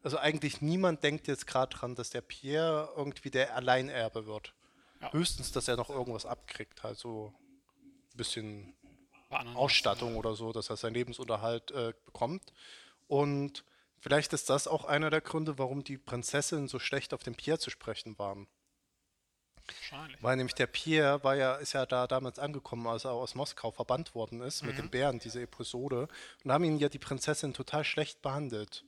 [0.01, 4.53] Also eigentlich niemand denkt jetzt gerade dran, dass der Pierre irgendwie der Alleinerbe wird.
[5.01, 5.11] Ja.
[5.11, 7.33] Höchstens, dass er noch irgendwas abkriegt, also
[8.13, 8.73] ein bisschen
[9.55, 12.53] Ausstattung oder so, dass er seinen Lebensunterhalt äh, bekommt.
[13.07, 13.65] Und
[13.99, 17.59] vielleicht ist das auch einer der Gründe, warum die Prinzessin so schlecht auf den Pierre
[17.59, 18.47] zu sprechen waren.
[19.67, 20.21] Wahrscheinlich.
[20.21, 23.71] Weil nämlich der Pierre war ja, ist ja da damals angekommen, als er aus Moskau
[23.71, 26.07] verbannt worden ist mit den Bären, diese Episode.
[26.43, 28.83] Und haben ihn ja die Prinzessin total schlecht behandelt.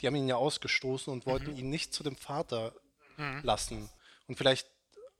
[0.00, 2.72] Die haben ihn ja ausgestoßen und wollten ihn nicht zu dem Vater
[3.42, 3.88] lassen.
[4.26, 4.66] Und vielleicht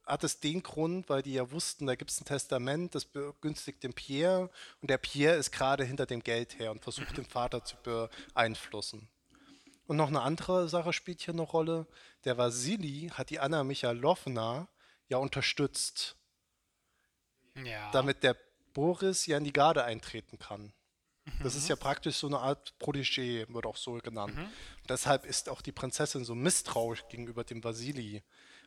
[0.06, 3.82] hat es den Grund, weil die ja wussten, da gibt es ein Testament, das begünstigt
[3.82, 4.50] den Pierre
[4.80, 9.08] und der Pierre ist gerade hinter dem Geld her und versucht den Vater zu beeinflussen.
[9.86, 11.86] Und noch eine andere Sache spielt hier eine Rolle.
[12.24, 14.68] Der Vasili hat die Anna Michalowna
[15.12, 16.16] ja unterstützt,
[17.64, 17.90] Ja.
[17.92, 18.36] damit der
[18.74, 20.72] Boris ja in die Garde eintreten kann.
[21.40, 24.34] Das ist ja praktisch so eine Art Protégé, wird auch so genannt.
[24.34, 24.48] Mhm.
[24.88, 28.24] Deshalb ist auch die Prinzessin so misstrauisch gegenüber dem Vasili,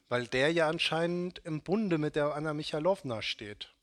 [0.07, 3.73] weil der ja anscheinend im Bunde mit der Anna Michalowna steht.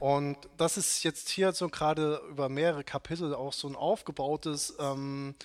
[0.00, 5.36] Und das ist jetzt hier so gerade über mehrere Kapitel auch so ein aufgebautes ähm,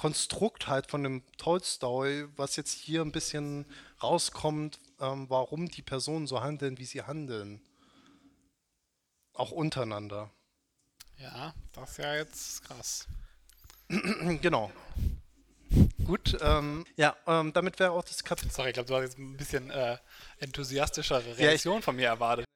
[0.00, 3.66] Konstrukt halt von dem Tolstoi, was jetzt hier ein bisschen
[4.02, 7.60] rauskommt, ähm, warum die Personen so handeln, wie sie handeln.
[9.34, 10.30] Auch untereinander.
[11.18, 13.06] Ja, das ist ja jetzt krass.
[14.40, 14.72] Genau.
[16.06, 18.50] Gut, ähm, ja, ähm, damit wäre auch das Kapitel.
[18.50, 19.98] Sorry, ich glaube, du hast jetzt ein bisschen äh,
[20.38, 22.46] enthusiastischere ich- Reaktion von mir erwartet.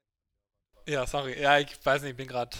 [0.87, 1.39] Ja, sorry.
[1.39, 2.57] Ja, ich weiß nicht, ich bin gerade.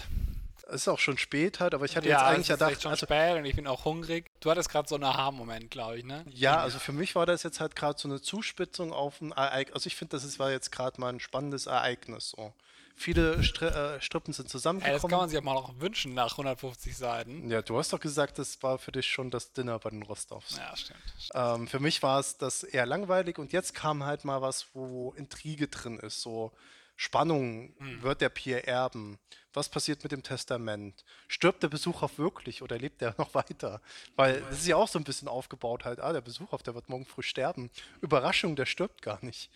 [0.67, 2.81] Es ist auch schon spät halt, aber ich hatte Ja, jetzt eigentlich es ist gedacht,
[2.81, 4.31] schon also, spät und ich bin auch hungrig.
[4.39, 6.25] Du hattest gerade so einen Aha-Moment, glaube ich, ne?
[6.29, 9.75] ja, also für mich war das jetzt halt gerade so eine Zuspitzung auf ein Ereignis.
[9.75, 12.29] Also ich finde, das ist, war jetzt gerade mal ein spannendes Ereignis.
[12.35, 12.53] So.
[12.97, 15.09] Viele Stri äh, Strippen sind Ey, das zusammengekommen.
[15.09, 17.51] kann man sich auch mal auch wünschen nach 150 Seiten.
[17.51, 20.55] ja, du hast doch gesagt, das war für dich schon das Dinner bei den Rostovs.
[20.57, 20.99] Ja, stimmt.
[21.33, 25.13] Ähm, für mich war es das eher langweilig und jetzt kam halt mal was, wo
[25.17, 26.53] Intrige drin ist, so
[26.95, 28.01] Spannung, Hm.
[28.03, 29.19] wird der Pierre erben?
[29.55, 31.03] Was passiert mit dem Testament?
[31.27, 33.81] Stirbt der Besucher wirklich oder lebt er noch weiter?
[34.15, 36.89] Weil das ist ja auch so ein bisschen aufgebaut halt, ah, der Besucher, der wird
[36.89, 37.71] morgen früh sterben.
[38.01, 39.49] Überraschung, der stirbt gar nicht.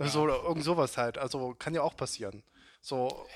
[0.00, 2.44] So, oder irgend sowas halt, also kann ja auch passieren.
[2.80, 3.26] So,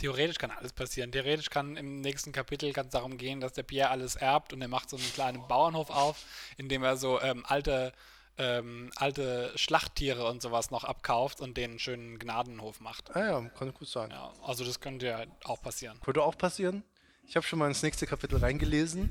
[0.00, 1.12] Theoretisch kann alles passieren.
[1.12, 4.68] Theoretisch kann im nächsten Kapitel ganz darum gehen, dass der Pierre alles erbt und er
[4.68, 6.24] macht so einen kleinen Bauernhof auf,
[6.56, 7.92] in dem er so ähm, alte,
[8.40, 13.14] ähm, alte Schlachttiere und sowas noch abkauft und den schönen Gnadenhof macht.
[13.14, 14.10] ah ja, kann gut sein.
[14.10, 16.00] Ja, also das könnte ja auch passieren.
[16.00, 16.82] Könnte auch passieren.
[17.26, 19.10] Ich habe schon mal ins nächste Kapitel reingelesen.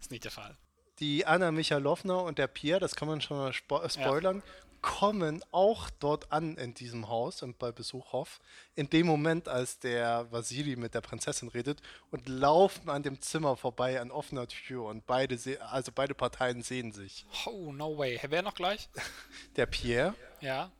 [0.00, 0.56] Ist nicht der Fall.
[1.00, 4.42] die Anna Michalowna und der Pierre, das kann man schon mal spo spoilern,
[4.80, 8.40] kommen auch dort an in diesem Haus und bei Besuchhof.
[8.74, 13.56] In dem Moment, als der Vasili mit der Prinzessin redet und laufen an dem Zimmer
[13.56, 15.36] vorbei an offener Tür und beide,
[15.70, 17.26] also beide Parteien sehen sich.
[17.46, 18.20] Oh, no way.
[18.28, 18.88] Wer noch gleich?
[19.56, 20.70] Der Pierre Ja.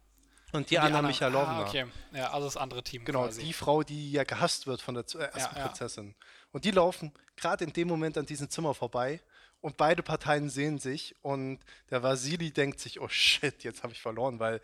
[0.53, 1.09] und die, Anna, Anna.
[1.09, 1.63] Michalowna.
[1.63, 1.87] Ah, okay.
[2.13, 3.43] Ja, also das andere Team Genau, quasi.
[3.43, 5.67] die Frau, die ja gehasst wird von der äh, ersten Ja, ja.
[5.67, 6.15] Prinzessin.
[6.53, 9.21] Und die laufen gerade in dem Moment an diesem Zimmer vorbei
[9.61, 11.59] und beide Parteien sehen sich und
[11.91, 14.61] der Vasili denkt sich, oh shit, jetzt habe ich verloren, weil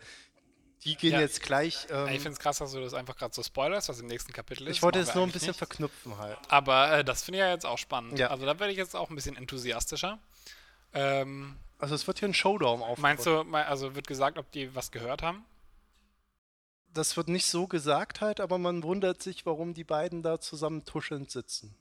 [0.83, 1.19] die gehen Ja.
[1.21, 1.87] jetzt gleich.
[1.89, 4.31] Ähm, ich finde es krass, dass du das einfach gerade so spoilerst, was im nächsten
[4.33, 4.77] Kapitel ist.
[4.77, 5.57] ich wollte es nur ein bisschen nicht.
[5.57, 6.37] verknüpfen halt.
[6.49, 8.19] Aber äh, das finde ich ja jetzt auch spannend.
[8.19, 8.27] Ja.
[8.29, 10.19] Also da werde ich jetzt auch ein bisschen enthusiastischer.
[10.93, 12.99] Ähm, Also es wird hier ein Showdown aufgebaut.
[12.99, 15.43] meinst du, also wird gesagt, ob die was gehört haben?
[16.93, 20.85] Das wird nicht so gesagt halt, aber man wundert sich, warum die beiden da zusammen
[20.85, 21.75] tuschelnd sitzen.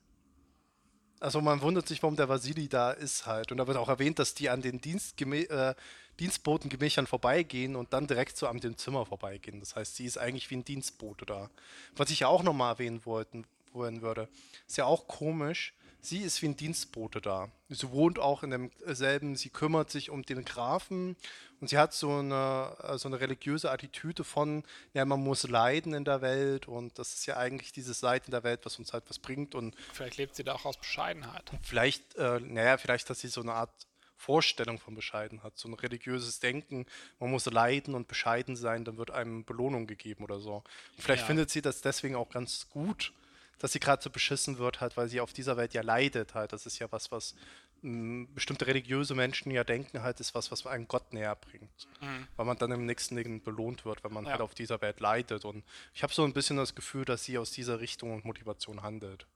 [1.25, 3.51] Also man wundert sich, warum der Vasili da ist halt.
[3.51, 5.75] Und da wird auch erwähnt, dass die an den Dienstgemä äh,
[6.21, 9.59] Dienstbotengemächern vorbeigehen und dann direkt so an dem Zimmer vorbeigehen.
[9.59, 11.49] Das heißt, sie ist eigentlich wie ein Dienstbote da.
[11.97, 14.29] Was ich ja auch nochmal erwähnen wollten, wollen würde,
[14.69, 15.73] ist ja auch komisch.
[16.05, 17.51] Sie ist wie ein Dienstbote da.
[17.71, 21.17] Sie wohnt auch in demselben, sie kümmert sich um den Grafen
[21.61, 25.95] und sie hat so eine, äh, so eine religiöse Attitüde von, ja, man muss leiden
[25.95, 28.93] in der Welt und das ist ja eigentlich dieses Leid in der Welt, was uns
[28.93, 31.51] halt was bringt und Vielleicht lebt sie da auch aus Bescheidenheit.
[31.63, 33.71] vielleicht, äh, naja, vielleicht, dass sie so eine Art
[34.19, 36.85] Vorstellung von Bescheidenheit, so ein religiöses Denken,
[37.19, 40.57] man muss leiden und bescheiden sein, dann wird einem Belohnung gegeben oder so.
[40.97, 41.27] Und vielleicht Ja.
[41.29, 43.13] findet sie das deswegen auch ganz gut,
[43.59, 46.53] dass sie gerade so beschissen wird, halt, weil sie auf dieser Welt ja leidet halt.
[46.53, 47.35] Das ist ja was, was
[47.83, 51.89] mh, bestimmte religiöse Menschen ja denken halt, ist was, was einen Gott näher bringt.
[52.37, 54.33] Weil man dann im nächsten Leben belohnt wird, wenn man Ja.
[54.33, 55.45] halt auf dieser Welt leidet.
[55.45, 58.83] Und ich habe so ein bisschen das Gefühl, dass sie aus dieser Richtung und Motivation
[58.83, 59.27] handelt.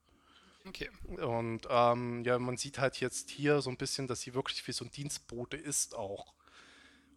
[0.67, 0.89] Okay.
[1.17, 4.71] Und ähm, ja, man sieht halt jetzt hier so ein bisschen, dass sie wirklich wie
[4.73, 6.33] so ein Dienstbote ist auch.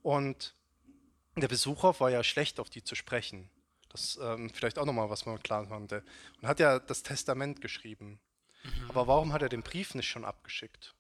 [0.02, 0.54] Und
[1.36, 3.48] der Besucher war ja schlecht, auf die zu sprechen.
[3.92, 6.02] Das ähm, vielleicht auch nochmal, was man klar konnte.
[6.40, 8.20] Und hat ja das Testament geschrieben.
[8.88, 10.94] Aber warum hat er den Brief nicht schon abgeschickt?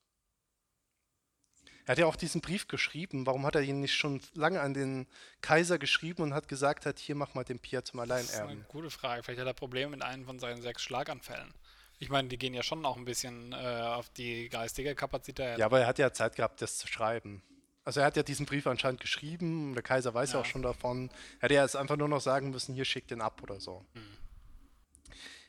[1.84, 3.26] Er hat ja auch diesen Brief geschrieben.
[3.26, 5.08] Warum hat er ihn nicht schon lange an den
[5.40, 8.42] Kaiser geschrieben und hat gesagt, hat, hier mach mal den Pierre zum Das ist eine
[8.42, 8.68] Alleinerben?
[8.68, 9.22] gute Frage.
[9.22, 11.52] Vielleicht hat er Probleme mit einem von seinen sechs Schlaganfällen.
[11.98, 15.58] Ich meine, die gehen ja schon auch ein bisschen äh, auf die geistige Kapazität.
[15.58, 17.42] Ja, aber er hat ja Zeit gehabt, das zu schreiben.
[17.84, 20.40] Also er hat ja diesen Brief anscheinend geschrieben, der Kaiser weiß ja, Ja.
[20.42, 21.10] auch schon davon.
[21.38, 23.84] Er hätte ja jetzt einfach nur noch sagen müssen, hier schickt den ab oder so.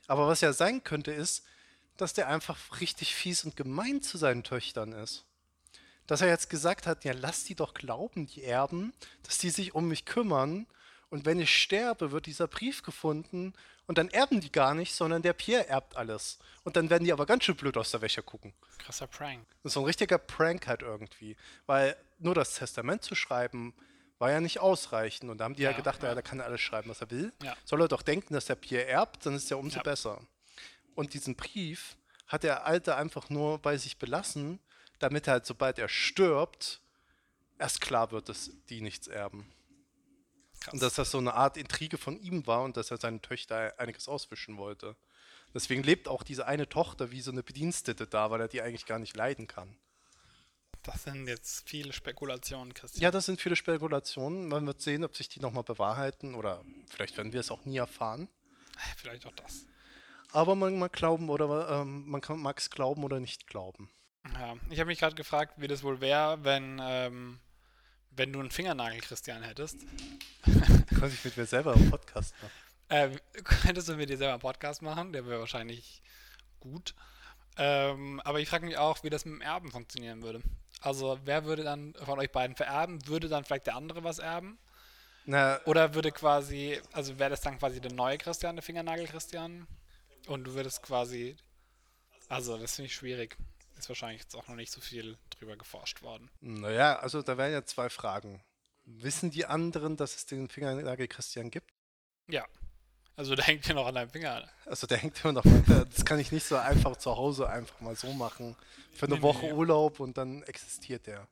[0.07, 1.43] Aber was ja sein könnte, ist,
[1.97, 5.25] dass der einfach richtig fies und gemein zu seinen Töchtern ist.
[6.07, 9.73] Dass er jetzt gesagt hat, ja, lass die doch glauben, die Erben, dass die sich
[9.75, 10.65] um mich kümmern
[11.09, 13.53] und wenn ich sterbe, wird dieser Brief gefunden
[13.87, 16.39] und dann erben die gar nicht, sondern der Pierre erbt alles.
[16.63, 18.53] Und dann werden die aber ganz schön blöd aus der Wäsche gucken.
[18.77, 19.45] Krasser Prank.
[19.63, 21.35] Das ist so ein richtiger Prank halt irgendwie.
[21.65, 23.73] Weil nur das Testament zu schreiben,
[24.19, 25.29] war ja nicht ausreichend.
[25.29, 26.09] Und da haben die ja, Ja, gedacht, ja.
[26.09, 27.33] ja, der kann alles schreiben, was er will.
[27.43, 27.55] Ja.
[27.65, 29.83] Soll er doch denken, dass der Pierre erbt, dann ist er umso Ja.
[29.83, 30.21] besser.
[30.95, 31.97] Und diesen Brief
[32.27, 34.59] hat der Alte einfach nur bei sich belassen,
[34.99, 36.79] damit er halt, sobald er stirbt,
[37.59, 39.45] erst klar wird, dass die nichts erben.
[40.63, 40.73] Krass.
[40.73, 43.73] Und dass das so eine Art Intrige von ihm war und dass er seinen Töchter
[43.77, 44.95] einiges auswischen wollte.
[45.53, 48.85] Deswegen lebt auch diese eine Tochter wie so eine Bedienstete da, weil er die eigentlich
[48.85, 49.75] gar nicht leiden kann.
[50.83, 53.03] Das sind jetzt viele Spekulationen, Christian.
[53.03, 54.47] Ja, das sind viele Spekulationen.
[54.47, 57.77] Man wird sehen, ob sich die nochmal bewahrheiten oder vielleicht werden wir es auch nie
[57.77, 58.29] erfahren.
[58.97, 59.65] Vielleicht auch das.
[60.31, 63.89] Aber man mag glauben oder ähm, man kann es glauben oder nicht glauben.
[64.33, 67.39] Ja, ich habe mich gerade gefragt, wie das wohl wäre, wenn, ähm,
[68.15, 69.77] wenn du einen Fingernagel, Christian, hättest.
[70.99, 72.51] Kann ich mit mir selber einen Podcast machen.
[72.89, 75.13] Ähm, könntest du mit dir selber einen Podcast machen?
[75.13, 76.01] Der wäre wahrscheinlich
[76.59, 76.93] gut.
[77.57, 80.41] Ähm, aber ich frage mich auch, wie das mit dem Erben funktionieren würde.
[80.81, 83.07] Also, wer würde dann von euch beiden vererben?
[83.07, 84.57] Würde dann vielleicht der andere was erben?
[85.25, 89.67] Na, Oder würde quasi, also wäre das dann quasi der neue Christian, der Fingernagel Christian?
[90.27, 91.37] Und du würdest quasi,
[92.27, 93.37] also das finde ich schwierig.
[93.83, 96.29] Ist wahrscheinlich jetzt auch noch nicht so viel drüber geforscht worden.
[96.39, 98.41] naja, also da wären ja zwei Fragen.
[98.85, 101.69] Wissen die anderen, dass es den Fingernagel Christian gibt?
[102.29, 102.45] Ja.
[103.17, 104.47] Also der hängt ja noch an deinem Finger.
[104.65, 105.43] Also der hängt immer noch
[105.93, 108.55] das kann ich nicht so einfach zu Hause einfach mal so machen.
[108.93, 109.51] Für eine Nee, Woche nee.
[109.51, 111.27] Urlaub und dann existiert der.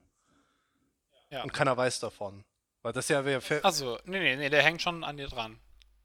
[1.30, 1.44] Ja.
[1.44, 2.44] Und keiner weiß davon.
[2.82, 3.64] Weil das ja wäre.
[3.64, 5.58] Also, nee, nee, nee, der hängt schon an dir dran.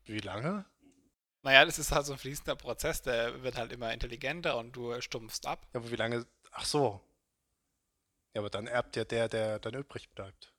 [0.05, 0.65] Wie lange?
[1.43, 5.01] Naja, das ist halt so ein fließender Prozess, der wird halt immer intelligenter und du
[5.01, 5.67] stumpfst ab.
[5.73, 6.27] Ja, aber wie lange?
[6.59, 7.01] Ach so.
[8.35, 10.53] Ja, aber dann erbt ja der, der dann übrig bleibt.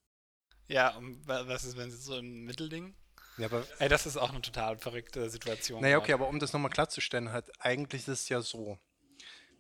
[0.68, 2.96] Ja, und wa- was ist, wenn es so ein Mittelding?
[3.38, 3.66] Ja, aber.
[3.80, 5.82] Ey, das ist auch eine total verrückte Situation.
[5.82, 8.78] Naja, okay, aber um das nochmal klarzustellen, halt, eigentlich ist es ja so.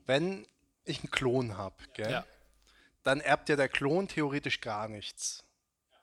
[0.06, 0.48] Wenn
[0.84, 2.10] ich einen Klon habe, gell?
[2.12, 2.26] Ja.
[3.04, 5.44] Dann erbt ja der Klon theoretisch gar nichts.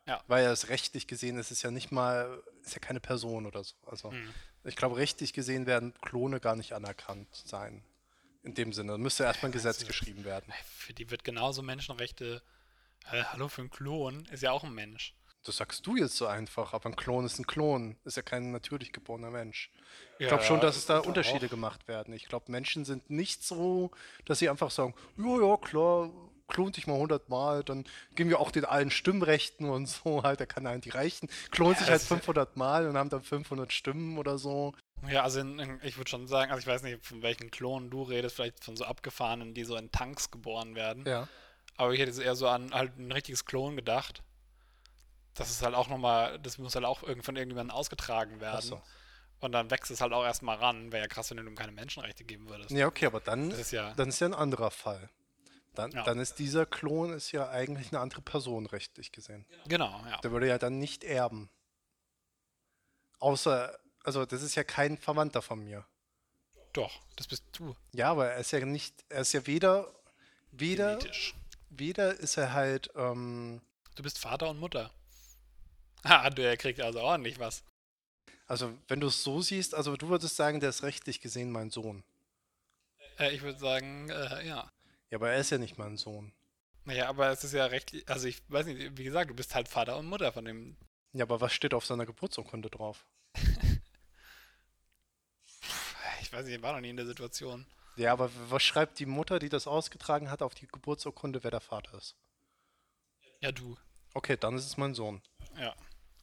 [0.06, 0.23] Ja.
[0.27, 3.74] Weil es rechtlich gesehen ist, es ja nicht mal, ist ja keine Person oder so.
[3.86, 4.35] Also Hm.
[4.65, 7.82] ich glaube, rechtlich gesehen werden Klone gar nicht anerkannt sein.
[8.44, 8.98] In dem Sinne.
[8.98, 10.52] Müsste erstmal ein Gesetz du- geschrieben werden.
[10.76, 12.42] Für die wird genauso Menschenrechte.
[13.10, 15.14] Äh, hallo, für einen Klon ist ja auch ein Mensch.
[15.44, 17.96] Das sagst du jetzt so einfach, aber ein Klon ist ein Klon.
[18.04, 19.70] Ist ja kein natürlich geborener Mensch.
[20.18, 20.98] Ich Ja, glaube schon, dass es da.
[21.00, 22.14] Unterschiede gemacht werden.
[22.14, 23.90] Ich glaube, Menschen sind nicht so,
[24.26, 26.10] dass sie einfach sagen, ja, ja, klar,
[26.48, 27.84] klon dich mal 100 Mal, dann
[28.14, 31.28] geben wir auch den allen Stimmrechten und so halt, da kann einen die reichen.
[31.50, 34.74] Klont sich halt das ist ja- 500 Mal und haben dann 500 Stimmen oder so.
[35.08, 38.02] Ja, also in, ich würde schon sagen, also ich weiß nicht, von welchen Klonen du
[38.02, 41.04] redest, vielleicht von so abgefahrenen, die so in Tanks geboren werden.
[41.06, 41.28] Ja.
[41.76, 44.22] Aber ich hätte jetzt eher so an halt ein richtiges Klon gedacht.
[45.34, 48.60] Das ist halt auch nochmal, das muss halt auch irgend von irgendjemandem ausgetragen werden.
[48.62, 48.80] so.
[49.40, 50.90] Und dann wächst es halt auch erstmal ran.
[50.92, 52.70] Wäre ja krass, wenn du ihm keine Menschenrechte geben würdest.
[52.70, 55.10] Ja, okay, aber dann, Das ist ja- dann ist ja ein anderer Fall.
[55.74, 56.04] Dann, Ja.
[56.04, 59.44] dann ist dieser Klon ist ja eigentlich eine andere Person rechtlich gesehen.
[59.66, 60.18] Genau, ja.
[60.20, 61.50] Der würde ja dann nicht erben.
[63.18, 65.85] Außer, also das ist ja kein Verwandter von mir.
[66.72, 67.74] Doch, das bist du.
[67.93, 69.93] Ja, aber er ist ja nicht, er ist ja weder,
[70.52, 71.35] weder, Genetisch.
[71.70, 73.60] weder ist er halt, ähm,
[73.97, 74.90] Du bist Vater und Mutter.
[76.06, 77.64] Ah, der kriegt also ordentlich was.
[78.47, 81.70] also wenn du es so siehst, also du würdest sagen, der ist rechtlich gesehen mein
[81.70, 82.05] Sohn.
[83.18, 84.70] Äh, ich würde sagen, äh, ja.
[85.10, 86.32] Ja, aber er ist ja nicht mein Sohn.
[86.85, 89.66] Naja, aber es ist ja rechtlich, also ich weiß nicht, wie gesagt, du bist halt
[89.68, 90.76] Vater und Mutter von dem.
[91.14, 93.06] Ja, aber was steht auf seiner Geburtsurkunde drauf?
[96.35, 97.65] Ich weiß nicht, ich war noch nie in der Situation.
[97.94, 101.61] Ja, aber was schreibt die Mutter, die das ausgetragen hat, auf die Geburtsurkunde, wer der
[101.61, 102.16] Vater ist?
[103.40, 103.77] Ja, du.
[104.15, 105.23] Okay, dann ist es mein Sohn.
[105.56, 105.73] Ja.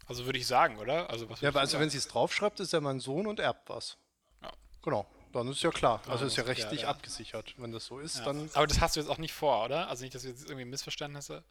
[0.07, 1.09] Also würde ich sagen, oder?
[1.09, 1.83] Also was Ja, aber also sagen?
[1.83, 3.97] wenn sie es draufschreibt, ist er mein Sohn und erbt was.
[4.41, 4.51] Ja.
[4.81, 6.01] Genau, dann ist ja klar.
[6.09, 7.53] Also ist ja ist ja rechtlich der- abgesichert.
[7.57, 8.25] Wenn das so ist, Ja.
[8.25, 9.87] dann Aber das hast du jetzt auch nicht vor, oder?
[9.87, 11.41] Also nicht, dass wir jetzt irgendwie Missverständnisse.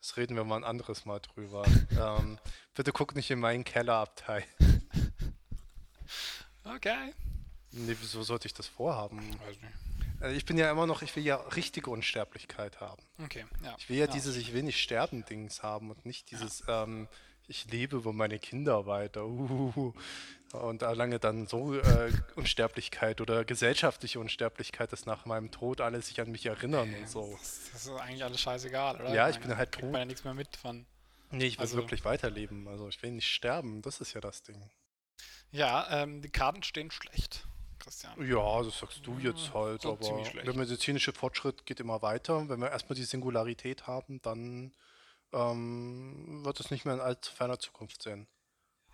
[0.00, 1.64] das reden wir mal ein anderes Mal drüber.
[2.00, 2.38] ähm,
[2.72, 4.42] bitte guck nicht in meinen Kellerabteil.
[6.74, 7.12] Okay.
[7.72, 9.18] Nee, wieso sollte ich das vorhaben?
[9.18, 9.72] Weiß nicht.
[10.20, 13.02] Also ich bin ja immer noch, ich will ja richtige Unsterblichkeit haben.
[13.22, 13.74] Okay, ja.
[13.78, 17.06] Ich will ja, dieses Ich will nicht sterben Dings haben und nicht dieses ähm,
[17.46, 19.24] Ich lebe über meine Kinder weiter.
[19.26, 19.92] Uhuhu.
[20.52, 26.20] Und erlange dann so äh, Unsterblichkeit oder gesellschaftliche Unsterblichkeit, dass nach meinem Tod alle sich
[26.22, 27.36] an mich erinnern und so.
[27.38, 29.14] Das, das ist eigentlich alles scheißegal, oder?
[29.14, 29.92] Ja, ich bin halt kriegt tot.
[29.92, 30.86] man ja nichts mehr mit von.
[31.30, 32.66] Nee, ich will Also- wirklich weiterleben.
[32.66, 34.58] Also ich will nicht sterben, das ist ja das Ding.
[35.50, 37.46] Ja, ähm, die Karten stehen schlecht,
[37.78, 38.26] Christian.
[38.26, 42.48] Ja, das sagst du jetzt halt, so aber der medizinische Fortschritt geht immer weiter.
[42.48, 44.74] Wenn wir erstmal die Singularität haben, dann
[45.32, 48.26] ähm, wird es nicht mehr in allzu ferner Zukunft sein.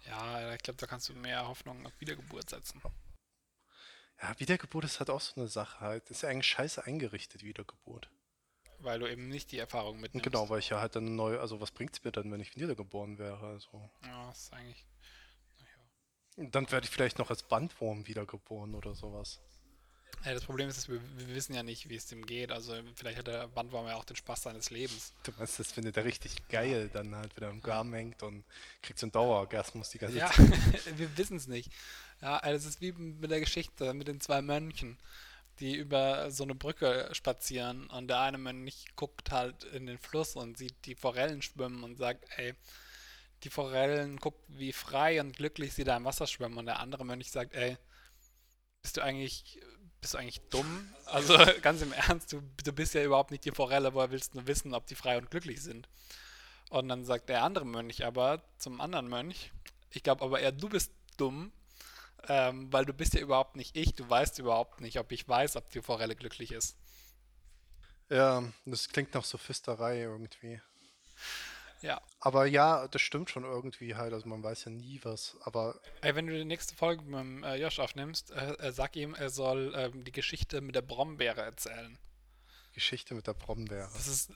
[0.07, 2.81] Ja, ich glaube, da kannst du mehr Hoffnung auf Wiedergeburt setzen.
[4.23, 6.11] Ja, Wiedergeburt ist halt auch so eine Sache halt.
[6.11, 8.11] Ist ja eigentlich scheiße eingerichtet, Wiedergeburt.
[8.79, 10.25] Weil du eben nicht die Erfahrung mitnimmst.
[10.25, 13.19] genau, weil ich ja halt dann neu, also was bringt's mir dann, wenn ich wiedergeboren
[13.19, 13.47] wäre?
[13.47, 14.87] Also, Ja, das ist eigentlich.
[16.37, 16.51] Naja.
[16.51, 19.41] Dann werde ich vielleicht noch als Bandwurm wiedergeboren oder sowas.
[20.25, 22.51] Ja, das Problem ist, wir, wir wissen ja nicht, wie es dem geht.
[22.51, 25.13] Also vielleicht hat der Bandwurm ja auch den Spaß seines Lebens.
[25.23, 28.45] Du meinst, das findet er richtig geil, dann halt wieder im Garm hängt und
[28.81, 30.31] kriegt so einen Dauerorgasmus die ganze Ja,
[30.97, 31.71] wir wissen es nicht.
[32.23, 34.97] Ja, also es ist wie mit der Geschichte mit den zwei Mönchen,
[35.61, 40.37] die über so eine Brücke spazieren und der eine Mönch guckt halt in den Fluss
[40.37, 42.55] und sieht die Forellen schwimmen und sagt, ey,
[43.45, 47.05] die Forellen guckt, wie frei und glücklich sie da im Wasser schwimmen und der andere
[47.05, 47.77] Mönch sagt, ey,
[48.83, 49.61] bist du eigentlich,
[50.01, 50.89] bist du eigentlich dumm?
[51.07, 54.39] Also ganz im Ernst, du, du bist ja überhaupt nicht die Forelle, woher willst du
[54.39, 55.89] nur wissen, ob die frei und glücklich sind?
[56.71, 59.53] Und dann sagt der andere Mönch aber zum anderen Mönch,
[59.91, 61.53] ich glaube aber eher, du bist dumm,
[62.29, 65.57] ähm, weil du bist ja überhaupt nicht ich, du weißt überhaupt nicht, ob ich weiß,
[65.57, 66.77] ob die Forelle glücklich ist.
[68.09, 70.61] Ja, das klingt nach Sophisterei irgendwie.
[71.85, 72.01] Ja.
[72.19, 74.15] Aber ja, das stimmt schon irgendwie halt.
[74.15, 75.37] Also man weiß ja nie was.
[75.43, 78.97] Aber Ey, wenn du die nächste Folge mit dem, äh, Josh aufnimmst, äh, äh, sag
[78.97, 81.99] ihm, er soll ähm, die Geschichte mit der Brombeere erzählen.
[82.73, 83.91] Geschichte mit der Brombeere.
[83.93, 84.35] Das ist äh,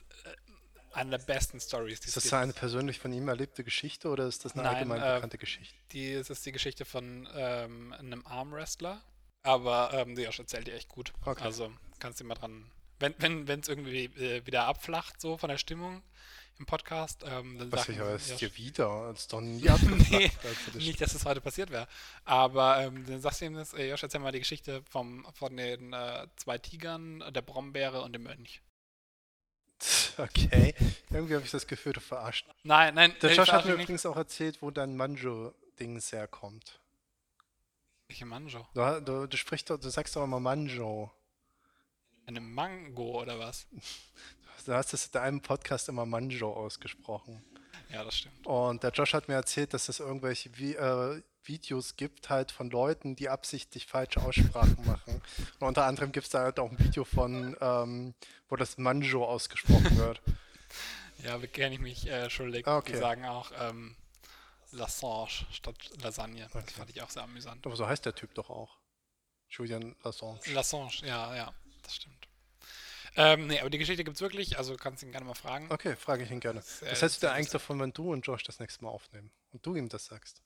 [0.93, 2.35] eine der besten Stories, die Ist das gibt.
[2.35, 5.75] eine persönlich von ihm erlebte Geschichte oder ist das eine Nein, allgemein äh, bekannte Geschichte?
[5.91, 9.01] Die, es ist die Geschichte von ähm, einem Armwrestler,
[9.41, 11.13] aber ähm, Josh erzählt die echt gut.
[11.25, 11.43] Okay.
[11.43, 12.69] Also kannst du mal dran.
[12.99, 16.03] Wenn es wenn, irgendwie äh, wieder abflacht, so von der Stimmung
[16.59, 19.07] im Podcast, ähm, dann Was ich aber Josh- dir wieder.
[19.11, 20.31] Das ist doch nie nee,
[20.75, 21.87] nicht, dass es heute passiert wäre.
[22.25, 25.55] Aber ähm, dann sagst du ihm das, äh, Josh, erzähl mal die Geschichte vom, von
[25.55, 28.61] den äh, zwei Tigern, der Brombeere und dem Mönch.
[30.17, 30.75] Okay.
[31.09, 32.45] Irgendwie habe ich das Gefühl, du verarscht.
[32.63, 33.83] Nein, nein, Der Josh hat mir nicht.
[33.83, 36.81] übrigens auch erzählt, wo dein Manjo-Dings herkommt.
[38.09, 38.67] Welche Manjo?
[38.73, 41.09] Du, du, du sprichst doch, du sagst doch immer Manjo.
[42.25, 43.65] Eine Mango oder was?
[44.65, 47.43] Du hast es in deinem Podcast immer Manjo ausgesprochen.
[47.91, 48.45] Ja, das stimmt.
[48.45, 52.69] Und der Josh hat mir erzählt, dass es irgendwelche Vi äh, Videos gibt halt von
[52.69, 55.21] Leuten, die absichtlich falsche Aussprachen machen.
[55.59, 58.13] Und unter anderem gibt es da halt auch ein Video von, ähm,
[58.49, 60.21] wo das Manjo ausgesprochen wird.
[61.21, 62.65] Ja, bekenne ich mich äh, schuldig.
[62.65, 62.93] Ah, okay.
[62.93, 63.93] Die sagen auch ähm,
[64.71, 66.43] Lassange statt Lasagne.
[66.53, 66.73] Das Okay.
[66.77, 67.65] fand ich auch sehr amüsant.
[67.65, 68.77] Aber so heißt der Typ doch auch.
[69.49, 70.39] Julian Assange.
[70.53, 71.53] Lassange, ja, ja,
[71.83, 72.18] das stimmt.
[73.19, 75.67] Ähm, nee, aber die Geschichte gibt es wirklich, also kannst ihn gerne mal fragen.
[75.69, 76.61] Okay, frage ich ihn gerne.
[76.61, 78.85] Das äh, Was hältst du denn sehr eigentlich davon, wenn du und Josh das nächste
[78.85, 79.29] Mal aufnehmen?
[79.51, 80.41] Und du ihm das sagst?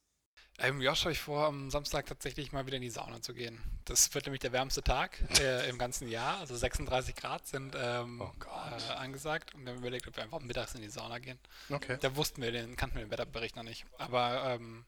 [0.57, 3.61] Ähm, Josh habe ich vor, am Samstag tatsächlich mal wieder in die Sauna zu gehen.
[3.85, 6.39] Das wird nämlich der wärmste Tag äh, im ganzen Jahr.
[6.39, 9.53] Also 36 Grad sind ähm, Oh äh, angesagt.
[9.53, 11.37] Und wir haben überlegt, ob wir einfach mittags in die Sauna gehen.
[11.69, 11.97] Okay.
[12.01, 13.85] Da wussten wir den, kannten wir den Wetterbericht noch nicht.
[13.99, 14.83] Aber ähm,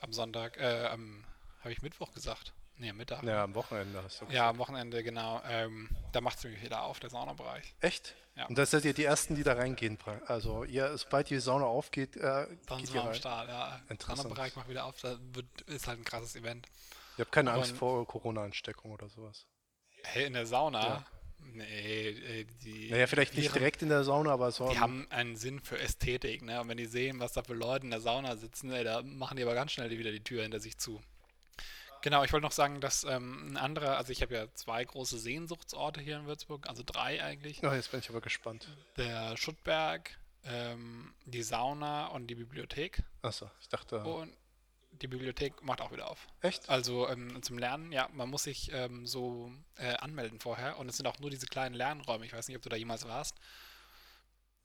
[0.00, 2.52] am Sonntag, äh, habe ich Mittwoch gesagt?
[2.76, 3.22] Nee, am Mittag.
[3.22, 5.40] Ja, am Wochenende hast du Ja, am Wochenende, genau.
[5.48, 7.74] Ähm, da macht es nämlich wieder auf, der Saunabereich.
[7.80, 8.14] Echt?
[8.36, 8.46] Ja.
[8.46, 9.96] Und da seid ihr die Ersten, die da reingehen.
[10.26, 12.20] Also, ihr, sobald die Sauna aufgeht, äh,
[12.66, 13.14] Dann geht sind wir am.
[13.14, 13.80] Start, ja.
[14.16, 16.66] Saunabereich macht wieder auf, da wird, ist halt ein krasses Event.
[17.16, 19.46] Ihr habt keine Angst Und- vor Corona-Ansteckung oder sowas.
[20.02, 20.82] Hey, in der Sauna?
[20.82, 21.06] Ja.
[21.52, 22.90] Nee, äh, die.
[22.90, 24.68] Naja, vielleicht nicht Viren- direkt in der Sauna, aber so.
[24.70, 26.60] Die haben einen Sinn für Ästhetik, ne?
[26.60, 29.36] Und wenn die sehen, was da für Leute in der Sauna sitzen, ey, da machen
[29.36, 31.00] die aber ganz schnell wieder die Tür hinter sich zu.
[32.04, 35.18] Genau, ich wollte noch sagen, dass ähm, ein anderer, also ich habe ja zwei große
[35.18, 37.62] Sehnsuchtsorte hier in Würzburg, also drei eigentlich.
[37.62, 38.68] Oh, jetzt bin ich aber gespannt.
[38.98, 40.10] Der Schuttberg,
[40.44, 43.02] ähm, die Sauna und die Bibliothek.
[43.22, 44.04] Achso, ich dachte.
[44.04, 44.30] Und
[44.92, 46.26] die Bibliothek macht auch wieder auf.
[46.42, 46.68] Echt?
[46.68, 50.98] Also ähm, zum Lernen, ja, man muss sich ähm, so äh, anmelden vorher und es
[50.98, 52.26] sind auch nur diese kleinen Lernräume.
[52.26, 53.38] Ich weiß nicht, ob du da jemals warst.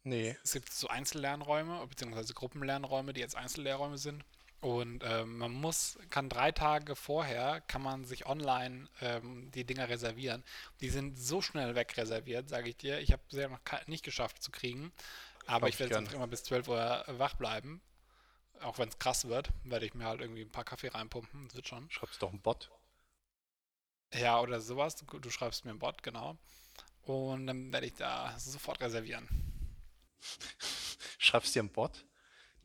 [0.04, 0.38] Nee.
[0.44, 4.26] Es gibt so Einzellernräume, beziehungsweise Gruppenlernräume, die jetzt Einzellehrräume sind.
[4.62, 9.88] Und ähm, man muss, kann drei Tage vorher, kann man sich online ähm, die Dinger
[9.88, 10.44] reservieren.
[10.82, 13.00] Die sind so schnell wegreserviert, sage ich dir.
[13.00, 14.92] Ich habe sie ja noch nicht geschafft zu kriegen.
[15.46, 17.82] Aber Glaub ich werde jetzt immer bis 12 Uhr wach bleiben.
[18.62, 21.48] Auch wenn es krass wird, werde ich mir halt irgendwie ein paar Kaffee reinpumpen.
[21.48, 21.90] Das wird schon.
[21.90, 22.70] Schreibst doch einen Bot.
[24.14, 24.98] Ja, oder sowas.
[24.98, 26.38] Du, du schreibst mir ein Bot, genau.
[27.04, 29.28] Und dann werde ich da sofort reservieren.
[31.18, 32.06] Schreibst dir einen Bot,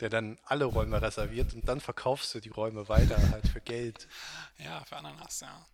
[0.00, 4.08] der dann alle Räume reserviert und dann verkaufst du die Räume weiter halt für Geld.
[4.58, 5.66] Ja, für Ananas, ja.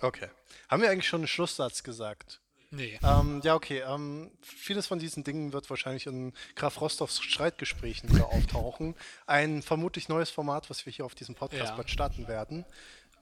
[0.00, 0.28] Okay.
[0.68, 2.40] Haben wir eigentlich schon einen Schlusssatz gesagt?
[2.70, 2.98] Nee.
[3.04, 3.80] Ähm, ja, okay.
[3.86, 8.94] Ähm, vieles von diesen Dingen wird wahrscheinlich in Graf Rostovs Streitgesprächen wieder auftauchen.
[9.26, 11.76] Ein vermutlich neues Format, was wir hier auf diesem Podcast Ja.
[11.76, 12.64] bald starten werden.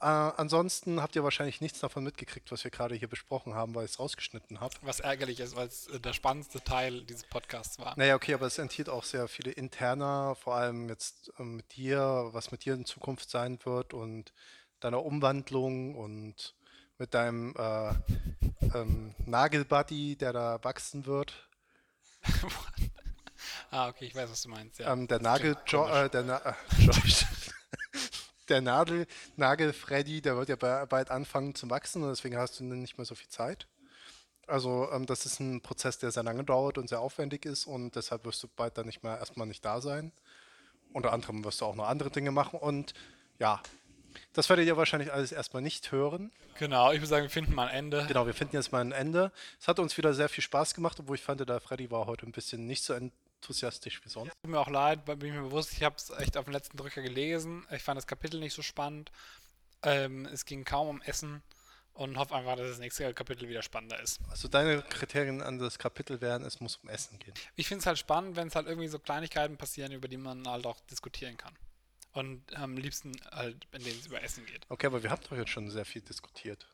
[0.01, 3.85] Äh, ansonsten habt ihr wahrscheinlich nichts davon mitgekriegt, was wir gerade hier besprochen haben, weil
[3.85, 4.75] ich es rausgeschnitten habe.
[4.81, 7.95] Was ärgerlich ist, weil es äh, der spannendste Teil dieses Podcasts war.
[7.99, 12.31] Naja, okay, aber es enthielt auch sehr viele interner, vor allem jetzt ähm, mit dir,
[12.33, 14.33] was mit dir in Zukunft sein wird und
[14.81, 16.55] deiner Umwandlung und
[16.97, 17.93] mit deinem äh,
[18.75, 21.49] ähm, Nagelbuddy, der da wachsen wird.
[23.73, 24.81] Ah, okay, ich weiß, was du meinst.
[24.81, 24.93] Ja.
[24.93, 26.53] Ähm, der Nagel, jo äh, der Na äh.
[28.51, 29.07] der Nadel,
[29.37, 32.99] Nagel Freddy, der wird ja ba- bald anfangen zu wachsen und deswegen hast du nicht
[32.99, 33.67] mehr so viel Zeit.
[34.47, 37.95] Also ähm, das ist ein Prozess, der sehr lange dauert und sehr aufwendig ist und
[37.95, 40.13] deshalb wirst du bald dann nicht mehr erstmal nicht da sein.
[40.93, 42.95] Unter anderem wirst du auch noch andere Dinge machen und
[43.39, 43.63] ja,
[44.33, 46.33] das werdet ihr wahrscheinlich alles erstmal nicht hören.
[46.59, 48.05] Genau, ich würde sagen, wir finden mal ein Ende.
[48.09, 49.31] Genau, wir finden jetzt mal ein Ende.
[49.61, 52.27] Es hat uns wieder sehr viel Spaß gemacht, obwohl ich fand, der Freddy war heute
[52.27, 52.93] ein bisschen nicht so
[53.41, 54.33] enthusiastisch wie sonst.
[54.43, 56.77] Tut mir auch leid, bin ich mir bewusst, ich habe es echt auf den letzten
[56.77, 57.67] Drücker gelesen.
[57.71, 59.11] Ich fand das Kapitel nicht so spannend.
[59.83, 61.43] Ähm, es ging kaum um Essen
[61.95, 64.21] und hoffe einfach, dass das nächste Kapitel wieder spannender ist.
[64.31, 67.35] Also deine Kriterien an das Kapitel wären, es muss um Essen gehen.
[67.57, 70.47] Ich finde es halt spannend, wenn es halt irgendwie so Kleinigkeiten passieren, über die man
[70.47, 71.57] halt auch diskutieren kann.
[72.13, 74.67] Und am liebsten halt, in denen es über Essen geht.
[74.69, 76.67] Okay, aber wir haben doch jetzt schon sehr viel diskutiert.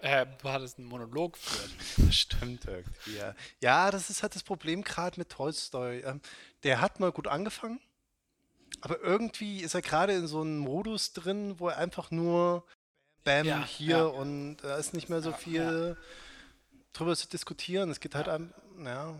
[0.00, 1.70] Äh, du hattest einen Monolog geführt.
[1.96, 3.16] Das stimmt irgendwie.
[3.16, 6.00] Ja, ja das ist halt das Problem gerade mit Tolstoy.
[6.00, 6.20] Ähm,
[6.62, 7.80] der hat mal gut angefangen,
[8.80, 12.64] aber irgendwie ist er gerade in so einem Modus drin, wo er einfach nur
[13.24, 14.04] Bam Ja, hier ja.
[14.04, 15.96] und da ist nicht mehr so viel
[16.92, 17.90] drüber zu diskutieren.
[17.90, 18.52] Es geht halt einem,
[18.84, 19.14] ja,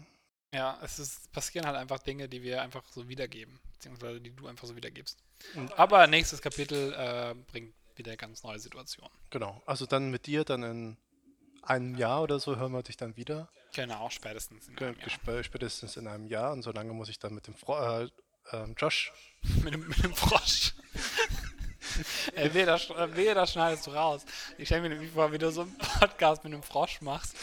[0.55, 4.47] Ja, es ist, passieren halt einfach Dinge, die wir einfach so wiedergeben, beziehungsweise die du
[4.47, 5.19] einfach so wiedergibst.
[5.55, 9.11] Und- Aber nächstes Kapitel äh, bringt wieder ganz neue Situationen.
[9.31, 9.63] genau.
[9.67, 10.97] Also dann mit dir, dann in
[11.63, 13.49] einem Jahr oder so hören wir dich dann wieder.
[13.75, 15.43] Genau, spätestens in einem Jahr.
[15.45, 18.09] Spätestens in einem Jahr und so lange muss ich dann mit dem Fro äh,
[18.53, 19.13] ähm, Josh
[19.63, 20.73] mit, dem, mit dem Frosch.
[22.35, 24.25] Ey, das, sch- wehe, das schneidest du raus.
[24.57, 27.35] Ich stelle mir nämlich vor, wie du so einen Podcast mit einem Frosch machst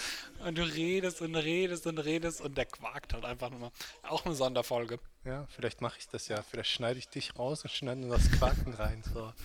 [0.46, 3.72] und du redest und redest und redest und der quakt halt einfach nur.
[4.04, 5.00] Auch eine Sonderfolge.
[5.26, 6.42] Ja, vielleicht mache ich das ja.
[6.42, 9.04] Vielleicht schneide ich dich raus und schneide nur das Quaken rein.
[9.14, 9.34] So.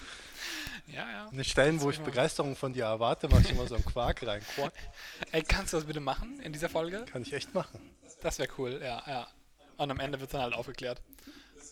[0.87, 1.29] Ja, ja.
[1.29, 4.27] In den Stellen, wo ich Begeisterung von dir erwarte, mache ich immer so einen Quark
[4.27, 4.43] rein.
[4.55, 4.73] Quark
[5.33, 7.05] Ey, kannst du das bitte machen in dieser Folge?
[7.11, 7.91] kann ich echt machen.
[8.23, 9.29] Das wäre cool, ja, ja.
[9.77, 11.01] Und am Ende wird es dann halt aufgeklärt.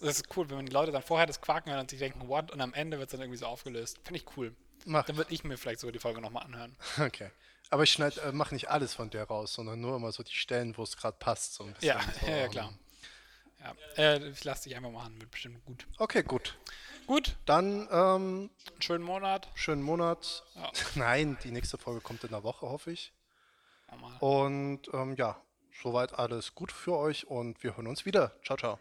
[0.00, 2.50] Das ist cool, wenn die Leute dann vorher das Quaken hören und sich denken, what?
[2.50, 3.98] Und am Ende wird es dann irgendwie so aufgelöst.
[4.04, 4.54] Finde ich cool.
[4.84, 5.04] Mach.
[5.04, 6.76] Dann würde ich mir vielleicht sogar die Folge nochmal anhören.
[6.98, 7.30] Okay.
[7.70, 10.32] Aber ich schneid, äh, mache nicht alles von dir raus, sondern nur immer so die
[10.32, 11.52] Stellen, wo es gerade passt.
[11.54, 11.88] So ein bisschen.
[11.88, 12.26] Ja, so.
[12.30, 12.72] ja, ja, klar.
[13.60, 15.86] Ja, äh, ich lasse dich einfach machen, wird bestimmt gut.
[15.98, 16.56] Okay, gut.
[17.08, 19.48] Gut, Dann ähm, schönen Monat.
[19.54, 20.44] schönen Monat.
[20.54, 20.70] Ja.
[20.94, 23.14] Nein, die nächste Folge kommt in der Woche, hoffe ich.
[23.90, 24.18] Nochmal.
[24.20, 25.40] Und ähm, ja,
[25.82, 28.32] soweit alles gut für euch und wir hören uns wieder.
[28.44, 28.76] Ciao, ciao.